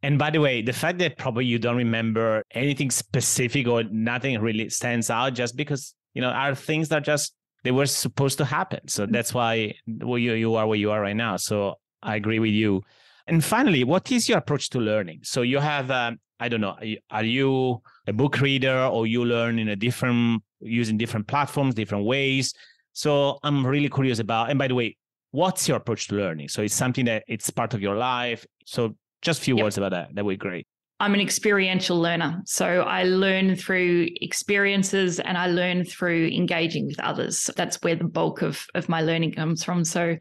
And 0.03 0.19
by 0.19 0.31
the 0.31 0.41
way, 0.41 0.61
the 0.61 0.75
fact 0.75 0.99
that 0.99 1.17
probably 1.17 1.47
you 1.47 1.59
don't 1.59 1.79
remember 1.79 2.43
anything 2.51 2.91
specific 2.91 3.67
or 3.67 3.85
nothing 3.85 4.39
really 4.39 4.69
stands 4.69 5.09
out 5.09 5.33
just 5.33 5.57
because, 5.57 5.95
you 6.13 6.21
know, 6.21 6.29
are 6.29 6.55
things 6.55 6.91
that 6.91 7.05
just 7.05 7.33
they 7.65 7.73
were 7.73 7.87
supposed 7.87 8.39
to 8.39 8.45
happen. 8.45 8.87
So 8.87 9.07
that's 9.07 9.35
why 9.35 9.75
you 9.87 10.17
you 10.17 10.55
are 10.55 10.67
where 10.67 10.79
you 10.79 10.91
are 10.93 11.01
right 11.01 11.17
now. 11.17 11.37
So 11.37 11.75
I 12.03 12.17
agree 12.17 12.39
with 12.39 12.53
you. 12.53 12.83
And 13.27 13.43
finally, 13.43 13.85
what 13.85 14.13
is 14.13 14.29
your 14.29 14.39
approach 14.39 14.69
to 14.71 14.79
learning? 14.79 15.21
So 15.23 15.41
you 15.43 15.59
have, 15.59 15.91
um, 15.91 16.19
I 16.39 16.49
don't 16.51 16.61
know, 16.61 16.77
are 17.11 17.25
you 17.25 17.81
a 18.07 18.13
book 18.13 18.41
reader 18.41 18.85
or 18.85 19.07
you 19.07 19.25
learn 19.25 19.59
in 19.59 19.69
a 19.69 19.77
different, 19.77 20.43
using 20.61 20.99
different 20.99 21.27
platforms, 21.27 21.75
different 21.75 22.05
ways? 22.05 22.53
So 22.93 23.39
I'm 23.43 23.67
really 23.67 23.89
curious 23.89 24.19
about, 24.19 24.51
and 24.51 24.59
by 24.59 24.69
the 24.69 24.75
way, 24.75 24.99
what's 25.31 25.67
your 25.67 25.79
approach 25.79 26.09
to 26.09 26.17
learning? 26.17 26.49
So 26.49 26.61
it's 26.61 26.75
something 26.75 27.07
that 27.07 27.25
it's 27.27 27.49
part 27.49 27.73
of 27.73 27.81
your 27.81 27.97
life. 27.97 28.45
So 28.67 28.95
just 29.23 29.41
a 29.41 29.45
few 29.45 29.57
yep. 29.57 29.65
words 29.65 29.79
about 29.79 29.93
that. 29.93 30.15
That 30.15 30.25
would 30.25 30.33
be 30.33 30.37
great. 30.37 30.67
I'm 31.05 31.13
an 31.13 31.21
experiential 31.21 32.01
learner. 32.01 32.41
So 32.47 32.81
I 32.81 33.03
learn 33.03 33.57
through 33.57 34.09
experiences 34.23 35.21
and 35.21 35.37
I 35.37 35.49
learn 35.49 35.85
through 35.85 36.29
engaging 36.29 36.87
with 36.87 36.99
others. 36.99 37.51
That's 37.57 37.77
where 37.83 37.95
the 37.95 38.05
bulk 38.05 38.41
of, 38.41 38.67
of 38.75 38.89
my 38.89 39.03
learning 39.03 39.33
comes 39.33 39.63
from. 39.63 39.85
So 39.85 40.17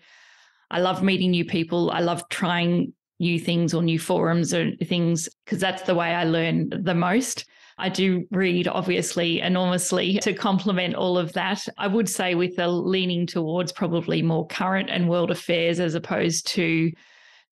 I 0.69 0.79
love 0.81 1.01
meeting 1.01 1.31
new 1.31 1.45
people. 1.45 1.89
I 1.91 2.01
love 2.01 2.27
trying 2.27 2.91
new 3.17 3.39
things 3.39 3.73
or 3.73 3.81
new 3.81 3.97
forums 3.97 4.53
or 4.53 4.71
things 4.83 5.29
because 5.45 5.61
that's 5.61 5.83
the 5.83 5.95
way 5.95 6.13
I 6.13 6.25
learn 6.25 6.67
the 6.69 6.93
most. 6.93 7.45
I 7.77 7.87
do 7.87 8.27
read, 8.29 8.67
obviously, 8.67 9.39
enormously 9.39 10.17
to 10.19 10.33
complement 10.33 10.95
all 10.95 11.17
of 11.17 11.31
that. 11.31 11.65
I 11.77 11.87
would 11.87 12.09
say 12.09 12.35
with 12.35 12.59
a 12.59 12.67
leaning 12.67 13.25
towards 13.25 13.71
probably 13.71 14.21
more 14.21 14.47
current 14.47 14.89
and 14.89 15.07
world 15.07 15.31
affairs 15.31 15.79
as 15.79 15.95
opposed 15.95 16.45
to 16.47 16.91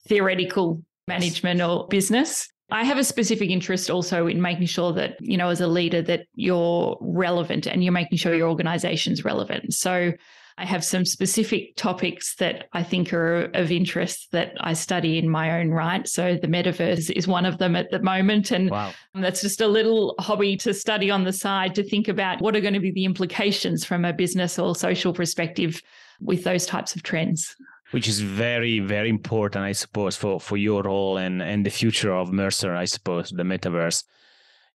theoretical 0.06 0.84
management 1.08 1.62
or 1.62 1.88
business. 1.88 2.50
I 2.72 2.84
have 2.84 2.98
a 2.98 3.04
specific 3.04 3.50
interest 3.50 3.90
also 3.90 4.28
in 4.28 4.42
making 4.42 4.68
sure 4.68 4.94
that, 4.94 5.18
you 5.20 5.38
know, 5.38 5.50
as 5.50 5.62
a 5.62 5.68
leader, 5.68 6.02
that 6.04 6.28
you're 6.36 6.98
relevant 7.02 7.68
and 7.68 7.84
you're 7.84 7.94
making 7.94 8.18
sure 8.18 8.34
your 8.34 8.50
organization's 8.50 9.26
relevant. 9.26 9.74
So 9.74 10.14
I 10.58 10.66
have 10.66 10.84
some 10.84 11.06
specific 11.06 11.76
topics 11.76 12.36
that 12.36 12.70
I 12.74 12.84
think 12.84 13.14
are 13.14 13.46
of 13.54 13.72
interest 13.72 14.32
that 14.32 14.54
I 14.62 14.74
study 14.74 15.18
in 15.18 15.30
my 15.30 15.60
own 15.60 15.72
right. 15.72 16.08
So 16.08 16.38
the 16.40 16.48
metaverse 16.48 17.10
is 17.10 17.28
one 17.28 17.46
of 17.46 17.58
them 17.58 17.76
at 17.76 17.90
the 17.92 18.00
moment. 18.00 18.52
And 18.52 18.70
wow. 18.70 18.94
that's 19.16 19.42
just 19.42 19.62
a 19.62 19.68
little 19.68 20.16
hobby 20.20 20.56
to 20.58 20.74
study 20.74 21.10
on 21.10 21.24
the 21.24 21.34
side 21.34 21.76
to 21.76 21.84
think 21.84 22.08
about 22.08 22.42
what 22.42 22.56
are 22.56 22.62
going 22.62 22.74
to 22.74 22.80
be 22.80 22.92
the 22.92 23.06
implications 23.06 23.84
from 23.84 24.06
a 24.06 24.14
business 24.14 24.60
or 24.60 24.76
social 24.76 25.14
perspective 25.14 25.82
with 26.22 26.44
those 26.44 26.66
types 26.66 26.96
of 26.96 27.04
trends 27.04 27.56
which 27.92 28.08
is 28.08 28.20
very 28.20 28.80
very 28.80 29.10
important 29.10 29.64
i 29.64 29.72
suppose 29.72 30.16
for 30.16 30.40
for 30.40 30.58
your 30.58 30.84
role 30.84 31.18
and 31.18 31.42
and 31.42 31.66
the 31.66 31.70
future 31.70 32.14
of 32.14 32.32
mercer 32.32 32.76
i 32.76 32.86
suppose 32.86 33.30
the 33.30 33.44
metaverse 33.44 34.04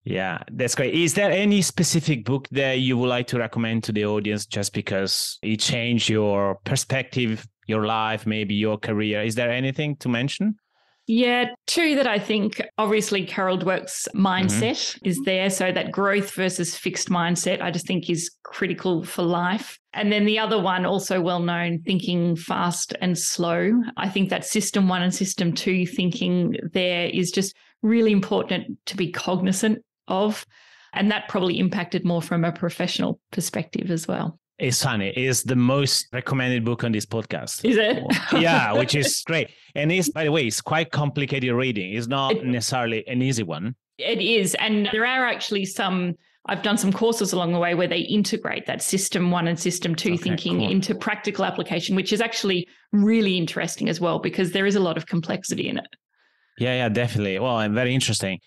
yeah, 0.06 0.44
that's 0.52 0.76
great. 0.76 0.94
Is 0.94 1.16
there 1.16 1.32
any 1.32 1.64
specific 1.64 2.26
book 2.26 2.48
that 2.52 2.74
you 2.74 2.96
would 2.96 3.10
like 3.10 3.26
to 3.28 3.40
recommend 3.40 3.84
to 3.86 3.92
the 3.92 4.06
audience 4.06 4.46
just 4.46 4.72
because 4.72 5.40
it 5.42 5.60
changed 5.60 6.10
your 6.10 6.60
perspective, 6.64 7.48
your 7.66 7.88
life, 7.88 8.28
maybe 8.28 8.54
your 8.54 8.78
career? 8.78 9.24
Is 9.24 9.34
there 9.34 9.50
anything 9.50 9.96
to 9.98 10.08
mention? 10.08 10.58
Yeah, 11.08 11.50
two 11.68 11.96
that 11.98 12.08
I 12.08 12.18
think 12.18 12.60
obviously 12.80 13.26
Carol 13.26 13.60
Dweck's 13.60 14.08
mindset 14.16 14.72
mm-hmm. 14.72 15.08
is 15.08 15.22
there. 15.24 15.52
So 15.52 15.72
that 15.72 15.92
growth 15.92 16.34
versus 16.34 16.76
fixed 16.76 17.10
mindset, 17.10 17.62
I 17.62 17.70
just 17.70 17.86
think 17.86 18.10
is 18.10 18.32
critical 18.44 19.04
for 19.04 19.22
life. 19.22 19.78
And 19.94 20.12
then 20.12 20.26
the 20.26 20.40
other 20.40 20.60
one, 20.60 20.84
also 20.84 21.22
well 21.22 21.42
known, 21.42 21.82
thinking 21.84 22.36
fast 22.36 22.96
and 23.02 23.18
slow. 23.18 23.84
I 23.98 24.10
think 24.10 24.30
that 24.30 24.46
system 24.46 24.88
one 24.88 25.04
and 25.04 25.14
system 25.14 25.54
two 25.54 25.86
thinking 25.86 26.58
there 26.74 27.08
is 27.08 27.30
just 27.30 27.56
really 27.84 28.12
important 28.12 28.80
to 28.88 28.98
be 28.98 29.12
cognizant 29.12 29.84
of. 30.08 30.44
And 30.92 31.12
that 31.12 31.30
probably 31.30 31.60
impacted 31.60 32.04
more 32.04 32.22
from 32.22 32.44
a 32.44 32.52
professional 32.52 33.20
perspective 33.32 33.92
as 33.92 34.08
well. 34.08 34.40
It's 34.58 34.82
funny. 34.82 35.10
It's 35.10 35.44
the 35.44 35.56
most 35.56 36.08
recommended 36.14 36.64
book 36.64 36.84
on 36.86 36.94
this 36.94 37.06
podcast. 37.06 37.66
Is 37.66 37.78
it? 37.78 38.04
yeah, 38.42 38.72
which 38.72 38.96
is 38.96 39.22
great. 39.26 39.50
And 39.76 39.92
it's, 39.92 40.10
by 40.10 40.24
the 40.24 40.32
way, 40.32 40.48
it's 40.48 40.62
quite 40.62 40.92
complicated 40.92 41.52
reading. 41.54 41.94
It's 41.94 42.08
not 42.08 42.44
necessarily 42.44 43.06
an 43.08 43.22
easy 43.22 43.44
one. 43.44 43.76
It 43.98 44.22
is. 44.22 44.56
And 44.56 44.88
there 44.94 45.06
are 45.06 45.26
actually 45.26 45.66
some, 45.66 46.16
I've 46.48 46.62
done 46.62 46.78
some 46.78 46.94
courses 46.94 47.34
along 47.34 47.52
the 47.52 47.60
way 47.60 47.76
where 47.76 47.88
they 47.88 48.00
integrate 48.00 48.66
that 48.68 48.82
system 48.82 49.30
one 49.30 49.48
and 49.50 49.60
system 49.60 49.94
two 49.94 50.14
okay, 50.14 50.24
thinking 50.24 50.60
cool. 50.60 50.72
into 50.72 50.96
practical 50.96 51.44
application, 51.44 51.96
which 51.96 52.14
is 52.14 52.22
actually 52.22 52.66
really 52.94 53.38
interesting 53.38 53.90
as 53.90 54.00
well, 54.00 54.20
because 54.20 54.52
there 54.52 54.66
is 54.66 54.76
a 54.76 54.82
lot 54.82 54.96
of 54.96 55.06
complexity 55.06 55.68
in 55.68 55.78
it. 55.78 55.88
Yeah, 56.58 56.76
yeah, 56.76 56.90
definitely. 56.90 57.40
Well, 57.40 57.60
and 57.60 57.74
very 57.74 57.94
interesting. 57.94 58.40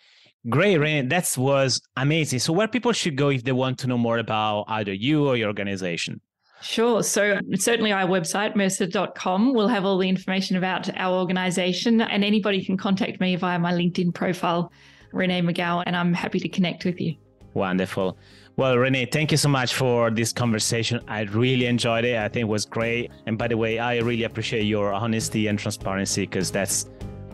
Great, 0.48 0.78
Rain. 0.78 1.08
That 1.08 1.34
was 1.36 1.80
amazing. 1.96 2.38
So, 2.38 2.52
where 2.52 2.68
people 2.68 2.92
should 2.92 3.16
go 3.16 3.28
if 3.30 3.44
they 3.44 3.52
want 3.52 3.78
to 3.80 3.86
know 3.86 3.98
more 3.98 4.18
about 4.18 4.64
either 4.68 4.92
you 4.92 5.26
or 5.26 5.36
your 5.36 5.48
organization? 5.48 6.20
Sure. 6.60 7.02
So, 7.02 7.36
um, 7.36 7.56
certainly 7.56 7.92
our 7.92 8.06
website, 8.06 8.56
mercer.com, 8.56 9.52
will 9.52 9.68
have 9.68 9.84
all 9.84 9.98
the 9.98 10.08
information 10.08 10.56
about 10.56 10.88
our 10.96 11.18
organization, 11.18 12.00
and 12.00 12.24
anybody 12.24 12.64
can 12.64 12.76
contact 12.76 13.20
me 13.20 13.36
via 13.36 13.58
my 13.58 13.72
LinkedIn 13.72 14.14
profile, 14.14 14.72
Renée 15.12 15.42
McGowan, 15.42 15.84
and 15.86 15.96
I'm 15.96 16.14
happy 16.14 16.40
to 16.40 16.48
connect 16.48 16.84
with 16.84 17.00
you. 17.00 17.16
Wonderful. 17.54 18.16
Well, 18.56 18.74
Renée, 18.74 19.10
thank 19.10 19.30
you 19.30 19.36
so 19.36 19.48
much 19.48 19.74
for 19.74 20.10
this 20.10 20.32
conversation. 20.32 21.00
I 21.06 21.22
really 21.22 21.66
enjoyed 21.66 22.04
it. 22.04 22.16
I 22.18 22.28
think 22.28 22.42
it 22.42 22.48
was 22.48 22.66
great. 22.66 23.10
And 23.26 23.38
by 23.38 23.46
the 23.46 23.56
way, 23.56 23.78
I 23.78 23.98
really 23.98 24.24
appreciate 24.24 24.64
your 24.64 24.92
honesty 24.92 25.46
and 25.46 25.58
transparency 25.58 26.22
because 26.22 26.50
that's 26.50 26.88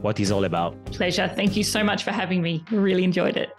what 0.04 0.20
it's 0.20 0.30
all 0.30 0.44
about. 0.44 0.84
Pleasure. 0.92 1.26
Thank 1.34 1.56
you 1.56 1.64
so 1.64 1.82
much 1.82 2.04
for 2.04 2.12
having 2.12 2.42
me. 2.42 2.62
Really 2.70 3.04
enjoyed 3.04 3.38
it. 3.38 3.50